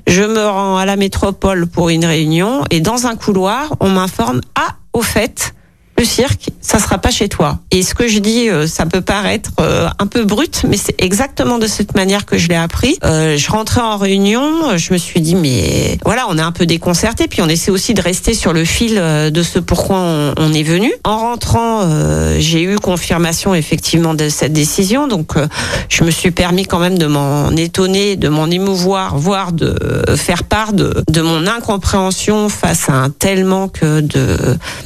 je 0.07 0.23
me 0.23 0.45
rends 0.47 0.77
à 0.77 0.87
la 0.87 0.97
métropole 0.97 1.67
pour 1.67 1.89
une 1.89 2.05
réunion 2.05 2.65
et 2.71 2.81
dans 2.81 3.07
un 3.07 3.15
couloir, 3.15 3.77
on 3.81 3.89
m'informe 3.89 4.41
ah 4.55 4.77
au 4.93 5.03
fait 5.03 5.55
le 5.99 6.05
cirque, 6.05 6.49
ça 6.61 6.79
sera 6.79 6.99
pas 6.99 7.11
chez 7.11 7.29
toi. 7.29 7.59
Et 7.71 7.83
ce 7.83 7.95
que 7.95 8.09
je 8.09 8.19
dis, 8.19 8.49
euh, 8.49 8.67
ça 8.67 8.87
peut 8.87 9.03
paraître 9.03 9.51
euh, 9.61 9.89
un 9.99 10.07
peu 10.07 10.25
brut, 10.25 10.65
mais 10.69 10.77
c'est 10.77 10.95
exactement 10.99 11.59
de 11.59 11.67
cette 11.67 11.95
manière 11.95 12.25
que 12.25 12.39
je 12.39 12.49
l'ai 12.49 12.57
appris. 12.57 12.97
Euh, 13.05 13.37
je 13.37 13.51
rentrais 13.51 13.83
en 13.83 13.97
réunion, 13.99 14.77
je 14.77 14.93
me 14.93 14.99
suis 14.99 15.21
dit, 15.21 15.35
mais 15.35 15.99
voilà, 16.05 16.27
on 16.29 16.39
est 16.39 16.43
un 16.43 16.53
peu 16.53 16.67
déconcerté, 16.67 17.29
puis 17.29 17.43
on 17.43 17.49
essaie 17.49 17.71
aussi 17.71 17.95
de 17.95 18.01
rester 18.01 18.35
sur 18.35 18.53
le 18.53 18.65
fil 18.65 18.95
de 18.95 19.43
ce 19.43 19.59
pourquoi 19.59 19.99
on, 20.37 20.53
est 20.53 20.63
venu. 20.63 20.93
En 21.05 21.19
rentrant, 21.19 21.89
j'ai 22.39 22.63
eu 22.63 22.77
confirmation 22.77 23.55
effectivement 23.55 24.15
de 24.15 24.29
cette 24.29 24.53
décision, 24.53 25.09
donc 25.09 25.33
je 25.89 26.05
me 26.05 26.11
suis 26.11 26.31
permis 26.31 26.67
quand 26.67 26.79
même 26.79 26.99
de 26.99 27.07
m'en 27.07 27.51
étonner, 27.51 28.17
de 28.17 28.29
m'en 28.29 28.47
émouvoir, 28.47 29.19
voire 29.19 29.53
de 29.53 29.75
faire 30.17 30.45
part 30.45 30.73
de, 30.73 31.03
de 31.09 31.21
mon 31.23 31.47
incompréhension 31.47 32.49
face 32.49 32.89
à 32.89 32.95
un 32.95 33.11
tel 33.11 33.45
manque 33.45 33.81
de, 33.83 34.01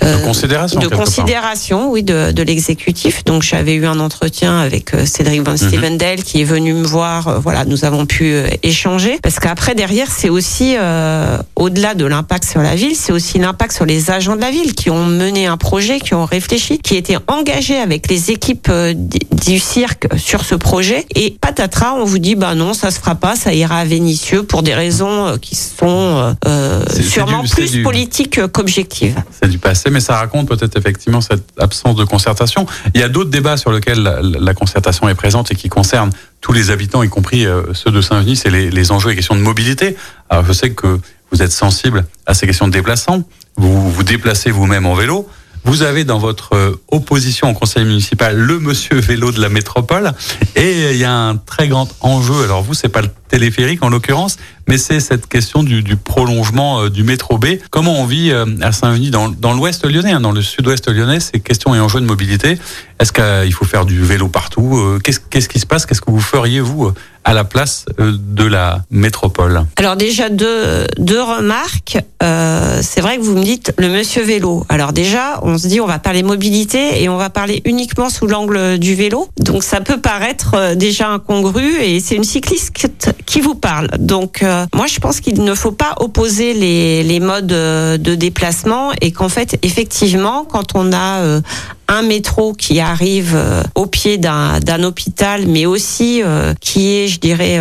de 0.03 0.25
considération. 0.25 0.81
De 0.81 0.89
considération, 0.97 1.91
oui, 1.91 2.03
de, 2.03 2.33
de 2.33 2.43
l'exécutif. 2.43 3.25
Donc 3.25 3.43
j'avais 3.43 3.75
eu 3.75 3.87
un 3.87 4.01
entretien 4.01 4.59
avec 4.59 4.95
euh, 4.95 5.05
Cédric 5.07 5.43
Van 5.43 5.53
mhm. 5.53 5.57
Stevendel 5.59 6.23
qui 6.23 6.41
est 6.41 6.45
venu 6.45 6.75
me 6.75 6.87
voir. 6.87 7.29
Euh, 7.29 7.39
voilà, 7.39 7.65
nous 7.65 7.85
avons 7.85 8.07
pu 8.07 8.33
euh, 8.33 8.49
échanger 8.63 9.19
parce 9.23 9.39
qu'après 9.39 9.75
derrière, 9.75 10.11
c'est 10.11 10.29
aussi 10.29 10.75
euh, 10.79 11.39
au-delà 11.57 11.95
de 11.95 12.05
l'impact 12.05 12.45
sur 12.45 12.63
la 12.63 12.75
ville, 12.75 12.97
c'est 12.97 13.13
aussi 13.13 13.39
l'impact 13.39 13.73
sur 13.73 13.87
les 13.87 14.11
agents 14.11 14.37
de 14.37 14.41
la 14.41 14.51
ville 14.51 14.75
qui 14.75 14.91
ont 14.91 15.07
mené 15.07 15.47
un 15.47 15.57
projet, 15.57 16.01
qui 16.01 16.15
ont 16.15 16.25
réfléchi, 16.25 16.79
qui 16.79 16.97
étaient 16.97 17.19
engagés 17.27 17.79
avec 17.79 18.09
les 18.09 18.31
équipes 18.31 18.71
du 18.71 19.59
cirque 19.59 20.09
sur 20.17 20.45
ce 20.45 20.55
projet. 20.55 21.07
Et 21.15 21.37
patatras, 21.41 21.95
on 21.95 22.05
vous 22.05 22.19
dit 22.19 22.35
bah 22.35 22.55
non, 22.55 22.75
ça 22.75 22.91
se 22.91 22.99
fera 22.99 23.15
pas, 23.15 23.37
ça 23.37 23.53
ira 23.53 23.79
à 23.79 23.85
Vénitieux 23.85 24.43
pour 24.43 24.63
des 24.63 24.75
raisons 24.75 25.37
qui 25.41 25.55
sont 25.55 26.35
euh, 26.47 26.85
sûrement 27.01 27.43
plus 27.43 27.83
politiques 27.83 28.41
qu'objectives. 28.53 29.17
C'est 29.41 29.49
du 29.49 29.59
passé, 29.59 29.91
mais 29.91 30.01
ça 30.01 30.17
raconte 30.17 30.49
peut-être 30.49 30.77
effectivement 30.87 31.21
cette 31.21 31.45
absence 31.59 31.97
de 31.97 32.05
concertation. 32.05 32.67
Il 32.95 33.01
y 33.01 33.05
a 33.05 33.09
d'autres 33.09 33.31
débats 33.31 33.57
sur 33.57 33.73
lesquels 33.73 34.03
la, 34.03 34.55
concertation 34.55 35.09
est 35.09 35.15
présente 35.15 35.51
et 35.51 35.57
qui 35.57 35.69
concernent 35.69 36.11
tous 36.41 36.53
les 36.53 36.71
habitants, 36.71 37.03
y 37.03 37.09
compris 37.09 37.47
euh, 37.47 37.75
ceux 37.75 37.91
de 37.91 38.01
Saint-Denis, 38.01 38.37
c'est 38.37 38.51
les, 38.51 38.71
les, 38.71 38.93
enjeux 38.93 39.11
et 39.11 39.17
questions 39.17 39.35
de 39.35 39.41
mobilité. 39.41 39.97
Alors 40.31 40.45
je 40.45 40.53
sais 40.53 40.71
que 40.71 41.01
vous 41.33 41.43
êtes 41.43 41.53
sensible 41.53 42.07
à 42.25 42.35
ces 42.35 42.47
questions 42.47 42.69
de 42.69 42.73
déplacement. 42.73 43.23
Vous 43.57 43.91
vous 43.91 44.03
déplacez 44.05 44.51
vous-même 44.51 44.87
en 44.87 44.95
vélo. 44.95 45.29
Vous 45.67 45.83
avez 45.83 46.05
dans 46.05 46.19
votre 46.19 46.55
euh, 46.55 46.81
opposition 46.93 47.51
au 47.51 47.53
conseil 47.53 47.85
municipal 47.85 48.37
le 48.37 48.61
monsieur 48.61 49.01
vélo 49.01 49.33
de 49.33 49.41
la 49.41 49.49
métropole 49.49 50.13
et 50.55 50.93
il 50.93 50.97
y 50.97 51.03
a 51.03 51.13
un 51.13 51.37
très 51.37 51.67
grand 51.67 51.89
enjeu. 52.03 52.45
Alors 52.45 52.63
vous, 52.63 52.73
c'est 52.73 52.89
pas 52.89 53.03
le 53.03 53.09
téléphérique 53.27 53.83
en 53.83 53.89
l'occurrence, 53.89 54.37
mais 54.69 54.79
c'est 54.79 55.01
cette 55.01 55.27
question 55.27 55.65
du, 55.65 55.83
prolongement 55.97 56.83
euh, 56.83 56.89
du 56.89 57.03
métro 57.03 57.37
B. 57.37 57.57
Comment 57.71 58.01
on 58.01 58.07
vit 58.07 58.31
euh, 58.31 58.47
à 58.63 58.71
Saint-Denis 58.71 59.11
dans, 59.11 59.29
dans 59.29 59.55
l'ouest 59.55 59.85
lyonnais, 59.85 60.13
hein, 60.13 60.21
dans 60.21 60.31
le 60.31 60.41
sud-ouest 60.41 60.89
lyonnais, 60.89 61.19
ces 61.19 61.41
questions 61.41 61.75
et 61.75 61.81
enjeux 61.81 62.01
de 62.01 62.07
mobilité? 62.07 62.59
Est-ce 63.01 63.13
qu'il 63.13 63.53
faut 63.53 63.65
faire 63.65 63.87
du 63.87 64.01
vélo 64.05 64.29
partout? 64.29 64.81
Qu'est-ce 65.03 65.49
qui 65.49 65.59
se 65.59 65.67
passe? 65.67 65.85
Qu'est-ce 65.85 66.01
que 66.01 66.13
vous 66.13 66.21
feriez 66.21 66.61
vous 66.61 66.93
à 67.27 67.35
la 67.35 67.43
place 67.43 67.85
de 67.99 68.45
la 68.45 68.83
métropole 68.91 69.65
Alors 69.77 69.97
déjà 69.97 70.31
deux 70.31 70.87
deux 70.97 71.21
remarques. 71.21 71.99
Euh, 72.23 72.79
c'est 72.83 73.01
vrai 73.01 73.19
que 73.19 73.23
vous 73.23 73.37
me 73.37 73.43
dites 73.43 73.75
le 73.79 73.89
monsieur 73.89 74.23
vélo. 74.23 74.65
Alors 74.69 74.93
déjà, 74.93 75.41
on 75.43 75.59
se 75.59 75.67
dit 75.67 75.81
on 75.81 75.87
va 75.87 75.99
parler 75.99 76.23
mobilité 76.23 77.03
et 77.03 77.09
on 77.09 77.17
va 77.17 77.29
parler 77.29 77.63
uniquement 77.65 78.11
sous 78.11 78.29
l'angle 78.29 78.79
du 78.79 78.95
vélo. 78.95 79.29
Donc 79.39 79.65
ça 79.65 79.81
peut 79.81 80.01
paraître 80.01 80.75
déjà 80.77 81.09
incongru 81.09 81.83
et 81.83 81.99
c'est 81.99 82.15
une 82.15 82.25
cycliste 82.25 83.13
qui 83.27 83.41
vous 83.41 83.57
parle. 83.57 83.89
Donc 83.99 84.43
euh, 84.43 84.65
moi 84.73 84.87
je 84.87 85.01
pense 85.01 85.21
qu'il 85.21 85.43
ne 85.43 85.55
faut 85.55 85.73
pas 85.73 85.95
opposer 85.99 86.55
les, 86.55 87.03
les 87.03 87.19
modes 87.19 87.53
euh, 87.53 87.99
de 87.99 88.15
déplacement 88.15 88.93
et 89.01 89.11
qu'en 89.11 89.29
fait 89.29 89.59
effectivement 89.63 90.45
quand 90.45 90.77
on 90.77 90.93
a 90.93 91.23
euh, 91.23 91.41
un 91.89 92.03
métro 92.03 92.53
qui 92.53 92.81
arrive 92.81 93.37
au 93.75 93.87
pied 93.87 94.19
d'un 94.19 94.83
hôpital, 94.83 95.47
mais 95.47 95.67
aussi 95.67 96.23
qui 96.61 96.97
est, 96.97 97.09
je 97.09 97.21
dirais, 97.21 97.61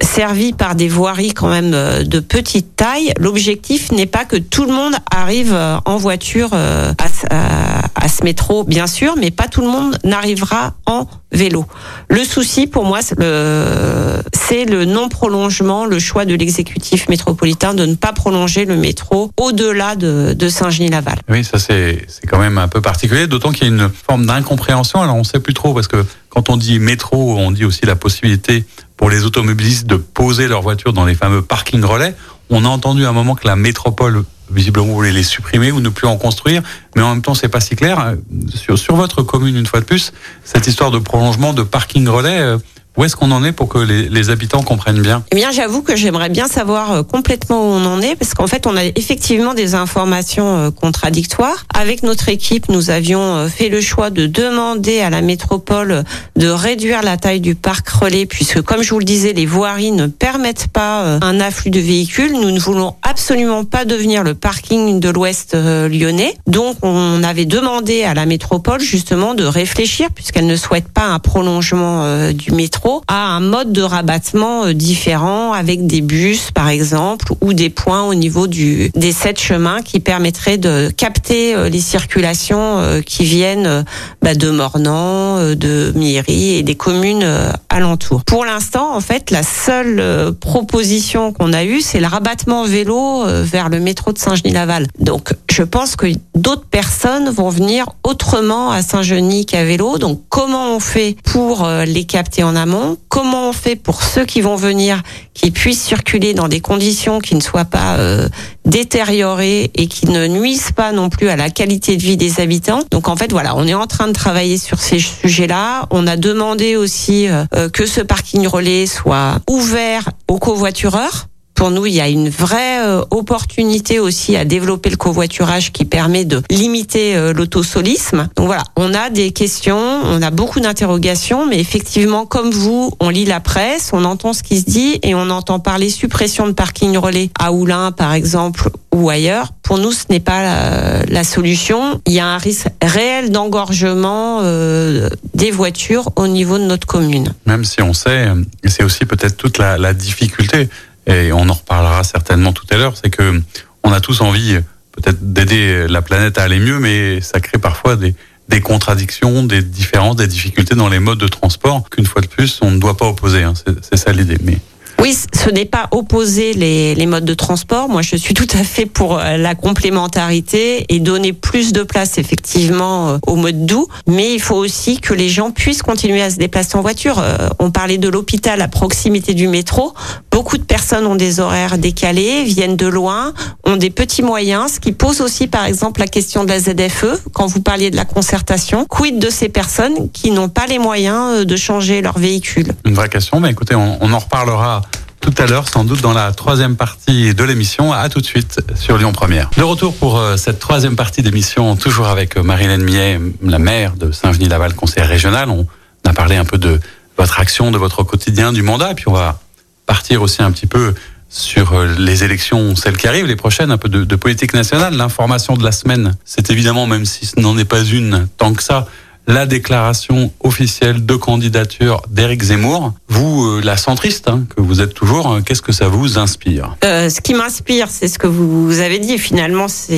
servi 0.00 0.52
par 0.52 0.74
des 0.74 0.88
voiries 0.88 1.32
quand 1.32 1.48
même 1.48 1.70
de 2.04 2.20
petite 2.20 2.76
taille. 2.76 3.12
L'objectif 3.18 3.92
n'est 3.92 4.06
pas 4.06 4.24
que 4.24 4.36
tout 4.36 4.64
le 4.64 4.72
monde 4.72 4.94
arrive 5.10 5.56
en 5.84 5.96
voiture 5.96 6.50
à, 6.52 8.08
ce 8.08 8.24
métro, 8.24 8.64
bien 8.64 8.86
sûr, 8.86 9.14
mais 9.18 9.30
pas 9.30 9.48
tout 9.48 9.60
le 9.60 9.68
monde 9.68 9.98
n'arrivera 10.04 10.74
en 10.86 11.06
vélo. 11.32 11.66
Le 12.08 12.24
souci 12.24 12.66
pour 12.66 12.84
moi, 12.84 13.00
c'est 13.02 13.18
le, 13.18 14.22
le 14.64 14.84
non-prolongement, 14.84 15.84
le 15.84 15.98
choix 15.98 16.24
de 16.24 16.34
l'exécutif 16.34 17.08
métropolitain 17.08 17.74
de 17.74 17.84
ne 17.84 17.94
pas 17.94 18.12
prolonger 18.12 18.64
le 18.64 18.76
métro 18.76 19.30
au-delà 19.36 19.96
de, 19.96 20.34
de 20.34 20.48
Saint-Genis-Laval. 20.48 21.18
Oui, 21.28 21.44
ça 21.44 21.58
c'est 21.58 22.06
quand 22.28 22.38
même 22.38 22.58
un 22.58 22.68
peu 22.68 22.80
particulier, 22.80 23.26
d'autant 23.26 23.52
qu'il 23.56 23.66
y 23.66 23.70
a 23.70 23.74
une 23.74 23.90
forme 23.90 24.26
d'incompréhension. 24.26 25.02
Alors 25.02 25.16
on 25.16 25.20
ne 25.20 25.24
sait 25.24 25.40
plus 25.40 25.54
trop 25.54 25.74
parce 25.74 25.88
que 25.88 26.04
quand 26.28 26.50
on 26.50 26.56
dit 26.56 26.78
métro, 26.78 27.36
on 27.38 27.50
dit 27.50 27.64
aussi 27.64 27.86
la 27.86 27.96
possibilité 27.96 28.64
pour 28.96 29.10
les 29.10 29.24
automobilistes 29.24 29.86
de 29.86 29.96
poser 29.96 30.46
leur 30.48 30.62
voiture 30.62 30.92
dans 30.92 31.04
les 31.04 31.14
fameux 31.14 31.42
parkings 31.42 31.84
relais. 31.84 32.14
On 32.50 32.64
a 32.64 32.68
entendu 32.68 33.04
à 33.04 33.08
un 33.08 33.12
moment 33.12 33.34
que 33.34 33.46
la 33.46 33.56
métropole 33.56 34.24
visiblement 34.50 34.92
voulez 34.92 35.12
les 35.12 35.24
supprimer 35.24 35.72
ou 35.72 35.80
ne 35.80 35.88
plus 35.88 36.06
en 36.06 36.16
construire, 36.16 36.62
mais 36.94 37.02
en 37.02 37.10
même 37.10 37.22
temps 37.22 37.34
c'est 37.34 37.48
pas 37.48 37.60
si 37.60 37.74
clair. 37.74 38.14
Sur, 38.54 38.78
sur 38.78 38.94
votre 38.94 39.22
commune 39.22 39.56
une 39.56 39.66
fois 39.66 39.80
de 39.80 39.84
plus, 39.84 40.12
cette 40.44 40.66
histoire 40.66 40.90
de 40.90 40.98
prolongement 40.98 41.52
de 41.52 41.62
parking 41.62 42.06
relais, 42.06 42.38
euh, 42.38 42.58
où 42.96 43.04
est-ce 43.04 43.14
qu'on 43.14 43.30
en 43.30 43.44
est 43.44 43.52
pour 43.52 43.68
que 43.68 43.78
les, 43.78 44.30
habitants 44.30 44.62
comprennent 44.62 45.02
bien? 45.02 45.22
Eh 45.30 45.36
bien, 45.36 45.50
j'avoue 45.50 45.82
que 45.82 45.94
j'aimerais 45.94 46.30
bien 46.30 46.48
savoir 46.48 46.92
euh, 46.92 47.02
complètement 47.02 47.60
où 47.60 47.72
on 47.72 47.84
en 47.84 48.00
est, 48.00 48.16
parce 48.16 48.34
qu'en 48.34 48.46
fait, 48.46 48.66
on 48.66 48.76
a 48.76 48.84
effectivement 48.84 49.54
des 49.54 49.74
informations 49.74 50.56
euh, 50.56 50.70
contradictoires. 50.70 51.66
Avec 51.74 52.02
notre 52.02 52.28
équipe, 52.28 52.68
nous 52.68 52.90
avions 52.90 53.20
euh, 53.20 53.48
fait 53.48 53.68
le 53.68 53.80
choix 53.80 54.10
de 54.10 54.26
demander 54.26 55.00
à 55.00 55.10
la 55.10 55.20
métropole 55.20 56.04
de 56.36 56.48
réduire 56.48 57.02
la 57.02 57.16
taille 57.18 57.40
du 57.40 57.54
parc 57.54 57.88
relais, 57.88 58.26
puisque, 58.26 58.62
comme 58.62 58.82
je 58.82 58.90
vous 58.90 58.98
le 58.98 59.04
disais, 59.04 59.32
les 59.32 59.46
voiries 59.46 59.92
ne 59.92 60.06
permettent 60.06 60.68
pas 60.68 61.18
un 61.20 61.40
afflux 61.40 61.70
de 61.70 61.80
véhicules. 61.80 62.32
Nous 62.32 62.50
ne 62.50 62.58
voulons 62.58 62.94
absolument 63.02 63.64
pas 63.64 63.84
devenir 63.84 64.24
le 64.24 64.34
parking 64.34 65.00
de 65.00 65.08
l'Ouest 65.10 65.54
lyonnais. 65.54 66.34
Donc, 66.46 66.76
on 66.82 67.22
avait 67.22 67.44
demandé 67.44 68.04
à 68.04 68.14
la 68.14 68.26
métropole 68.26 68.80
justement 68.80 69.34
de 69.34 69.44
réfléchir, 69.44 70.08
puisqu'elle 70.14 70.46
ne 70.46 70.56
souhaite 70.56 70.88
pas 70.88 71.06
un 71.06 71.18
prolongement 71.18 72.32
du 72.32 72.52
métro 72.52 72.85
à 73.08 73.26
un 73.34 73.40
mode 73.40 73.72
de 73.72 73.82
rabattement 73.82 74.66
euh, 74.66 74.72
différent 74.72 75.52
avec 75.52 75.86
des 75.86 76.00
bus 76.00 76.50
par 76.52 76.68
exemple 76.68 77.32
ou 77.40 77.52
des 77.52 77.70
points 77.70 78.04
au 78.04 78.14
niveau 78.14 78.46
du 78.46 78.90
des 78.94 79.12
sept 79.12 79.40
chemins 79.40 79.82
qui 79.82 79.98
permettraient 79.98 80.58
de 80.58 80.90
capter 80.96 81.54
euh, 81.54 81.68
les 81.68 81.80
circulations 81.80 82.78
euh, 82.78 83.00
qui 83.00 83.24
viennent 83.24 83.84
bah, 84.22 84.34
de 84.34 84.50
Mornan, 84.50 85.54
de 85.54 85.92
Miry 85.96 86.54
et 86.54 86.62
des 86.62 86.74
communes 86.74 87.26
alentours. 87.68 88.24
Pour 88.24 88.44
l'instant, 88.44 88.94
en 88.94 89.00
fait, 89.00 89.30
la 89.30 89.42
seule 89.42 90.32
proposition 90.34 91.32
qu'on 91.32 91.52
a 91.52 91.64
eue, 91.64 91.80
c'est 91.80 92.00
le 92.00 92.06
rabattement 92.06 92.64
vélo 92.64 93.24
vers 93.26 93.68
le 93.68 93.80
métro 93.80 94.12
de 94.12 94.18
Saint-Genis-Laval. 94.18 94.86
Donc, 94.98 95.32
je 95.50 95.62
pense 95.62 95.96
que 95.96 96.06
d'autres 96.34 96.66
personnes 96.66 97.30
vont 97.30 97.50
venir 97.50 97.86
autrement 98.04 98.70
à 98.70 98.82
Saint-Genis 98.82 99.46
qu'à 99.46 99.64
vélo. 99.64 99.98
Donc, 99.98 100.20
comment 100.28 100.74
on 100.74 100.80
fait 100.80 101.16
pour 101.24 101.66
les 101.86 102.04
capter 102.04 102.42
en 102.42 102.56
amont 102.56 102.75
comment 103.08 103.48
on 103.48 103.52
fait 103.52 103.76
pour 103.76 104.02
ceux 104.02 104.24
qui 104.24 104.40
vont 104.40 104.56
venir, 104.56 105.02
qui 105.34 105.50
puissent 105.50 105.82
circuler 105.82 106.34
dans 106.34 106.48
des 106.48 106.60
conditions 106.60 107.18
qui 107.18 107.34
ne 107.34 107.40
soient 107.40 107.64
pas 107.64 107.96
euh, 107.96 108.28
détériorées 108.64 109.70
et 109.74 109.86
qui 109.86 110.06
ne 110.06 110.26
nuisent 110.26 110.72
pas 110.72 110.92
non 110.92 111.08
plus 111.08 111.28
à 111.28 111.36
la 111.36 111.50
qualité 111.50 111.96
de 111.96 112.02
vie 112.02 112.16
des 112.16 112.40
habitants? 112.40 112.80
Donc 112.90 113.08
en 113.08 113.16
fait, 113.16 113.32
voilà, 113.32 113.56
on 113.56 113.66
est 113.66 113.74
en 113.74 113.86
train 113.86 114.08
de 114.08 114.12
travailler 114.12 114.58
sur 114.58 114.80
ces 114.80 114.98
sujets-là. 114.98 115.86
On 115.90 116.06
a 116.06 116.16
demandé 116.16 116.76
aussi 116.76 117.28
euh, 117.28 117.44
euh, 117.54 117.68
que 117.68 117.86
ce 117.86 118.00
parking 118.00 118.46
relais 118.46 118.86
soit 118.86 119.38
ouvert 119.48 120.10
aux 120.28 120.38
covoitureurs 120.38 121.28
pour 121.56 121.70
nous, 121.70 121.86
il 121.86 121.94
y 121.94 122.00
a 122.02 122.08
une 122.08 122.28
vraie 122.28 122.84
euh, 122.84 123.02
opportunité 123.10 123.98
aussi 123.98 124.36
à 124.36 124.44
développer 124.44 124.90
le 124.90 124.96
covoiturage 124.96 125.72
qui 125.72 125.86
permet 125.86 126.26
de 126.26 126.42
limiter 126.50 127.16
euh, 127.16 127.32
l'autosolisme. 127.32 128.28
Donc 128.36 128.46
voilà, 128.46 128.62
on 128.76 128.92
a 128.92 129.08
des 129.08 129.32
questions, 129.32 129.78
on 129.78 130.20
a 130.20 130.30
beaucoup 130.30 130.60
d'interrogations, 130.60 131.46
mais 131.46 131.58
effectivement, 131.58 132.26
comme 132.26 132.50
vous, 132.50 132.92
on 133.00 133.08
lit 133.08 133.24
la 133.24 133.40
presse, 133.40 133.90
on 133.94 134.04
entend 134.04 134.34
ce 134.34 134.42
qui 134.42 134.60
se 134.60 134.66
dit 134.66 134.98
et 135.02 135.14
on 135.14 135.30
entend 135.30 135.58
parler 135.58 135.88
suppression 135.88 136.46
de 136.46 136.52
parking 136.52 136.96
relais 136.98 137.30
à 137.40 137.52
Oulin, 137.52 137.90
par 137.90 138.12
exemple, 138.12 138.68
ou 138.94 139.08
ailleurs. 139.08 139.52
Pour 139.62 139.78
nous, 139.78 139.92
ce 139.92 140.04
n'est 140.10 140.20
pas 140.20 141.04
la, 141.08 141.24
solution. 141.24 142.00
Il 142.06 142.12
y 142.12 142.20
a 142.20 142.26
un 142.26 142.38
risque 142.38 142.68
réel 142.82 143.30
d'engorgement 143.30 144.40
euh, 144.42 145.08
des 145.34 145.50
voitures 145.50 146.10
au 146.16 146.26
niveau 146.26 146.58
de 146.58 146.64
notre 146.64 146.86
commune. 146.86 147.32
Même 147.46 147.64
si 147.64 147.82
on 147.82 147.94
sait, 147.94 148.28
c'est 148.64 148.84
aussi 148.84 149.06
peut-être 149.06 149.36
toute 149.36 149.58
la, 149.58 149.78
la 149.78 149.92
difficulté 149.92 150.68
et 151.06 151.32
on 151.32 151.48
en 151.48 151.52
reparlera 151.52 152.04
certainement 152.04 152.52
tout 152.52 152.66
à 152.70 152.76
l'heure, 152.76 152.94
c'est 152.96 153.10
que 153.10 153.40
on 153.82 153.92
a 153.92 154.00
tous 154.00 154.20
envie 154.20 154.58
peut-être 154.92 155.32
d'aider 155.32 155.86
la 155.88 156.02
planète 156.02 156.38
à 156.38 156.42
aller 156.42 156.58
mieux, 156.58 156.78
mais 156.78 157.20
ça 157.20 157.40
crée 157.40 157.58
parfois 157.58 157.96
des, 157.96 158.14
des 158.48 158.60
contradictions, 158.60 159.42
des 159.44 159.62
différences, 159.62 160.16
des 160.16 160.26
difficultés 160.26 160.74
dans 160.74 160.88
les 160.88 160.98
modes 160.98 161.18
de 161.18 161.28
transport 161.28 161.88
qu'une 161.90 162.06
fois 162.06 162.22
de 162.22 162.26
plus, 162.26 162.58
on 162.62 162.70
ne 162.70 162.78
doit 162.78 162.96
pas 162.96 163.06
opposer. 163.06 163.42
Hein. 163.42 163.54
C'est 163.82 163.96
ça 163.96 164.12
l'idée. 164.12 164.38
Mais 164.42 164.58
oui, 165.00 165.14
ce 165.34 165.50
n'est 165.50 165.66
pas 165.66 165.88
opposer 165.90 166.54
les, 166.54 166.94
les, 166.94 167.06
modes 167.06 167.24
de 167.24 167.34
transport. 167.34 167.88
Moi, 167.88 168.02
je 168.02 168.16
suis 168.16 168.34
tout 168.34 168.46
à 168.54 168.64
fait 168.64 168.86
pour 168.86 169.18
euh, 169.18 169.36
la 169.36 169.54
complémentarité 169.54 170.86
et 170.88 171.00
donner 171.00 171.32
plus 171.32 171.72
de 171.72 171.82
place 171.82 172.18
effectivement 172.18 173.10
euh, 173.10 173.18
au 173.26 173.36
mode 173.36 173.66
doux. 173.66 173.86
Mais 174.06 174.32
il 174.32 174.40
faut 174.40 174.56
aussi 174.56 174.98
que 174.98 175.12
les 175.12 175.28
gens 175.28 175.50
puissent 175.50 175.82
continuer 175.82 176.22
à 176.22 176.30
se 176.30 176.36
déplacer 176.36 176.76
en 176.76 176.80
voiture. 176.80 177.18
Euh, 177.18 177.48
on 177.58 177.70
parlait 177.70 177.98
de 177.98 178.08
l'hôpital 178.08 178.62
à 178.62 178.68
proximité 178.68 179.34
du 179.34 179.48
métro. 179.48 179.92
Beaucoup 180.30 180.58
de 180.58 180.64
personnes 180.64 181.06
ont 181.06 181.14
des 181.14 181.40
horaires 181.40 181.78
décalés, 181.78 182.44
viennent 182.44 182.76
de 182.76 182.86
loin, 182.86 183.32
ont 183.64 183.76
des 183.76 183.90
petits 183.90 184.22
moyens, 184.22 184.74
ce 184.74 184.80
qui 184.80 184.92
pose 184.92 185.20
aussi 185.20 185.46
par 185.46 185.64
exemple 185.66 186.00
la 186.00 186.06
question 186.06 186.44
de 186.44 186.50
la 186.50 186.58
ZFE. 186.58 187.22
Quand 187.32 187.46
vous 187.46 187.60
parliez 187.60 187.90
de 187.90 187.96
la 187.96 188.04
concertation, 188.04 188.86
quid 188.86 189.18
de 189.18 189.30
ces 189.30 189.48
personnes 189.48 190.10
qui 190.12 190.30
n'ont 190.30 190.48
pas 190.48 190.66
les 190.66 190.78
moyens 190.78 191.46
de 191.46 191.56
changer 191.56 192.02
leur 192.02 192.18
véhicule? 192.18 192.72
Une 192.84 192.94
vraie 192.94 193.08
question, 193.08 193.40
mais 193.40 193.50
écoutez, 193.50 193.74
on, 193.74 193.98
on 194.00 194.12
en 194.12 194.18
reparlera 194.18 194.82
tout 195.20 195.34
à 195.38 195.46
l'heure, 195.46 195.68
sans 195.68 195.84
doute 195.84 196.00
dans 196.00 196.12
la 196.12 196.32
troisième 196.32 196.76
partie 196.76 197.34
de 197.34 197.44
l'émission. 197.44 197.92
À 197.92 198.08
tout 198.08 198.20
de 198.20 198.26
suite 198.26 198.60
sur 198.74 198.96
Lyon 198.98 199.12
Première. 199.12 199.50
De 199.56 199.62
retour 199.62 199.94
pour 199.94 200.18
euh, 200.18 200.36
cette 200.36 200.58
troisième 200.58 200.96
partie 200.96 201.22
d'émission, 201.22 201.76
toujours 201.76 202.06
avec 202.06 202.36
Marilène 202.36 202.82
Millet, 202.82 203.20
la 203.42 203.58
maire 203.58 203.94
de 203.94 204.12
Saint-Genis-Laval, 204.12 204.74
conseillère 204.74 205.08
régionale. 205.08 205.50
On 205.50 205.66
a 206.04 206.12
parlé 206.12 206.36
un 206.36 206.44
peu 206.44 206.58
de 206.58 206.80
votre 207.16 207.40
action, 207.40 207.70
de 207.70 207.78
votre 207.78 208.02
quotidien, 208.02 208.52
du 208.52 208.62
mandat, 208.62 208.92
et 208.92 208.94
puis 208.94 209.08
on 209.08 209.12
va 209.12 209.40
partir 209.86 210.22
aussi 210.22 210.42
un 210.42 210.50
petit 210.50 210.66
peu 210.66 210.94
sur 211.28 211.72
euh, 211.72 211.94
les 211.98 212.22
élections, 212.22 212.76
celles 212.76 212.96
qui 212.96 213.08
arrivent, 213.08 213.26
les 213.26 213.36
prochaines, 213.36 213.70
un 213.70 213.78
peu 213.78 213.88
de 213.88 214.16
politique 214.16 214.54
nationale. 214.54 214.94
L'information 214.94 215.54
de 215.54 215.64
la 215.64 215.72
semaine, 215.72 216.14
c'est 216.24 216.50
évidemment, 216.50 216.86
même 216.86 217.04
si 217.04 217.26
ce 217.26 217.40
n'en 217.40 217.58
est 217.58 217.64
pas 217.64 217.82
une 217.82 218.28
tant 218.38 218.52
que 218.54 218.62
ça, 218.62 218.86
la 219.26 219.46
déclaration 219.46 220.30
officielle 220.40 221.04
de 221.04 221.16
candidature 221.16 222.02
d'Éric 222.10 222.42
Zemmour. 222.42 222.92
Vous, 223.08 223.44
euh, 223.44 223.60
la 223.62 223.76
centriste 223.76 224.28
hein, 224.28 224.44
que 224.54 224.60
vous 224.60 224.80
êtes 224.80 224.94
toujours, 224.94 225.26
hein, 225.26 225.42
qu'est-ce 225.42 225.62
que 225.62 225.72
ça 225.72 225.88
vous 225.88 226.18
inspire? 226.18 226.76
Euh, 226.84 227.08
Ce 227.08 227.20
qui 227.20 227.34
m'inspire, 227.34 227.88
c'est 227.90 228.08
ce 228.08 228.18
que 228.18 228.26
vous 228.26 228.78
avez 228.78 228.98
dit. 228.98 229.18
Finalement, 229.18 229.68
ce 229.68 229.92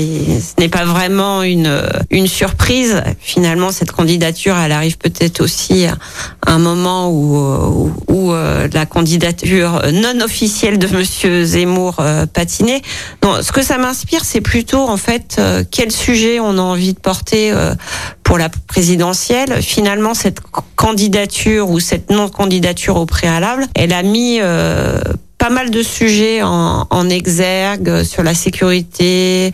n'est 0.58 0.68
pas 0.68 0.84
vraiment 0.84 1.42
une 1.42 1.66
euh, 1.66 1.88
une 2.10 2.26
surprise. 2.26 3.02
Finalement, 3.20 3.70
cette 3.70 3.92
candidature, 3.92 4.56
elle 4.56 4.72
arrive 4.72 4.96
peut-être 4.96 5.42
aussi 5.42 5.86
à 5.86 5.96
un 6.46 6.58
moment 6.58 7.10
où 7.10 7.38
où, 7.38 7.92
où 8.08 8.32
la 8.32 8.86
candidature 8.86 9.82
non 9.92 10.20
officielle 10.22 10.78
de 10.78 10.88
Monsieur 10.88 11.44
Zemmour 11.44 11.96
patinait. 12.32 12.82
Non, 13.22 13.42
ce 13.42 13.52
que 13.52 13.62
ça 13.62 13.78
m'inspire, 13.78 14.24
c'est 14.24 14.40
plutôt 14.40 14.88
en 14.88 14.96
fait 14.96 15.40
quel 15.70 15.92
sujet 15.92 16.40
on 16.40 16.58
a 16.58 16.62
envie 16.62 16.94
de 16.94 16.98
porter 16.98 17.52
pour 18.28 18.36
la 18.36 18.50
présidentielle. 18.50 19.62
Finalement, 19.62 20.12
cette 20.12 20.40
candidature 20.76 21.70
ou 21.70 21.80
cette 21.80 22.10
non-candidature 22.10 22.96
au 22.96 23.06
préalable, 23.06 23.64
elle 23.74 23.94
a 23.94 24.02
mis 24.02 24.38
euh, 24.42 25.00
pas 25.38 25.50
mal 25.50 25.70
de 25.70 25.82
sujets 25.82 26.42
en, 26.42 26.86
en, 26.90 27.08
exergue 27.08 28.02
sur 28.02 28.24
la 28.24 28.34
sécurité, 28.34 29.52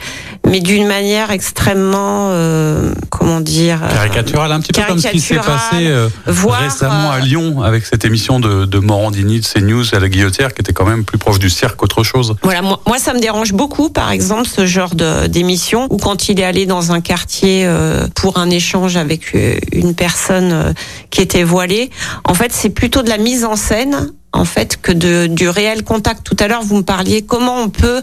mais 0.49 0.61
d'une 0.61 0.87
manière 0.87 1.31
extrêmement, 1.31 2.31
euh, 2.31 2.94
comment 3.11 3.40
dire, 3.40 3.81
euh, 3.85 3.94
caricaturale, 3.94 4.53
un 4.53 4.61
petit 4.61 4.73
peu 4.73 4.83
comme 4.88 4.99
ce 4.99 5.09
qui 5.09 5.20
s'est 5.20 5.37
passé 5.37 5.87
euh, 5.87 6.09
récemment 6.27 7.11
à 7.11 7.20
Lyon 7.20 7.62
avec 7.62 7.85
cette 7.85 8.07
émission 8.07 8.40
de, 8.40 8.64
de 8.64 8.79
Morandini 8.79 9.40
de 9.40 9.47
CNews 9.47 9.94
à 9.94 10.01
la 10.01 10.09
Guillotière, 10.09 10.55
qui 10.55 10.62
était 10.62 10.73
quand 10.73 10.87
même 10.87 11.05
plus 11.05 11.18
proche 11.18 11.38
du 11.38 11.51
cirque 11.51 11.77
qu'autre 11.77 12.03
chose. 12.03 12.35
Voilà, 12.42 12.62
moi, 12.62 12.81
moi, 12.87 12.99
ça 12.99 13.12
me 13.12 13.20
dérange 13.20 13.53
beaucoup, 13.53 13.90
par 13.90 14.11
exemple, 14.11 14.49
ce 14.49 14.64
genre 14.64 14.94
d'émission 15.29 15.87
où 15.90 15.99
quand 15.99 16.31
il 16.31 16.40
est 16.40 16.44
allé 16.44 16.64
dans 16.64 16.92
un 16.92 17.03
quartier 17.03 17.68
pour 18.14 18.38
un 18.38 18.49
échange 18.49 18.97
avec 18.97 19.35
une 19.73 19.94
personne 19.94 20.75
qui 21.11 21.20
était 21.20 21.44
voilée, 21.44 21.90
en 22.25 22.33
fait, 22.33 22.53
c'est 22.53 22.70
plutôt 22.70 23.03
de 23.03 23.11
la 23.11 23.18
mise 23.18 23.44
en 23.44 23.57
scène 23.57 24.12
en 24.35 24.44
fait 24.44 24.77
que 24.81 24.92
de, 24.92 25.27
du 25.29 25.49
réel 25.49 25.85
contact. 25.85 26.23
Tout 26.25 26.37
à 26.40 26.49
l'heure, 26.49 26.62
vous 26.62 26.77
me 26.77 26.83
parliez 26.83 27.23
comment 27.23 27.61
on 27.61 27.68
peut 27.68 28.03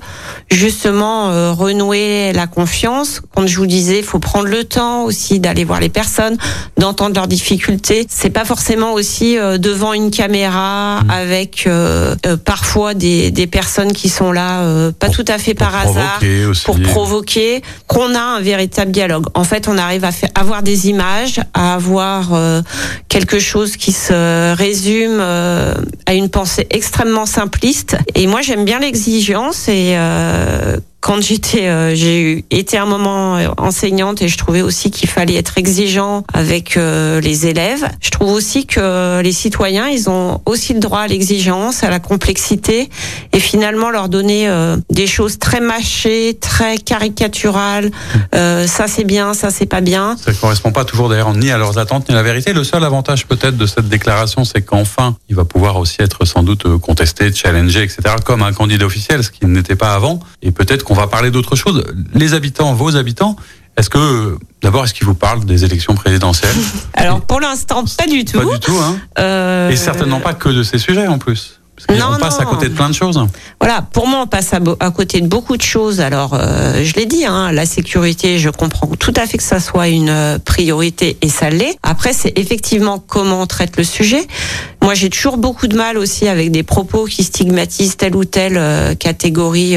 justement 0.50 1.30
euh, 1.30 1.52
renouer 1.52 2.32
la 2.34 2.48
confiance. 2.48 3.22
Quand 3.36 3.46
je 3.46 3.58
vous 3.58 3.68
disais, 3.68 4.00
il 4.00 4.04
faut 4.04 4.20
prendre 4.20 4.48
le 4.48 4.64
temps 4.64 5.04
aussi 5.04 5.40
d'aller 5.40 5.66
voir 5.66 5.82
les 5.82 5.90
personnes, 5.90 6.38
d'entendre 6.78 7.16
leurs 7.16 7.28
difficultés. 7.28 8.08
C'est 8.10 8.30
pas 8.30 8.46
forcément 8.46 8.94
aussi 8.94 9.38
euh, 9.38 9.58
devant 9.58 9.92
une 9.94 10.10
caméra 10.10 11.02
mmh. 11.02 11.10
avec 11.10 11.68
euh, 11.68 12.16
parfois 12.46 12.94
des, 12.94 13.30
des 13.32 13.48
personnes 13.48 13.92
qui 13.92 14.08
sont 14.08 14.32
là 14.32 14.92
pas 15.00 15.10
tout 15.10 15.26
à 15.28 15.38
fait 15.38 15.54
par 15.54 15.76
hasard 15.76 16.20
pour 16.64 16.80
provoquer 16.80 17.62
qu'on 17.88 18.16
a 18.16 18.22
un 18.22 18.40
véritable 18.40 18.92
dialogue. 18.92 19.26
En 19.34 19.44
fait, 19.44 19.68
on 19.68 19.78
arrive 19.78 20.06
à 20.06 20.12
faire 20.12 20.30
avoir 20.36 20.64
des 20.64 20.88
images, 20.88 21.42
à 21.54 21.74
avoir 21.74 22.30
quelque 23.10 23.40
chose 23.40 23.76
qui 23.76 23.92
se 23.92 24.56
résume 24.56 25.20
à 25.20 26.14
une 26.14 26.21
une 26.22 26.30
pensée 26.30 26.68
extrêmement 26.70 27.26
simpliste. 27.26 27.98
Et 28.16 28.28
moi, 28.28 28.42
j'aime 28.42 28.66
bien 28.66 28.80
l'exigence 28.80 29.68
et 29.68 29.96
euh, 29.96 30.78
quand 31.02 31.20
j'étais, 31.20 31.68
euh, 31.68 31.96
j'ai 31.96 32.46
été 32.52 32.78
un 32.78 32.86
moment 32.86 33.36
euh, 33.36 33.48
enseignante 33.58 34.22
et 34.22 34.28
je 34.28 34.38
trouvais 34.38 34.62
aussi 34.62 34.92
qu'il 34.92 35.10
fallait 35.10 35.36
être 35.36 35.58
exigeant 35.58 36.24
avec 36.32 36.78
euh, 36.78 37.20
les 37.20 37.48
élèves. 37.48 37.84
Je 38.02 38.12
trouve 38.12 38.32
aussi 38.32 38.68
que 38.68 39.20
les 39.22 39.32
citoyens, 39.32 39.88
ils 39.88 40.12
ont 40.12 40.42
aussi 40.46 40.76
le 40.76 40.80
droit 40.80 41.00
à 41.00 41.08
l'exigence, 41.08 41.84
à 41.84 41.90
la 41.90 42.00
complexité 42.00 42.90
et 43.34 43.40
finalement 43.40 43.90
leur 43.90 44.10
donner 44.10 44.48
des 44.90 45.08
choses 45.08 45.40
très 45.40 45.60
mâchées, 45.60 46.38
très 46.40 46.78
caricaturales. 46.78 47.90
ça 48.34 48.88
c'est 48.88 49.04
bien, 49.04 49.34
ça 49.34 49.50
c'est 49.50 49.66
pas 49.66 49.82
bien. 49.82 50.16
Ça 50.24 50.34
correspond 50.34 50.72
pas 50.72 50.86
toujours 50.86 51.10
d'ailleurs 51.10 51.34
ni 51.34 51.50
à 51.50 51.58
leurs 51.58 51.80
attentes 51.80 52.10
ni 52.10 52.14
à 52.14 52.18
la 52.18 52.24
vérité. 52.24 52.54
Le 52.54 52.64
seul 52.64 52.84
avantage 52.84 53.26
peut-être 53.26 53.58
de 53.58 53.66
cette 53.66 53.90
déclaration, 53.90 54.44
c'est 54.46 54.62
qu'enfin, 54.62 55.16
il 55.30 55.36
va 55.36 55.46
pouvoir 55.46 55.78
aussi 55.78 55.98
être 56.00 56.26
sans 56.26 56.44
doute 56.44 56.78
contesté, 56.78 57.34
challengé, 57.34 57.84
etc. 57.84 58.16
comme 58.24 58.44
un 58.44 58.54
candidat 58.54 58.86
officiel, 58.86 59.24
ce 59.24 59.32
qui 59.32 59.46
n'était 59.46 59.76
pas 59.76 59.94
avant. 59.94 60.20
Et 60.44 60.52
peut-être 60.52 60.84
on 60.92 60.94
va 60.94 61.08
parler 61.08 61.32
d'autre 61.32 61.56
chose. 61.56 61.86
Les 62.14 62.34
habitants, 62.34 62.74
vos 62.74 62.98
habitants, 62.98 63.38
est-ce 63.78 63.90
que 63.90 64.38
d'abord 64.62 64.84
est-ce 64.84 64.94
qu'ils 64.94 65.08
vous 65.08 65.16
parlent 65.16 65.46
des 65.46 65.64
élections 65.64 65.96
présidentielles 65.96 66.54
Alors 66.94 67.22
pour 67.22 67.40
l'instant 67.40 67.86
pas 67.98 68.08
du 68.08 68.26
tout. 68.26 68.40
Pas 68.40 68.54
du 68.54 68.60
tout, 68.60 68.78
hein. 68.78 69.00
Euh, 69.18 69.70
Et 69.70 69.78
certainement 69.78 70.20
pas 70.20 70.34
que 70.34 70.50
de 70.50 70.64
ces 70.64 70.78
sujets 70.78 71.08
en 71.08 71.18
plus. 71.18 71.61
Parce 71.88 72.16
on 72.16 72.20
passe 72.20 72.40
à 72.40 72.46
côté 72.46 72.70
de 72.70 72.74
plein 72.74 72.90
de 72.90 72.94
choses. 72.94 73.20
Voilà, 73.60 73.82
pour 73.82 74.08
moi, 74.08 74.22
on 74.24 74.28
passe 74.28 74.54
à, 74.54 74.92
côté 74.92 75.22
de 75.22 75.28
beaucoup 75.28 75.58
de 75.58 75.62
choses. 75.62 76.02
Alors, 76.02 76.34
euh, 76.34 76.84
je 76.84 76.94
l'ai 76.96 77.06
dit, 77.06 77.26
hein, 77.26 77.52
la 77.52 77.66
sécurité, 77.66 78.40
je 78.40 78.50
comprends 78.50 78.88
tout 78.88 79.14
à 79.16 79.26
fait 79.26 79.38
que 79.38 79.44
ça 79.44 79.60
soit 79.60 79.88
une 79.88 80.10
euh, 80.10 80.40
priorité 80.40 81.18
et 81.22 81.30
ça 81.30 81.50
l'est. 81.50 81.78
Après, 81.84 82.14
c'est 82.14 82.38
effectivement 82.38 83.00
comment 83.00 83.42
on 83.42 83.48
traite 83.48 83.78
le 83.78 83.84
sujet. 83.84 84.26
Moi, 84.82 84.94
j'ai 84.94 85.10
toujours 85.10 85.38
beaucoup 85.38 85.68
de 85.68 85.76
mal 85.76 85.98
aussi 85.98 86.28
avec 86.28 86.52
des 86.52 86.64
propos 86.64 87.06
qui 87.06 87.24
stigmatisent 87.24 87.98
telle 87.98 88.16
ou 88.16 88.26
telle 88.26 88.58
euh, 88.58 88.96
catégorie 88.96 89.76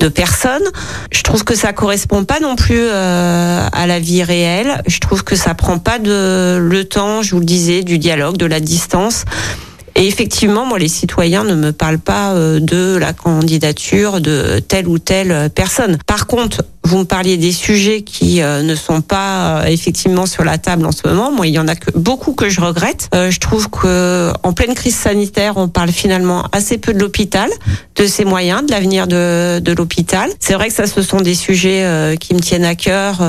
de 0.00 0.08
personnes. 0.08 0.62
Je 1.10 1.22
trouve 1.22 1.44
que 1.44 1.54
ça 1.54 1.72
correspond 1.72 2.24
pas 2.24 2.40
non 2.40 2.56
plus 2.56 2.88
à 2.88 3.86
la 3.86 4.00
vie 4.00 4.22
réelle. 4.22 4.82
Je 4.86 4.98
trouve 5.00 5.24
que 5.24 5.36
ça 5.36 5.54
prend 5.54 5.78
pas 5.78 5.98
de 5.98 6.58
le 6.58 6.84
temps, 6.84 7.22
je 7.22 7.32
vous 7.32 7.40
le 7.40 7.46
disais, 7.46 7.82
du 7.82 7.98
dialogue, 7.98 8.36
de 8.36 8.46
la 8.46 8.60
distance. 8.60 9.24
Et 9.94 10.06
effectivement, 10.06 10.64
moi, 10.64 10.78
les 10.78 10.88
citoyens 10.88 11.44
ne 11.44 11.54
me 11.54 11.72
parlent 11.72 11.98
pas 11.98 12.32
euh, 12.32 12.60
de 12.60 12.96
la 12.96 13.12
candidature 13.12 14.20
de 14.20 14.58
telle 14.60 14.88
ou 14.88 14.98
telle 14.98 15.50
personne. 15.54 15.98
Par 16.06 16.26
contre, 16.26 16.62
vous 16.84 16.98
me 16.98 17.04
parliez 17.04 17.36
des 17.36 17.52
sujets 17.52 18.02
qui 18.02 18.42
euh, 18.42 18.62
ne 18.62 18.74
sont 18.74 19.02
pas 19.02 19.60
euh, 19.60 19.66
effectivement 19.66 20.26
sur 20.26 20.44
la 20.44 20.58
table 20.58 20.84
en 20.86 20.92
ce 20.92 21.06
moment. 21.06 21.30
Moi, 21.30 21.46
il 21.46 21.54
y 21.54 21.58
en 21.58 21.68
a 21.68 21.76
que, 21.76 21.90
beaucoup 21.96 22.32
que 22.32 22.48
je 22.48 22.60
regrette. 22.60 23.08
je 23.12 23.38
trouve 23.38 23.68
que 23.70 24.32
en 24.42 24.52
pleine 24.52 24.74
crise 24.74 24.96
sanitaire, 24.96 25.56
on 25.56 25.68
parle 25.68 25.90
finalement 25.90 26.44
assez 26.52 26.78
peu 26.78 26.92
de 26.92 26.98
l'hôpital, 26.98 27.50
de 27.96 28.06
ses 28.06 28.24
moyens, 28.24 28.64
de 28.66 28.72
l'avenir 28.72 29.06
de, 29.06 29.60
de 29.60 29.72
l'hôpital. 29.72 30.30
C'est 30.40 30.54
vrai 30.54 30.68
que 30.68 30.74
ça, 30.74 30.86
ce 30.86 31.02
sont 31.02 31.20
des 31.20 31.34
sujets 31.34 32.16
qui 32.18 32.34
me 32.34 32.40
tiennent 32.40 32.64
à 32.64 32.74
cœur, 32.74 33.22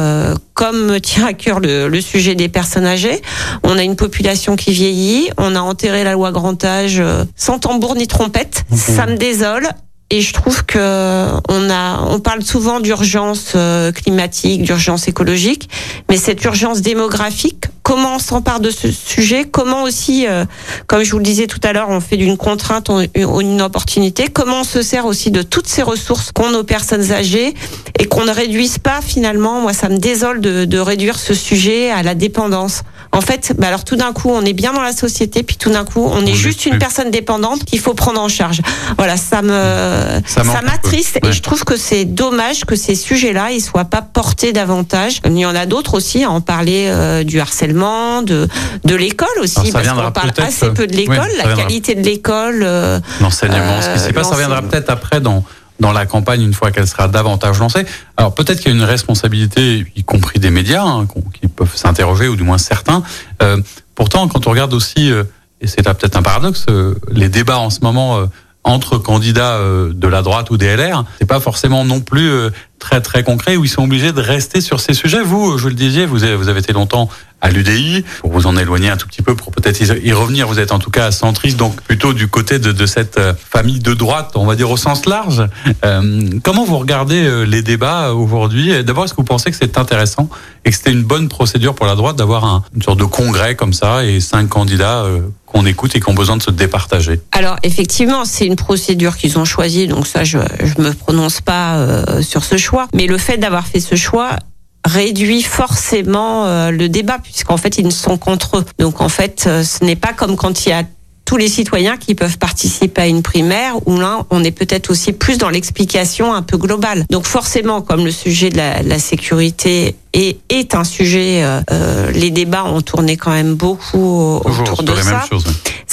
comme 0.54 0.86
me 0.86 1.00
tient 1.00 1.26
à 1.26 1.34
cœur 1.34 1.60
le, 1.60 1.88
le, 1.88 2.02
sujet 2.02 2.36
des 2.36 2.50
personnes 2.50 2.86
âgées. 2.86 3.22
On 3.64 3.78
a 3.78 3.84
une 3.84 3.96
population 3.96 4.56
qui 4.56 4.72
vieillit. 4.72 5.30
On 5.38 5.56
a 5.56 5.60
enterré 5.60 6.04
la 6.04 6.14
loi 6.14 6.32
grand 6.32 6.53
euh, 7.00 7.26
sans 7.36 7.60
tambour 7.60 7.96
ni 7.96 8.08
trompette. 8.08 8.64
Ça 8.76 9.06
me 9.06 9.16
désole. 9.18 9.68
Et 10.10 10.22
je 10.22 10.32
trouve 10.32 10.64
que 10.66 11.30
on 11.50 11.70
a, 11.72 12.06
on 12.08 12.20
parle 12.20 12.44
souvent 12.44 12.80
d'urgence 12.80 13.54
euh, 13.56 13.92
climatique, 13.92 14.62
d'urgence 14.62 15.08
écologique, 15.08 15.70
mais 16.08 16.18
cette 16.18 16.44
urgence 16.44 16.82
démographique, 16.82 17.64
comment 17.82 18.18
on 18.18 18.20
s'empare 18.20 18.60
de 18.60 18.70
ce 18.70 18.92
sujet, 18.92 19.46
comment 19.46 19.82
aussi, 19.82 20.28
euh, 20.28 20.46
comme 20.86 21.02
je 21.02 21.10
vous 21.10 21.18
le 21.18 21.24
disais 21.24 21.48
tout 21.48 21.60
à 21.64 21.74
l'heure, 21.74 21.90
on 21.90 22.00
fait 22.00 22.18
d'une 22.18 22.38
contrainte 22.38 22.92
une 23.16 23.62
opportunité, 23.64 24.28
comment 24.28 24.60
on 24.60 24.64
se 24.64 24.84
sert 24.84 25.08
aussi 25.08 25.32
de 25.32 25.42
toutes 25.42 25.68
ces 25.68 25.82
ressources 25.82 26.32
qu'ont 26.32 26.52
nos 26.52 26.64
personnes 26.64 27.12
âgées 27.12 27.56
et 27.98 28.06
qu'on 28.06 28.26
ne 28.26 28.32
réduise 28.32 28.78
pas 28.78 29.02
finalement, 29.02 29.62
moi 29.62 29.74
ça 29.74 29.90
me 29.90 29.98
désole 29.98 30.42
de, 30.42 30.66
de 30.66 30.78
réduire 30.78 31.18
ce 31.18 31.34
sujet 31.34 31.90
à 31.90 32.04
la 32.04 32.14
dépendance. 32.14 32.84
En 33.14 33.22
fait, 33.22 33.54
bah 33.58 33.68
alors 33.68 33.84
tout 33.84 33.96
d'un 33.96 34.12
coup, 34.12 34.30
on 34.30 34.44
est 34.44 34.54
bien 34.54 34.74
dans 34.74 34.82
la 34.82 34.92
société, 34.92 35.44
puis 35.44 35.56
tout 35.56 35.70
d'un 35.70 35.86
coup, 35.86 36.10
on, 36.12 36.26
est 36.26 36.34
juste 36.34 36.66
une 36.66 36.80
personne 36.80 37.12
dépendante 37.12 37.64
qu'il 37.64 37.80
faut 37.80 37.94
prendre 37.94 38.20
en 38.20 38.28
charge. 38.28 38.62
Voilà, 38.98 39.18
ça 39.18 39.44
me 39.44 40.22
ça 40.26 40.44
m'attriste 40.64 41.20
et 41.24 41.32
je 41.32 41.42
trouve 41.42 41.64
que 41.64 41.78
c'est 41.78 42.06
dommage 42.06 42.66
que 42.66 42.76
ces 42.76 42.96
sujets-là 42.96 43.52
ils 43.52 43.62
soient 43.62 43.86
pas 43.86 44.02
portés 44.02 44.52
davantage. 44.52 45.22
Il 45.26 45.38
y 45.38 45.46
en 45.46 45.56
a 45.56 45.68
d'autres 45.68 45.94
aussi 45.94 46.24
à 46.24 46.32
en 46.32 46.42
parler 46.42 46.88
euh, 46.88 47.24
du 47.24 47.40
harcèlement, 47.40 48.24
de 48.24 48.48
de 48.84 48.96
l'école 48.96 49.28
aussi 49.42 49.72
parce 49.72 49.88
qu'on 49.88 50.12
parle 50.12 50.32
assez 50.38 50.72
peu 50.72 50.88
de 50.88 50.96
l'école, 50.96 51.30
la 51.38 51.54
qualité 51.56 51.94
de 51.94 52.02
l'école, 52.02 52.64
euh, 52.64 53.00
l'enseignement, 53.22 53.82
ce 53.82 53.94
qui 53.94 54.00
s'est 54.00 54.14
passé, 54.14 54.32
ça 54.32 54.38
viendra 54.38 54.62
peut-être 54.64 54.90
après 54.90 55.22
dans 55.22 55.44
dans 55.84 55.92
la 55.92 56.06
campagne 56.06 56.42
une 56.42 56.54
fois 56.54 56.72
qu'elle 56.72 56.88
sera 56.88 57.10
davantage 57.10 57.60
lancée. 57.60 57.86
Alors 58.16 58.34
peut-être 58.34 58.60
qu'il 58.60 58.72
y 58.72 58.74
a 58.74 58.78
une 58.78 58.86
responsabilité, 58.86 59.86
y 59.96 60.04
compris 60.04 60.40
des 60.40 60.50
médias, 60.50 60.84
hein, 60.84 61.06
qui 61.34 61.48
peuvent 61.50 61.76
s'interroger, 61.76 62.30
ou 62.30 62.38
du 62.38 62.44
moins 62.44 62.58
certains. 62.58 63.04
Euh, 63.42 63.58
pourtant, 63.94 64.30
quand 64.30 64.48
on 64.48 64.52
regarde 64.52 64.74
aussi, 64.74 65.12
euh, 65.12 65.26
et 65.60 65.68
c'est 65.68 65.86
là 65.86 65.94
peut-être 65.94 66.16
un 66.16 66.22
paradoxe, 66.22 66.66
euh, 66.70 66.96
les 67.12 67.28
débats 67.28 67.60
en 67.60 67.70
ce 67.70 67.82
moment 67.82 68.18
entre 68.64 68.98
candidats 68.98 69.60
de 69.60 70.08
la 70.08 70.22
droite 70.22 70.50
ou 70.50 70.56
des 70.56 70.74
LR, 70.78 71.04
c'est 71.20 71.28
pas 71.28 71.42
forcément 71.42 71.84
non 71.84 72.00
plus 72.00 72.32
très 72.80 73.02
très 73.02 73.22
concret 73.22 73.58
où 73.58 73.66
ils 73.66 73.70
sont 73.70 73.84
obligés 73.84 74.14
de 74.14 74.22
rester 74.22 74.62
sur 74.62 74.80
ces 74.80 74.94
sujets. 74.94 75.22
Vous, 75.22 75.58
je 75.58 75.68
le 75.68 75.74
disais, 75.74 76.06
vous 76.06 76.24
avez 76.24 76.60
été 76.60 76.72
longtemps 76.72 77.10
à 77.44 77.52
l'UDI. 77.52 78.04
Pour 78.22 78.32
vous 78.32 78.48
en 78.48 78.58
éloigner 78.58 78.90
un 78.90 78.98
tout 78.98 79.08
petit 79.08 79.22
peu, 79.22 79.36
pour 79.36 79.52
peut-être 79.52 79.80
y 79.82 80.12
revenir, 80.14 80.48
vous 80.48 80.60
êtes 80.60 80.72
en 80.72 80.80
tout 80.80 80.90
cas 80.90 81.12
centriste, 81.12 81.58
donc 81.58 81.80
plutôt 81.82 82.14
du 82.14 82.28
côté 82.28 82.58
de, 82.58 82.72
de 82.72 82.86
cette 82.88 83.20
euh, 83.20 83.34
famille 83.38 83.80
de 83.80 83.94
droite, 83.94 84.32
on 84.34 84.46
va 84.46 84.56
dire 84.56 84.72
au 84.72 84.78
sens 84.78 85.06
large. 85.06 85.44
Euh, 85.86 86.30
comment 86.42 86.66
vous 86.66 86.80
regardez 86.80 87.24
euh, 87.24 87.44
les 87.44 87.62
débats 87.62 88.14
aujourd'hui? 88.14 88.84
D'abord, 88.84 89.06
est-ce 89.06 89.14
que 89.14 89.18
vous 89.18 89.24
pensez 89.36 89.52
que 89.52 89.58
c'est 89.58 89.78
intéressant 89.78 90.30
et 90.66 90.72
que 90.72 90.76
c'était 90.76 90.92
une 90.92 91.04
bonne 91.04 91.30
procédure 91.30 91.76
pour 91.76 91.86
la 91.86 91.96
droite 91.96 92.16
d'avoir 92.16 92.46
un, 92.46 92.64
une 92.74 92.82
sorte 92.82 93.00
de 93.00 93.04
congrès 93.04 93.56
comme 93.56 93.74
ça 93.74 94.06
et 94.06 94.20
cinq 94.22 94.48
candidats 94.48 95.06
qu'on 95.54 95.66
écoute 95.66 95.96
et 95.96 96.00
qui 96.00 96.10
ont 96.10 96.16
besoin 96.16 96.38
de 96.38 96.42
se 96.42 96.52
départager? 96.52 97.22
Alors 97.32 97.58
effectivement, 97.64 98.26
c'est 98.26 98.46
une 98.46 98.56
procédure 98.56 99.18
qu'ils 99.18 99.38
ont 99.38 99.46
choisie, 99.46 99.88
donc 99.88 100.08
ça 100.08 100.24
je 100.24 100.40
je 100.64 100.82
me 100.82 100.94
prononce 100.94 101.42
pas 101.42 101.76
euh, 101.76 102.22
sur 102.22 102.44
ce 102.44 102.58
choix, 102.58 102.88
mais 102.94 103.06
le 103.06 103.18
fait 103.18 103.38
d'avoir 103.38 103.68
fait 103.68 103.80
ce 103.80 103.96
choix 103.96 104.38
réduit 104.86 105.42
forcément 105.42 106.46
euh, 106.46 106.72
le 106.72 106.90
débat 106.90 107.20
puisqu'en 107.20 107.58
fait 107.58 107.78
ils 107.78 107.86
ne 107.86 107.92
sont 107.92 108.18
contre 108.18 108.58
eux. 108.58 108.66
Donc 108.80 109.02
en 109.02 109.10
fait, 109.10 109.46
euh, 109.48 109.64
ce 109.64 109.84
n'est 109.84 109.96
pas 109.96 110.14
comme 110.14 110.36
quand 110.36 110.66
il 110.66 110.70
y 110.70 110.74
a 110.74 110.84
tous 111.26 111.38
les 111.38 111.48
citoyens 111.48 111.98
qui 111.98 112.16
peuvent 112.16 112.38
participer 112.38 113.02
à 113.02 113.08
une 113.08 113.24
primaire, 113.24 113.76
où 113.88 113.98
là, 113.98 114.26
on 114.30 114.44
est 114.44 114.52
peut-être 114.52 114.90
aussi 114.90 115.14
plus 115.14 115.38
dans 115.38 115.50
l'explication 115.50 116.34
un 116.34 116.42
peu 116.42 116.58
globale. 116.58 117.06
Donc 117.10 117.26
forcément, 117.26 117.82
comme 117.82 118.06
le 118.06 118.12
sujet 118.12 118.50
de 118.50 118.58
la, 118.58 118.84
la 118.84 119.00
sécurité 119.00 119.96
est, 120.14 120.38
est, 120.50 120.76
un 120.76 120.84
sujet, 120.84 121.44
euh, 121.44 121.62
euh 121.72 122.12
les 122.12 122.30
débats 122.30 122.66
ont 122.66 122.82
tourné 122.82 123.18
quand 123.18 123.32
même 123.32 123.56
beaucoup 123.56 124.40
Toujours 124.46 124.62
autour 124.62 124.84
de 124.84 124.96
ça. 124.96 125.24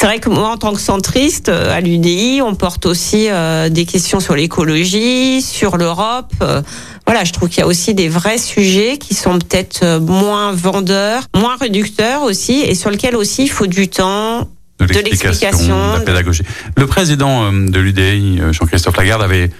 C'est 0.00 0.06
vrai 0.06 0.18
que 0.18 0.30
moi, 0.30 0.48
en 0.48 0.56
tant 0.56 0.72
que 0.72 0.80
centriste, 0.80 1.50
euh, 1.50 1.76
à 1.76 1.82
l'UDI, 1.82 2.40
on 2.42 2.54
porte 2.54 2.86
aussi 2.86 3.26
euh, 3.28 3.68
des 3.68 3.84
questions 3.84 4.18
sur 4.18 4.34
l'écologie, 4.34 5.42
sur 5.42 5.76
l'Europe. 5.76 6.32
Euh, 6.40 6.62
voilà, 7.06 7.24
je 7.24 7.32
trouve 7.32 7.50
qu'il 7.50 7.58
y 7.58 7.62
a 7.62 7.66
aussi 7.66 7.92
des 7.92 8.08
vrais 8.08 8.38
sujets 8.38 8.96
qui 8.96 9.14
sont 9.14 9.38
peut-être 9.38 9.98
moins 9.98 10.52
vendeurs, 10.52 11.24
moins 11.36 11.56
réducteurs 11.56 12.22
aussi, 12.22 12.60
et 12.60 12.74
sur 12.74 12.90
lesquels 12.90 13.14
aussi 13.14 13.42
il 13.42 13.50
faut 13.50 13.66
du 13.66 13.88
temps, 13.88 14.48
de 14.86 14.92
l'explication, 14.92 15.92
de, 15.92 15.98
la 15.98 16.00
pédagogie. 16.00 16.42
Le 16.76 16.86
président 16.86 17.44
euh, 17.44 17.68
de 17.68 17.78
l'UDI, 17.78 18.40
euh, 18.40 18.52
Jean-Christophe 18.52 18.96
Lagarde, 18.96 19.22
avait, 19.22 19.50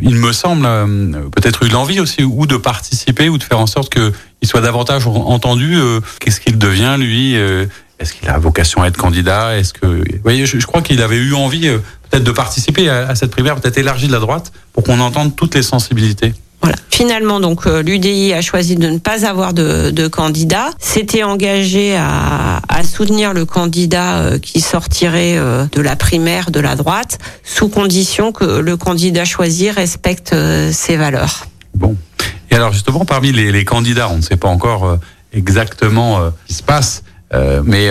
il 0.00 0.16
me 0.16 0.32
semble, 0.32 0.66
euh, 0.66 0.86
peut-être 1.34 1.64
eu 1.64 1.68
l'envie 1.68 2.00
aussi, 2.00 2.22
ou 2.22 2.46
de 2.46 2.56
participer, 2.56 3.28
ou 3.28 3.38
de 3.38 3.42
faire 3.42 3.58
en 3.58 3.66
sorte 3.66 3.92
qu'il 3.92 4.12
soit 4.48 4.60
davantage 4.60 5.06
entendu. 5.06 5.76
Qu'est-ce 6.20 6.40
qu'il 6.40 6.58
devient, 6.58 6.96
lui 6.98 7.34
Est-ce 7.34 8.12
qu'il 8.12 8.28
a 8.28 8.38
vocation 8.38 8.82
à 8.82 8.88
être 8.88 8.96
candidat 8.96 9.56
Est-ce 9.56 9.72
que, 9.72 9.86
vous 9.86 10.22
voyez, 10.22 10.46
je, 10.46 10.66
crois 10.66 10.82
qu'il 10.82 11.02
avait 11.02 11.16
eu 11.16 11.34
envie 11.34 11.68
peut-être 12.10 12.24
de 12.24 12.32
participer 12.32 12.88
à, 12.88 13.08
à 13.08 13.14
cette 13.14 13.30
primaire, 13.30 13.56
peut-être 13.56 13.78
élargie 13.78 14.06
de 14.06 14.12
la 14.12 14.20
droite, 14.20 14.52
pour 14.72 14.84
qu'on 14.84 15.00
entende 15.00 15.34
toutes 15.36 15.54
les 15.54 15.62
sensibilités. 15.62 16.34
Voilà. 16.62 16.76
Finalement, 16.90 17.40
donc 17.40 17.66
euh, 17.66 17.82
l'UDI 17.82 18.32
a 18.32 18.40
choisi 18.40 18.76
de 18.76 18.88
ne 18.88 18.98
pas 18.98 19.26
avoir 19.26 19.52
de, 19.52 20.08
candidat. 20.08 20.70
S'était 20.78 21.22
engagé 21.22 21.96
à, 21.96 22.60
soutenir 22.84 23.34
le 23.34 23.44
candidat 23.44 24.18
euh, 24.18 24.38
qui 24.38 24.60
sortirait 24.60 25.36
euh, 25.36 25.66
de 25.72 25.80
la 25.80 25.96
primaire 25.96 26.50
de 26.50 26.60
la 26.60 26.76
droite, 26.76 27.18
sous 27.42 27.68
condition 27.68 28.32
que 28.32 28.44
le 28.44 28.76
candidat 28.76 29.24
choisi 29.24 29.70
respecte 29.70 30.34
ses 30.72 30.96
valeurs. 30.96 31.46
Bon. 31.74 31.96
Et 32.50 32.54
alors 32.54 32.72
justement, 32.72 33.04
parmi 33.04 33.32
les, 33.32 33.52
les 33.52 33.64
candidats, 33.64 34.08
on 34.08 34.16
ne 34.16 34.22
sait 34.22 34.36
pas 34.36 34.48
encore 34.48 34.98
exactement 35.32 36.20
ce 36.20 36.48
qui 36.48 36.54
se 36.54 36.62
passe. 36.62 37.02
Mais 37.64 37.90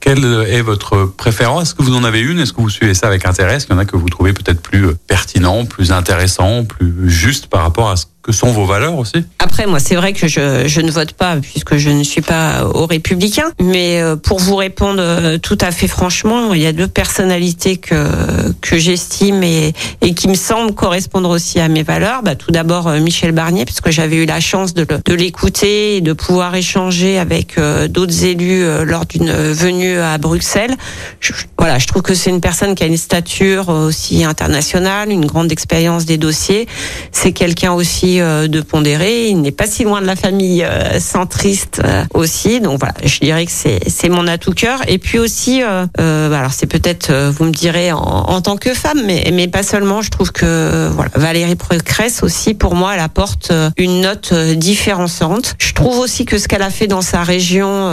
quelle 0.00 0.24
est 0.48 0.62
votre 0.62 1.04
préférence? 1.04 1.62
Est-ce 1.62 1.74
que 1.74 1.82
vous 1.82 1.96
en 1.96 2.04
avez 2.04 2.20
une? 2.20 2.38
Est-ce 2.38 2.52
que 2.52 2.60
vous 2.60 2.70
suivez 2.70 2.94
ça 2.94 3.06
avec 3.06 3.26
intérêt? 3.26 3.56
Est-ce 3.56 3.66
qu'il 3.66 3.74
y 3.74 3.78
en 3.78 3.80
a 3.80 3.84
que 3.84 3.96
vous 3.96 4.08
trouvez 4.08 4.32
peut-être 4.32 4.60
plus 4.60 4.94
pertinent, 5.06 5.64
plus 5.64 5.92
intéressant, 5.92 6.64
plus 6.64 7.10
juste 7.10 7.46
par 7.46 7.62
rapport 7.62 7.90
à 7.90 7.96
ce 7.96 8.06
que 8.26 8.32
sont 8.32 8.50
vos 8.50 8.66
valeurs 8.66 8.96
aussi? 8.96 9.24
Après, 9.38 9.66
moi, 9.66 9.78
c'est 9.78 9.94
vrai 9.94 10.12
que 10.12 10.26
je, 10.26 10.66
je, 10.66 10.80
ne 10.80 10.90
vote 10.90 11.12
pas 11.12 11.36
puisque 11.36 11.76
je 11.76 11.90
ne 11.90 12.02
suis 12.02 12.20
pas 12.20 12.64
aux 12.64 12.86
Républicains. 12.86 13.52
Mais 13.62 14.02
euh, 14.02 14.16
pour 14.16 14.40
vous 14.40 14.56
répondre 14.56 15.00
euh, 15.00 15.38
tout 15.38 15.58
à 15.60 15.70
fait 15.70 15.86
franchement, 15.86 16.52
il 16.52 16.60
y 16.60 16.66
a 16.66 16.72
deux 16.72 16.88
personnalités 16.88 17.76
que 17.76 17.96
que 18.60 18.78
j'estime 18.78 19.42
et, 19.42 19.72
et 20.00 20.14
qui 20.14 20.28
me 20.28 20.34
semblent 20.34 20.74
correspondre 20.74 21.30
aussi 21.30 21.60
à 21.60 21.68
mes 21.68 21.84
valeurs. 21.84 22.22
Bah, 22.22 22.34
tout 22.34 22.50
d'abord 22.50 22.88
euh, 22.88 22.98
Michel 22.98 23.32
Barnier, 23.32 23.64
puisque 23.64 23.90
j'avais 23.90 24.16
eu 24.16 24.26
la 24.26 24.40
chance 24.40 24.74
de, 24.74 24.84
de 25.04 25.14
l'écouter 25.14 25.96
et 25.96 26.00
de 26.00 26.12
pouvoir 26.12 26.54
échanger 26.56 27.18
avec 27.18 27.58
d'autres 27.88 28.24
élus 28.24 28.64
lors 28.84 29.06
d'une 29.06 29.32
venue 29.32 29.95
à 30.02 30.18
Bruxelles. 30.18 30.74
Je, 31.20 31.32
voilà, 31.58 31.78
je 31.78 31.86
trouve 31.86 32.02
que 32.02 32.14
c'est 32.14 32.30
une 32.30 32.40
personne 32.40 32.74
qui 32.74 32.82
a 32.82 32.86
une 32.86 32.96
stature 32.96 33.68
aussi 33.68 34.24
internationale, 34.24 35.10
une 35.10 35.26
grande 35.26 35.50
expérience 35.52 36.04
des 36.04 36.18
dossiers. 36.18 36.66
C'est 37.12 37.32
quelqu'un 37.32 37.72
aussi 37.72 38.20
euh, 38.20 38.48
de 38.48 38.60
pondérer. 38.60 39.28
Il 39.28 39.40
n'est 39.40 39.52
pas 39.52 39.66
si 39.66 39.84
loin 39.84 40.00
de 40.00 40.06
la 40.06 40.16
famille 40.16 40.64
euh, 40.64 41.00
centriste 41.00 41.80
euh, 41.84 42.04
aussi. 42.14 42.60
Donc 42.60 42.78
voilà, 42.78 42.94
je 43.04 43.18
dirais 43.20 43.46
que 43.46 43.52
c'est 43.52 44.08
mon 44.08 44.26
atout 44.26 44.52
cœur. 44.52 44.80
Et 44.88 44.98
puis 44.98 45.18
aussi, 45.18 45.60
bah, 45.60 46.38
alors 46.38 46.52
c'est 46.52 46.66
peut-être, 46.66 47.12
vous 47.30 47.44
me 47.44 47.50
direz 47.50 47.92
en, 47.92 48.40
tant 48.40 48.56
que 48.56 48.74
femme, 48.74 49.02
mais 49.04 49.30
mais 49.32 49.48
pas 49.48 49.62
seulement. 49.62 50.02
Je 50.02 50.10
trouve 50.10 50.32
que 50.32 50.90
Valérie 51.14 51.56
Pécresse 51.56 52.22
aussi, 52.22 52.54
pour 52.54 52.74
moi, 52.74 52.94
elle 52.94 53.00
apporte 53.00 53.52
une 53.76 54.00
note 54.00 54.32
différenciante. 54.34 55.54
Je 55.58 55.72
trouve 55.72 55.98
aussi 55.98 56.24
que 56.24 56.38
ce 56.38 56.48
qu'elle 56.48 56.62
a 56.62 56.70
fait 56.70 56.86
dans 56.86 57.02
sa 57.02 57.22
région 57.22 57.90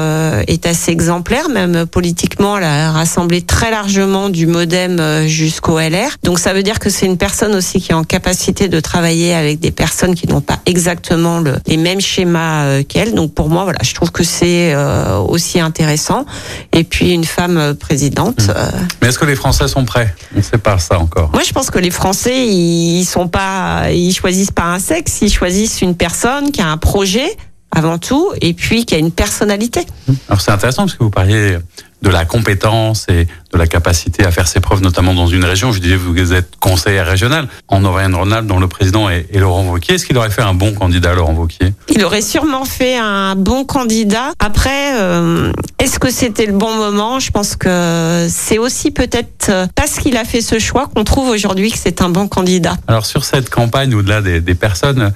est 0.47 0.65
assez 0.65 0.91
exemplaire, 0.91 1.49
même 1.49 1.82
politiquement. 1.85 2.57
Elle 2.57 2.63
a 2.63 2.91
rassemblé 2.91 3.41
très 3.41 3.71
largement 3.71 4.29
du 4.29 4.47
MoDem 4.47 5.27
jusqu'au 5.27 5.79
LR. 5.79 6.09
Donc 6.23 6.39
ça 6.39 6.53
veut 6.53 6.63
dire 6.63 6.79
que 6.79 6.89
c'est 6.89 7.05
une 7.05 7.17
personne 7.17 7.55
aussi 7.55 7.81
qui 7.81 7.91
est 7.91 7.95
en 7.95 8.03
capacité 8.03 8.67
de 8.67 8.79
travailler 8.79 9.33
avec 9.33 9.59
des 9.59 9.71
personnes 9.71 10.15
qui 10.15 10.27
n'ont 10.27 10.41
pas 10.41 10.59
exactement 10.65 11.39
le, 11.39 11.55
les 11.67 11.77
mêmes 11.77 12.01
schémas 12.01 12.65
euh, 12.65 12.83
qu'elle. 12.83 13.13
Donc 13.13 13.33
pour 13.33 13.49
moi, 13.49 13.63
voilà, 13.63 13.79
je 13.83 13.93
trouve 13.93 14.11
que 14.11 14.23
c'est 14.23 14.73
euh, 14.73 15.17
aussi 15.17 15.59
intéressant. 15.59 16.25
Et 16.71 16.83
puis 16.83 17.11
une 17.11 17.25
femme 17.25 17.57
euh, 17.57 17.73
présidente. 17.73 18.47
Mmh. 18.47 18.53
Mais 19.01 19.09
est-ce 19.09 19.19
que 19.19 19.25
les 19.25 19.35
Français 19.35 19.67
sont 19.67 19.85
prêts? 19.85 20.13
On 20.33 20.37
ne 20.37 20.43
sait 20.43 20.57
pas 20.57 20.77
ça 20.79 20.99
encore. 20.99 21.31
Moi, 21.33 21.43
je 21.43 21.51
pense 21.51 21.69
que 21.69 21.79
les 21.79 21.91
Français, 21.91 22.47
ils 22.47 23.05
sont 23.05 23.27
pas, 23.27 23.91
ils 23.91 24.13
choisissent 24.13 24.51
pas 24.51 24.65
un 24.65 24.79
sexe, 24.79 25.19
ils 25.21 25.31
choisissent 25.31 25.81
une 25.81 25.95
personne 25.95 26.51
qui 26.51 26.61
a 26.61 26.67
un 26.67 26.77
projet 26.77 27.35
avant 27.75 27.97
tout, 27.97 28.31
et 28.41 28.53
puis 28.53 28.85
qui 28.85 28.95
a 28.95 28.97
une 28.97 29.11
personnalité. 29.11 29.85
Alors 30.29 30.41
c'est 30.41 30.51
intéressant 30.51 30.83
parce 30.83 30.95
que 30.95 31.03
vous 31.03 31.09
parliez 31.09 31.57
de 32.01 32.09
la 32.09 32.25
compétence 32.25 33.05
et 33.07 33.27
de 33.53 33.57
la 33.57 33.65
capacité 33.65 34.25
à 34.25 34.31
faire 34.31 34.45
ses 34.49 34.59
preuves, 34.59 34.81
notamment 34.81 35.13
dans 35.13 35.27
une 35.27 35.45
région. 35.45 35.71
Je 35.71 35.79
disais, 35.79 35.95
vous 35.95 36.33
êtes 36.33 36.57
conseiller 36.59 37.01
régional 37.01 37.47
en 37.69 37.85
Auvergne-Rhône-Alpes, 37.85 38.45
dont 38.45 38.59
le 38.59 38.67
président 38.67 39.09
est, 39.09 39.25
est 39.33 39.39
Laurent 39.39 39.63
Wauquiez. 39.63 39.95
Est-ce 39.95 40.05
qu'il 40.05 40.17
aurait 40.17 40.29
fait 40.29 40.41
un 40.41 40.53
bon 40.53 40.73
candidat, 40.73 41.13
Laurent 41.13 41.33
Wauquiez? 41.33 41.73
Il 41.87 42.03
aurait 42.03 42.21
sûrement 42.21 42.65
fait 42.65 42.97
un 42.97 43.35
bon 43.37 43.63
candidat. 43.63 44.33
Après, 44.39 44.99
euh, 44.99 45.53
est-ce 45.79 45.97
que 45.97 46.11
c'était 46.11 46.45
le 46.45 46.51
bon 46.51 46.75
moment? 46.75 47.21
Je 47.21 47.31
pense 47.31 47.55
que 47.55 48.27
c'est 48.29 48.57
aussi 48.57 48.91
peut-être 48.91 49.47
euh, 49.49 49.67
parce 49.73 49.97
qu'il 49.99 50.17
a 50.17 50.25
fait 50.25 50.41
ce 50.41 50.59
choix 50.59 50.89
qu'on 50.93 51.05
trouve 51.05 51.29
aujourd'hui 51.29 51.71
que 51.71 51.77
c'est 51.77 52.01
un 52.01 52.09
bon 52.09 52.27
candidat. 52.27 52.75
Alors 52.87 53.05
sur 53.05 53.23
cette 53.23 53.49
campagne, 53.49 53.95
au-delà 53.95 54.21
des, 54.21 54.41
des 54.41 54.55
personnes, 54.55 55.13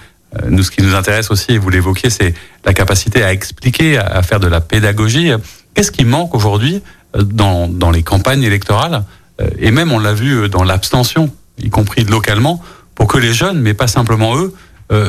nous, 0.49 0.63
ce 0.63 0.71
qui 0.71 0.81
nous 0.81 0.95
intéresse 0.95 1.31
aussi, 1.31 1.53
et 1.53 1.57
vous 1.57 1.69
l'évoquiez, 1.69 2.09
c'est 2.09 2.33
la 2.65 2.73
capacité 2.73 3.23
à 3.23 3.31
expliquer, 3.31 3.97
à 3.97 4.21
faire 4.23 4.39
de 4.39 4.47
la 4.47 4.61
pédagogie. 4.61 5.31
Qu'est-ce 5.73 5.91
qui 5.91 6.05
manque 6.05 6.33
aujourd'hui 6.33 6.81
euh, 7.15 7.21
dans, 7.21 7.67
dans 7.67 7.91
les 7.91 8.03
campagnes 8.03 8.43
électorales 8.43 9.03
euh, 9.39 9.47
Et 9.59 9.71
même, 9.71 9.91
on 9.91 9.99
l'a 9.99 10.13
vu 10.13 10.33
euh, 10.33 10.49
dans 10.49 10.63
l'abstention, 10.63 11.29
y 11.61 11.69
compris 11.69 12.03
localement, 12.03 12.63
pour 12.95 13.07
que 13.07 13.17
les 13.17 13.33
jeunes, 13.33 13.59
mais 13.59 13.73
pas 13.73 13.87
simplement 13.87 14.35
eux, 14.35 14.53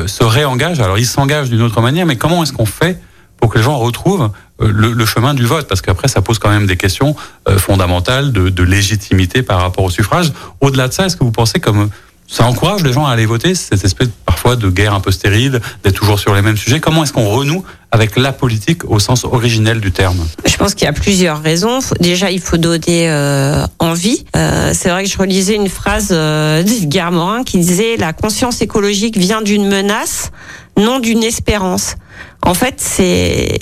se 0.07 0.25
réengagent. 0.25 0.81
Alors, 0.81 0.97
ils 0.97 1.07
s'engagent 1.07 1.49
d'une 1.49 1.61
autre 1.61 1.81
manière, 1.81 2.05
mais 2.05 2.17
comment 2.17 2.43
est-ce 2.43 2.51
qu'on 2.51 2.65
fait 2.65 2.99
pour 3.37 3.49
que 3.49 3.57
les 3.57 3.63
gens 3.63 3.77
retrouvent 3.77 4.29
le, 4.59 4.91
le 4.91 5.05
chemin 5.05 5.33
du 5.33 5.45
vote? 5.45 5.69
Parce 5.69 5.81
qu'après, 5.81 6.09
ça 6.09 6.21
pose 6.21 6.37
quand 6.37 6.49
même 6.49 6.67
des 6.67 6.75
questions 6.75 7.15
fondamentales 7.57 8.33
de, 8.33 8.49
de 8.49 8.63
légitimité 8.63 9.41
par 9.41 9.61
rapport 9.61 9.85
au 9.85 9.89
suffrage. 9.89 10.33
Au-delà 10.59 10.89
de 10.89 10.93
ça, 10.93 11.05
est-ce 11.05 11.15
que 11.15 11.23
vous 11.23 11.31
pensez 11.31 11.61
comme 11.61 11.89
ça 12.29 12.45
encourage 12.45 12.83
les 12.83 12.93
gens 12.93 13.07
à 13.07 13.11
aller 13.11 13.25
voter, 13.25 13.55
cette 13.55 13.83
espèce 13.83 14.09
parfois 14.23 14.55
de 14.55 14.69
guerre 14.69 14.93
un 14.93 14.99
peu 14.99 15.11
stérile, 15.11 15.59
d'être 15.83 15.95
toujours 15.95 16.19
sur 16.19 16.35
les 16.35 16.43
mêmes 16.43 16.57
sujets. 16.57 16.79
Comment 16.79 17.03
est-ce 17.03 17.11
qu'on 17.11 17.27
renoue 17.27 17.63
avec 17.91 18.15
la 18.17 18.31
politique 18.31 18.85
au 18.85 18.99
sens 18.99 19.23
originel 19.23 19.81
du 19.81 19.91
terme? 19.91 20.19
Je 20.45 20.55
pense 20.55 20.75
qu'il 20.75 20.85
y 20.85 20.89
a 20.89 20.93
plusieurs 20.93 21.41
raisons. 21.41 21.79
Déjà, 21.99 22.29
il 22.29 22.39
faut 22.39 22.57
donner 22.57 23.09
euh, 23.09 23.65
envie. 23.79 24.25
Euh, 24.35 24.73
c'est 24.75 24.89
vrai 24.89 25.05
que 25.05 25.09
je 25.09 25.17
relisais 25.17 25.55
une 25.55 25.69
phrase 25.69 26.09
euh, 26.11 26.61
d'Edgar 26.61 27.11
Morin 27.11 27.43
qui 27.43 27.57
disait 27.57 27.97
la 27.97 28.13
conscience 28.13 28.61
écologique 28.61 29.17
vient 29.17 29.41
d'une 29.41 29.67
menace, 29.67 30.31
non 30.77 30.99
d'une 30.99 31.23
espérance. 31.23 31.95
En 32.43 32.53
fait, 32.53 32.75
c'est 32.77 33.57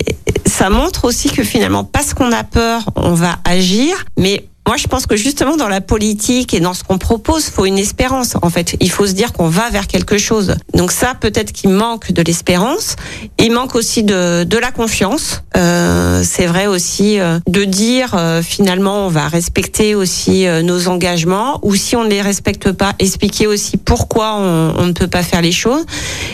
ça 0.45 0.69
montre 0.69 1.05
aussi 1.05 1.29
que 1.29 1.43
finalement, 1.43 1.85
parce 1.85 2.13
qu'on 2.13 2.31
a 2.33 2.43
peur, 2.43 2.89
on 2.95 3.13
va 3.13 3.37
agir, 3.45 4.05
mais 4.17 4.45
Moi, 4.67 4.75
je 4.75 4.87
pense 4.87 5.05
que 5.05 5.15
justement 5.15 5.55
dans 5.55 5.69
la 5.69 5.79
politique 5.79 6.53
et 6.53 6.59
dans 6.59 6.73
ce 6.73 6.83
qu'on 6.83 6.97
propose, 6.97 7.45
faut 7.45 7.65
une 7.65 7.77
espérance. 7.79 8.35
En 8.41 8.49
fait, 8.49 8.75
il 8.81 8.91
faut 8.91 9.07
se 9.07 9.13
dire 9.13 9.31
qu'on 9.31 9.47
va 9.47 9.69
vers 9.69 9.87
quelque 9.87 10.17
chose. 10.17 10.55
Donc 10.73 10.91
ça, 10.91 11.13
peut-être 11.15 11.53
qu'il 11.53 11.69
manque 11.69 12.11
de 12.11 12.21
l'espérance. 12.21 12.97
Il 13.39 13.53
manque 13.53 13.75
aussi 13.75 14.03
de, 14.03 14.43
de 14.43 14.57
la 14.57 14.71
confiance. 14.71 15.43
Euh, 15.55 16.21
c'est 16.23 16.47
vrai 16.47 16.67
aussi 16.67 17.17
euh, 17.17 17.39
de 17.47 17.63
dire 17.63 18.13
euh, 18.13 18.41
finalement 18.41 19.05
on 19.05 19.09
va 19.09 19.27
respecter 19.29 19.95
aussi 19.95 20.45
euh, 20.45 20.61
nos 20.61 20.89
engagements 20.89 21.59
ou 21.63 21.75
si 21.75 21.95
on 21.95 22.03
ne 22.03 22.09
les 22.09 22.21
respecte 22.21 22.71
pas, 22.73 22.93
expliquer 22.99 23.47
aussi 23.47 23.77
pourquoi 23.77 24.35
on, 24.35 24.73
on 24.77 24.85
ne 24.85 24.91
peut 24.91 25.07
pas 25.07 25.23
faire 25.23 25.41
les 25.41 25.53
choses. 25.53 25.85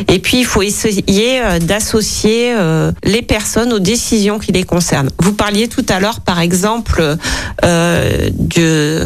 Et 0.08 0.17
puis 0.17 0.39
il 0.39 0.46
faut 0.46 0.63
essayer 0.63 1.39
euh, 1.41 1.60
d'associer 1.60 2.54
euh, 2.56 2.91
les 3.03 3.22
personnes 3.22 3.74
aux 3.74 3.80
décisions 3.80 4.39
qui 4.39 4.51
les 4.51 4.64
concernent. 4.64 5.12
Vous 5.20 5.34
parliez 5.34 5.68
tout 5.68 5.86
à 5.88 5.99
l'heure, 5.99 6.20
par 6.20 6.39
exemple, 6.39 7.18
euh, 7.64 8.22
de, 8.32 9.05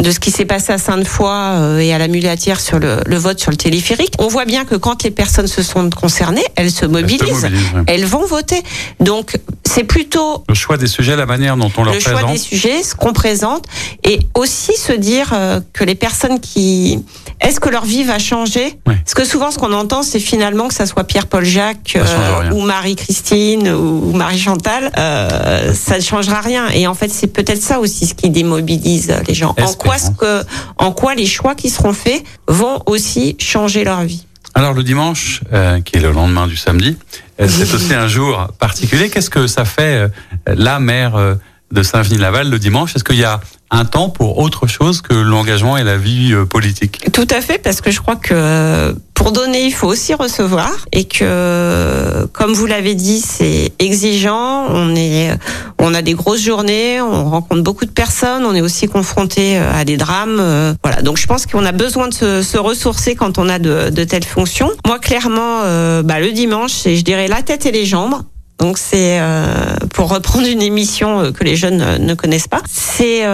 de 0.00 0.10
ce 0.10 0.20
qui 0.20 0.30
s'est 0.30 0.44
passé 0.44 0.72
à 0.72 0.78
Sainte-Foy 0.78 1.28
euh, 1.28 1.78
et 1.78 1.92
à 1.92 1.98
la 1.98 2.08
Mulatière 2.08 2.60
sur 2.60 2.78
le, 2.78 2.98
le 3.06 3.16
vote 3.16 3.38
sur 3.40 3.50
le 3.50 3.56
téléphérique. 3.56 4.14
On 4.18 4.28
voit 4.28 4.44
bien 4.44 4.64
que 4.64 4.74
quand 4.74 5.02
les 5.02 5.10
personnes 5.10 5.46
se 5.46 5.62
sont 5.62 5.88
concernées, 5.90 6.44
elles 6.56 6.70
se 6.70 6.86
mobilisent, 6.86 7.48
elles 7.86 8.04
vont 8.04 8.26
voter. 8.26 8.62
Donc 9.00 9.38
c'est 9.64 9.84
plutôt 9.84 10.44
Le 10.48 10.54
choix 10.54 10.76
des 10.76 10.86
sujets, 10.86 11.16
la 11.16 11.26
manière 11.26 11.56
dont 11.56 11.70
on 11.76 11.84
leur 11.84 11.94
le 11.94 12.00
choix 12.00 12.22
des 12.24 12.38
sujets, 12.38 12.82
ce 12.82 12.94
qu'on 12.94 13.12
présente, 13.12 13.66
et 14.04 14.20
aussi 14.34 14.76
se 14.76 14.92
dire 14.92 15.32
euh, 15.32 15.60
que 15.72 15.84
les 15.84 15.94
personnes 15.94 16.38
qui, 16.40 17.02
est-ce 17.40 17.60
que 17.60 17.68
leur 17.68 17.84
vie 17.84 18.04
va 18.04 18.18
changer? 18.18 18.78
Parce 18.84 19.14
que 19.14 19.24
souvent, 19.24 19.50
ce 19.50 19.58
qu'on 19.58 19.72
entend, 19.72 20.02
c'est 20.02 20.20
finalement 20.20 20.68
que 20.68 20.74
ça 20.74 20.86
soit 20.86 21.04
Pierre-Paul 21.04 21.44
Jacques 21.44 21.96
rien. 21.96 22.52
ou 22.52 22.60
Marie-Christine 22.60 23.68
ou 23.68 24.12
Marie-Chantal, 24.12 24.92
euh, 24.96 25.72
ça 25.74 25.96
ne 25.96 26.02
changera 26.02 26.40
rien. 26.40 26.68
Et 26.70 26.86
en 26.86 26.94
fait, 26.94 27.10
c'est 27.10 27.26
peut-être 27.26 27.62
ça 27.62 27.80
aussi 27.80 28.06
ce 28.06 28.14
qui 28.14 28.30
démobilise 28.44 29.12
les 29.26 29.34
gens. 29.34 29.54
En 29.60 29.72
quoi, 29.74 29.98
ce 29.98 30.10
que, 30.10 30.44
en 30.78 30.92
quoi 30.92 31.14
les 31.14 31.26
choix 31.26 31.54
qui 31.54 31.70
seront 31.70 31.92
faits 31.92 32.22
vont 32.46 32.82
aussi 32.86 33.36
changer 33.38 33.84
leur 33.84 34.02
vie. 34.02 34.26
Alors 34.54 34.72
le 34.72 34.84
dimanche, 34.84 35.42
euh, 35.52 35.80
qui 35.80 35.96
est 35.96 36.00
le 36.00 36.12
lendemain 36.12 36.46
du 36.46 36.56
samedi, 36.56 36.96
euh, 37.40 37.48
c'est 37.48 37.74
aussi 37.74 37.92
un 37.94 38.06
jour 38.06 38.48
particulier. 38.58 39.10
Qu'est-ce 39.10 39.30
que 39.30 39.46
ça 39.48 39.64
fait, 39.64 39.96
euh, 39.96 40.08
la 40.46 40.78
mère 40.78 41.16
euh, 41.16 41.34
de 41.72 41.82
Saint-Genis-Laval, 41.82 42.48
le 42.48 42.58
dimanche? 42.60 42.94
Est-ce 42.94 43.02
qu'il 43.02 43.18
y 43.18 43.24
a 43.24 43.40
un 43.74 43.84
temps 43.84 44.08
pour 44.08 44.38
autre 44.38 44.66
chose 44.66 45.00
que 45.02 45.14
l'engagement 45.14 45.76
et 45.76 45.84
la 45.84 45.96
vie 45.96 46.32
euh, 46.32 46.44
politique 46.44 47.00
Tout 47.12 47.26
à 47.30 47.40
fait, 47.40 47.58
parce 47.58 47.80
que 47.80 47.90
je 47.90 48.00
crois 48.00 48.16
que 48.16 48.94
pour 49.14 49.32
donner, 49.32 49.64
il 49.64 49.72
faut 49.72 49.86
aussi 49.86 50.12
recevoir, 50.12 50.70
et 50.92 51.04
que, 51.04 52.26
comme 52.32 52.52
vous 52.52 52.66
l'avez 52.66 52.94
dit, 52.94 53.20
c'est 53.20 53.72
exigeant. 53.78 54.66
On 54.68 54.94
est, 54.96 55.30
on 55.78 55.94
a 55.94 56.02
des 56.02 56.14
grosses 56.14 56.42
journées, 56.42 57.00
on 57.00 57.30
rencontre 57.30 57.62
beaucoup 57.62 57.84
de 57.86 57.90
personnes, 57.90 58.44
on 58.44 58.54
est 58.54 58.60
aussi 58.60 58.86
confronté 58.86 59.56
à 59.56 59.84
des 59.84 59.96
drames. 59.96 60.38
euh, 60.40 60.74
Voilà, 60.82 61.00
donc 61.02 61.16
je 61.16 61.26
pense 61.26 61.46
qu'on 61.46 61.64
a 61.64 61.72
besoin 61.72 62.08
de 62.08 62.14
se, 62.14 62.42
se 62.42 62.58
ressourcer 62.58 63.14
quand 63.14 63.38
on 63.38 63.48
a 63.48 63.58
de, 63.58 63.90
de 63.90 64.04
telles 64.04 64.24
fonctions. 64.24 64.70
Moi, 64.86 64.98
clairement, 64.98 65.60
euh, 65.64 66.02
bah, 66.02 66.20
le 66.20 66.32
dimanche, 66.32 66.72
c'est, 66.72 66.96
je 66.96 67.04
dirais, 67.04 67.28
la 67.28 67.42
tête 67.42 67.66
et 67.66 67.72
les 67.72 67.86
jambes. 67.86 68.16
Donc 68.64 68.78
c'est 68.78 69.20
euh, 69.20 69.76
pour 69.92 70.08
reprendre 70.08 70.48
une 70.48 70.62
émission 70.62 71.20
euh, 71.20 71.32
que 71.32 71.44
les 71.44 71.54
jeunes 71.54 71.82
euh, 71.82 71.98
ne 71.98 72.14
connaissent 72.14 72.48
pas. 72.48 72.62
C'est 72.66 73.24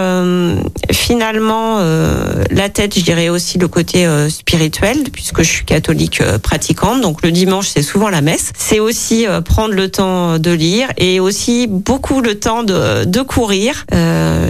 finalement 0.93 1.79
la 2.51 2.69
tête, 2.69 2.99
je 2.99 3.05
dirais 3.05 3.29
aussi 3.29 3.59
le 3.59 3.69
côté 3.69 4.07
spirituel, 4.29 5.05
puisque 5.13 5.43
je 5.43 5.49
suis 5.49 5.65
catholique 5.65 6.23
pratiquante. 6.43 7.01
Donc 7.01 7.23
le 7.23 7.31
dimanche 7.31 7.69
c'est 7.69 7.83
souvent 7.83 8.09
la 8.09 8.21
messe. 8.21 8.53
C'est 8.57 8.81
aussi 8.81 9.27
prendre 9.45 9.75
le 9.75 9.89
temps 9.89 10.39
de 10.39 10.51
lire 10.51 10.89
et 10.97 11.21
aussi 11.21 11.67
beaucoup 11.69 12.21
le 12.21 12.39
temps 12.39 12.63
de, 12.63 13.23
courir. 13.23 13.87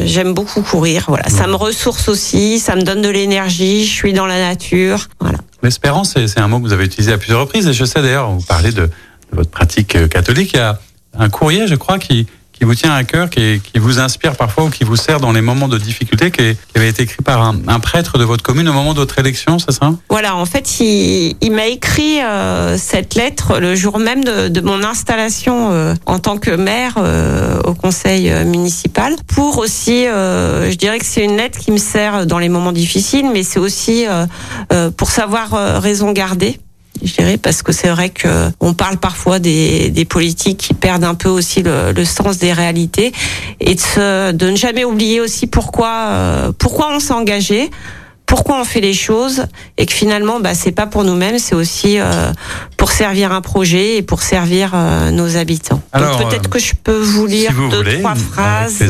J'aime 0.05 0.35
beaucoup 0.35 0.63
courir. 0.63 1.05
Voilà, 1.09 1.29
ça 1.29 1.47
me 1.47 1.55
ressource 1.55 2.09
aussi, 2.09 2.59
ça 2.59 2.77
me 2.77 2.83
donne 2.83 3.03
de 3.03 3.11
l'énergie. 3.11 3.85
Je 3.85 3.93
suis 3.93 4.13
dans 4.13 4.27
la 4.27 4.39
nature. 4.39 5.09
L'espérance, 5.63 6.15
c'est 6.15 6.41
un 6.41 6.49
mot 6.49 6.59
que 6.59 6.65
vous 6.65 6.73
avez 6.73 6.85
utilisé 6.85 7.13
à 7.13 7.19
plusieurs 7.19 7.41
reprises. 7.41 7.67
Et 7.67 7.73
je 7.73 7.85
sais 7.85 8.01
d'ailleurs, 8.01 8.31
vous 8.31 8.45
parlez 8.45 8.73
de 8.73 8.89
votre 9.33 9.51
pratique 9.51 9.97
euh, 9.97 10.09
catholique. 10.09 10.53
Il 10.55 10.59
y 10.59 10.61
a 10.61 10.79
un 11.19 11.29
courrier, 11.29 11.67
je 11.67 11.75
crois, 11.75 11.99
qui, 11.99 12.27
qui 12.61 12.67
vous 12.67 12.75
tient 12.75 12.93
à 12.93 13.05
cœur, 13.05 13.31
qui, 13.31 13.59
qui 13.61 13.79
vous 13.79 14.01
inspire 14.01 14.37
parfois 14.37 14.65
ou 14.65 14.69
qui 14.69 14.85
vous 14.85 14.97
sert 14.97 15.19
dans 15.19 15.33
les 15.33 15.41
moments 15.41 15.67
de 15.67 15.79
difficulté, 15.79 16.31
qui, 16.31 16.55
avait 16.77 16.91
été 16.91 17.05
écrit 17.05 17.23
par 17.23 17.43
un, 17.43 17.81
prêtre 17.81 18.19
de 18.19 18.25
votre 18.25 18.43
commune 18.43 18.69
au 18.69 18.75
moment 18.75 18.93
de 18.93 18.99
votre 18.99 19.19
élection, 19.19 19.59
c'est 19.59 19.73
ça? 19.73 19.95
Voilà, 20.11 20.37
en 20.37 20.45
fait, 20.45 20.79
il, 20.81 21.37
il 21.41 21.53
m'a 21.53 21.69
écrit 21.69 22.21
euh, 22.21 22.77
cette 22.77 23.15
lettre 23.15 23.59
le 23.59 23.75
jour 23.75 23.99
même 23.99 24.23
de, 24.23 24.49
de 24.49 24.61
mon 24.61 24.85
installation 24.85 25.73
euh, 25.73 25.95
en 26.05 26.19
tant 26.19 26.37
que 26.37 26.51
maire 26.51 26.97
euh, 26.99 27.63
au 27.63 27.73
conseil 27.73 28.31
euh, 28.31 28.45
municipal. 28.45 29.17
Pour 29.27 29.57
aussi, 29.57 30.07
euh, 30.07 30.71
je 30.71 30.77
dirais 30.77 30.99
que 30.99 31.07
c'est 31.07 31.25
une 31.25 31.39
lettre 31.39 31.59
qui 31.59 31.73
me 31.73 31.79
sert 31.79 32.27
dans 32.27 32.39
les 32.39 32.51
moments 32.51 32.73
difficiles, 32.73 33.31
mais 33.33 33.43
c'est 33.43 33.59
aussi 33.59 34.05
pour 34.99 35.11
savoir 35.11 35.81
raison 35.81 36.13
garder. 36.13 36.59
Je 37.03 37.15
dirais 37.15 37.39
parce 37.39 37.63
que 37.63 37.73
c'est 37.73 37.89
vrai 37.89 38.11
que 38.11 38.51
on 38.61 38.75
parle 38.75 38.99
parfois 38.99 39.39
des, 39.39 39.91
des 39.91 40.05
politiques 40.05 40.59
qui 40.59 40.75
perdent 40.75 41.05
un 41.05 41.15
peu 41.15 41.29
aussi 41.29 41.63
le, 41.63 41.93
le 41.93 42.05
sens 42.05 42.39
des 42.39 42.53
réalités 42.53 43.13
et 43.61 43.75
de, 43.75 43.81
se, 43.81 44.33
de 44.33 44.51
ne 44.51 44.57
jamais 44.57 44.85
oublier 44.85 45.21
aussi 45.21 45.47
pourquoi 45.47 45.93
euh, 46.09 46.53
pourquoi 46.59 46.95
on 46.95 47.01
s'est 47.01 47.15
engagé 47.15 47.71
pourquoi 48.31 48.61
on 48.61 48.65
fait 48.65 48.81
les 48.81 48.95
choses 48.95 49.47
et 49.77 49.87
que 49.87 49.93
finalement 49.93 50.39
bah 50.39 50.55
c'est 50.55 50.71
pas 50.71 50.87
pour 50.87 51.03
nous-mêmes 51.03 51.41
c'est 51.41 51.57
aussi 51.57 51.99
euh, 51.99 52.33
pour 52.77 52.93
servir 52.93 53.33
un 53.33 53.41
projet 53.41 53.97
et 53.97 54.03
pour 54.03 54.23
servir 54.23 54.71
euh, 54.73 55.11
nos 55.11 55.37
habitants. 55.37 55.83
Alors, 55.93 56.17
Donc 56.17 56.29
peut-être 56.29 56.47
euh, 56.47 56.51
que 56.51 56.61
je 56.61 56.75
peux 56.75 57.01
vous 57.01 57.27
lire 57.27 57.51
si 57.51 57.57
vous 57.57 57.69
deux 57.69 57.79
voulez, 57.79 57.99
trois 57.99 58.15
phrases. 58.15 58.85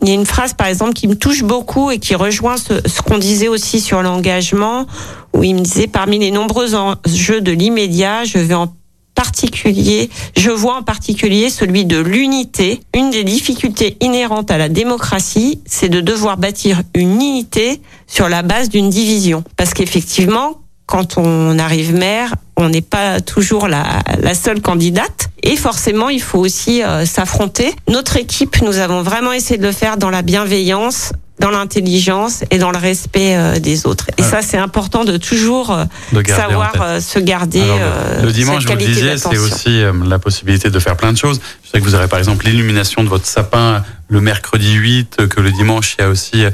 Il 0.00 0.08
y 0.08 0.12
a 0.12 0.14
une 0.14 0.24
phrase 0.24 0.54
par 0.54 0.66
exemple 0.66 0.94
qui 0.94 1.08
me 1.08 1.14
touche 1.14 1.42
beaucoup 1.42 1.90
et 1.90 1.98
qui 1.98 2.14
rejoint 2.14 2.56
ce, 2.56 2.80
ce 2.86 3.02
qu'on 3.02 3.18
disait 3.18 3.48
aussi 3.48 3.80
sur 3.80 4.00
l'engagement 4.02 4.86
où 5.34 5.44
il 5.44 5.56
me 5.56 5.60
disait 5.60 5.86
parmi 5.86 6.18
les 6.18 6.30
nombreux 6.30 6.74
enjeux 6.74 7.42
de 7.42 7.52
l'immédiat, 7.52 8.24
je 8.24 8.38
vais 8.38 8.54
en 8.54 8.72
particulier, 9.20 10.08
je 10.34 10.50
vois 10.50 10.76
en 10.76 10.82
particulier 10.82 11.50
celui 11.50 11.84
de 11.84 11.98
l'unité. 11.98 12.80
Une 12.96 13.10
des 13.10 13.22
difficultés 13.22 13.98
inhérentes 14.00 14.50
à 14.50 14.56
la 14.56 14.70
démocratie, 14.70 15.60
c'est 15.66 15.90
de 15.90 16.00
devoir 16.00 16.38
bâtir 16.38 16.80
une 16.94 17.20
unité 17.20 17.82
sur 18.06 18.30
la 18.30 18.40
base 18.40 18.70
d'une 18.70 18.88
division. 18.88 19.44
Parce 19.58 19.74
qu'effectivement, 19.74 20.62
quand 20.86 21.18
on 21.18 21.58
arrive 21.58 21.94
maire, 21.94 22.34
on 22.56 22.70
n'est 22.70 22.80
pas 22.80 23.20
toujours 23.20 23.68
la, 23.68 23.84
la 24.20 24.32
seule 24.32 24.62
candidate. 24.62 25.28
Et 25.42 25.56
forcément, 25.56 26.08
il 26.08 26.20
faut 26.22 26.38
aussi 26.38 26.82
euh, 26.82 27.04
s'affronter. 27.06 27.74
Notre 27.88 28.16
équipe, 28.16 28.60
nous 28.62 28.78
avons 28.78 29.02
vraiment 29.02 29.32
essayé 29.32 29.58
de 29.58 29.66
le 29.66 29.72
faire 29.72 29.96
dans 29.96 30.10
la 30.10 30.22
bienveillance, 30.22 31.12
dans 31.38 31.50
l'intelligence 31.50 32.44
et 32.50 32.58
dans 32.58 32.70
le 32.70 32.76
respect 32.78 33.34
euh, 33.36 33.58
des 33.58 33.86
autres. 33.86 34.06
Et 34.18 34.22
ça, 34.22 34.42
c'est 34.42 34.58
important 34.58 35.04
de 35.06 35.16
toujours 35.16 35.70
euh, 35.70 35.84
De 36.12 36.22
savoir 36.28 36.72
euh, 36.82 37.00
se 37.00 37.18
garder 37.18 37.62
Alors, 37.62 37.78
le- 38.20 38.26
le 38.26 38.32
dimanche, 38.32 38.64
cette 38.66 38.72
vous 38.72 38.78
le 38.78 38.92
disiez, 38.92 39.16
c'est 39.16 39.38
aussi 39.38 39.82
la 40.06 40.18
possibilité 40.18 40.68
de 40.68 40.78
faire 40.78 40.96
plein 40.96 41.12
de 41.12 41.18
choses. 41.18 41.40
Je 41.64 41.70
sais 41.70 41.78
que 41.80 41.84
vous 41.84 41.94
aurez 41.94 42.08
par 42.08 42.18
exemple 42.18 42.44
l'illumination 42.44 43.02
de 43.02 43.08
votre 43.08 43.24
sapin 43.26 43.82
le 44.08 44.20
mercredi 44.20 44.74
8, 44.74 45.16
euh, 45.20 45.26
que 45.28 45.40
le 45.40 45.50
dimanche, 45.52 45.96
il 45.98 46.02
y 46.02 46.04
a 46.04 46.10
aussi 46.10 46.44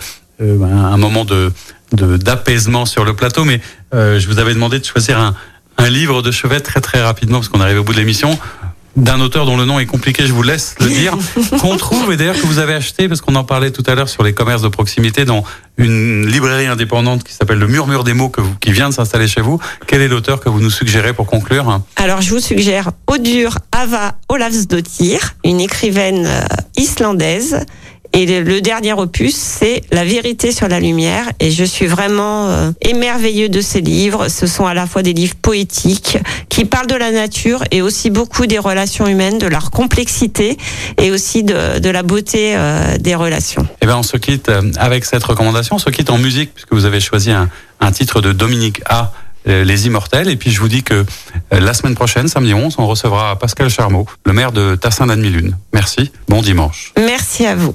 un 0.41 0.97
moment 0.99 1.25
de 1.25 1.53
d'apaisement 1.93 2.85
sur 2.85 3.05
le 3.05 3.15
plateau. 3.17 3.45
Mais 3.45 3.61
je 3.93 4.27
vous 4.27 4.39
avais 4.39 4.53
demandé 4.55 4.79
de 4.79 4.85
choisir 4.85 5.19
un, 5.19 5.35
un 5.79 5.89
livre 5.89 6.21
de 6.21 6.31
chevet 6.31 6.61
très 6.61 6.81
très 6.81 7.03
rapidement, 7.03 7.39
parce 7.39 7.49
qu'on 7.49 7.61
arrive 7.61 7.81
au 7.81 7.85
bout 7.85 7.93
de 7.95 7.99
l'émission 7.99 8.39
d'un 8.97 9.21
auteur 9.21 9.45
dont 9.47 9.57
le 9.57 9.65
nom 9.65 9.79
est 9.79 9.87
compliqué, 9.87 10.27
je 10.27 10.33
vous 10.33 10.43
laisse 10.43 10.75
le 10.81 10.89
dire, 10.89 11.15
qu'on 11.61 11.77
trouve 11.77 12.13
et 12.13 12.17
d'ailleurs 12.17 12.35
que 12.41 12.47
vous 12.47 12.59
avez 12.59 12.75
acheté, 12.75 13.09
parce 13.09 13.21
qu'on 13.21 13.35
en 13.35 13.45
parlait 13.45 13.71
tout 13.71 13.83
à 13.87 13.95
l'heure 13.95 14.09
sur 14.09 14.23
les 14.23 14.33
commerces 14.33 14.63
de 14.63 14.69
proximité, 14.69 15.25
dans 15.25 15.45
une 15.79 16.27
librairie 16.27 16.67
indépendante 16.67 17.23
qui 17.23 17.35
s'appelle 17.35 17.59
Le 17.59 17.67
Murmure 17.69 18.05
des 18.05 18.15
mots, 18.15 18.31
que 18.31 18.41
vous- 18.41 18.55
qui 18.61 18.73
vient 18.73 18.89
de 18.89 18.95
s'installer 18.95 19.29
chez 19.29 19.43
vous. 19.43 19.61
Quel 19.87 20.01
est 20.01 20.09
l'auteur 20.09 20.41
que 20.41 20.49
vous 20.49 20.61
nous 20.61 20.71
suggérez 20.71 21.13
pour 21.13 21.27
conclure 21.27 21.81
Alors, 21.97 22.23
je 22.23 22.31
vous 22.31 22.41
suggère 22.41 22.91
Odur 23.07 23.59
Ava 23.73 24.15
Olavsdottir, 24.31 25.35
une 25.45 25.61
écrivaine 25.61 26.27
euh, 26.27 26.41
islandaise. 26.79 27.61
Et 28.19 28.25
le, 28.25 28.41
le 28.43 28.63
dernier 28.63 28.95
opus, 28.95 29.37
c'est 29.37 29.83
La 29.93 30.03
vérité 30.05 30.51
sur 30.51 30.69
la 30.69 30.81
lumière. 30.81 31.27
Et 31.39 31.51
je 31.51 31.65
suis 31.65 31.87
vraiment 31.87 32.49
euh, 32.49 32.71
émerveilleux 32.81 33.51
de 33.51 33.61
ces 33.61 33.83
livres. 33.83 34.29
Ce 34.29 34.47
sont 34.47 34.65
à 34.67 34.73
la 34.73 34.87
fois 34.87 35.03
des 35.03 35.13
livres 35.13 35.35
poétiques 35.41 36.17
qui 36.49 36.65
parlent 36.65 36.87
de 36.87 36.95
la 36.95 37.11
nature 37.13 37.63
et 37.71 37.83
aussi 37.83 38.09
beaucoup 38.09 38.47
des 38.47 38.59
relations 38.59 39.07
humaines, 39.07 39.37
de 39.39 39.47
leur 39.47 39.71
complexité 39.71 40.57
et 40.97 41.11
aussi 41.11 41.43
de, 41.43 41.79
de 41.79 41.91
la 41.91 42.03
beauté 42.03 42.55
euh, 42.57 42.97
des 42.97 43.15
relations. 43.15 43.67
Eh 43.83 43.87
bien, 43.87 43.99
on 43.99 44.03
se 44.03 44.17
quitte 44.17 44.49
euh, 44.49 44.63
avec 44.79 45.05
cette 45.05 45.23
recommandation. 45.23 45.77
On 45.77 45.79
se 45.79 45.91
quitte 45.91 46.09
en 46.09 46.17
musique, 46.17 46.55
puisque 46.55 46.73
vous 46.73 46.87
avez 46.87 47.01
choisi 47.01 47.31
un, 47.31 47.51
un 47.81 47.93
titre 47.93 48.23
de 48.23 48.33
Dominique 48.33 48.81
A. 48.87 49.13
euh, 49.47 49.63
Les 49.63 49.87
Immortels. 49.87 50.31
Et 50.31 50.37
puis 50.37 50.51
je 50.51 50.61
vous 50.61 50.69
dis 50.69 50.83
que 50.83 50.95
euh, 50.95 51.05
la 51.61 51.75
semaine 51.75 51.95
prochaine, 51.95 52.29
samedi 52.29 52.55
11, 52.55 52.77
on 52.79 52.87
recevra 52.87 53.39
Pascal 53.39 53.69
Charmeau, 53.69 54.07
le 54.25 54.33
maire 54.33 54.53
de 54.53 54.75
Tassin 54.75 55.07
d'Admi-Lune. 55.07 55.57
Merci. 55.75 56.11
Bon 56.29 56.41
dimanche. 56.41 56.93
Merci 56.99 57.45
à 57.45 57.55
vous. 57.55 57.75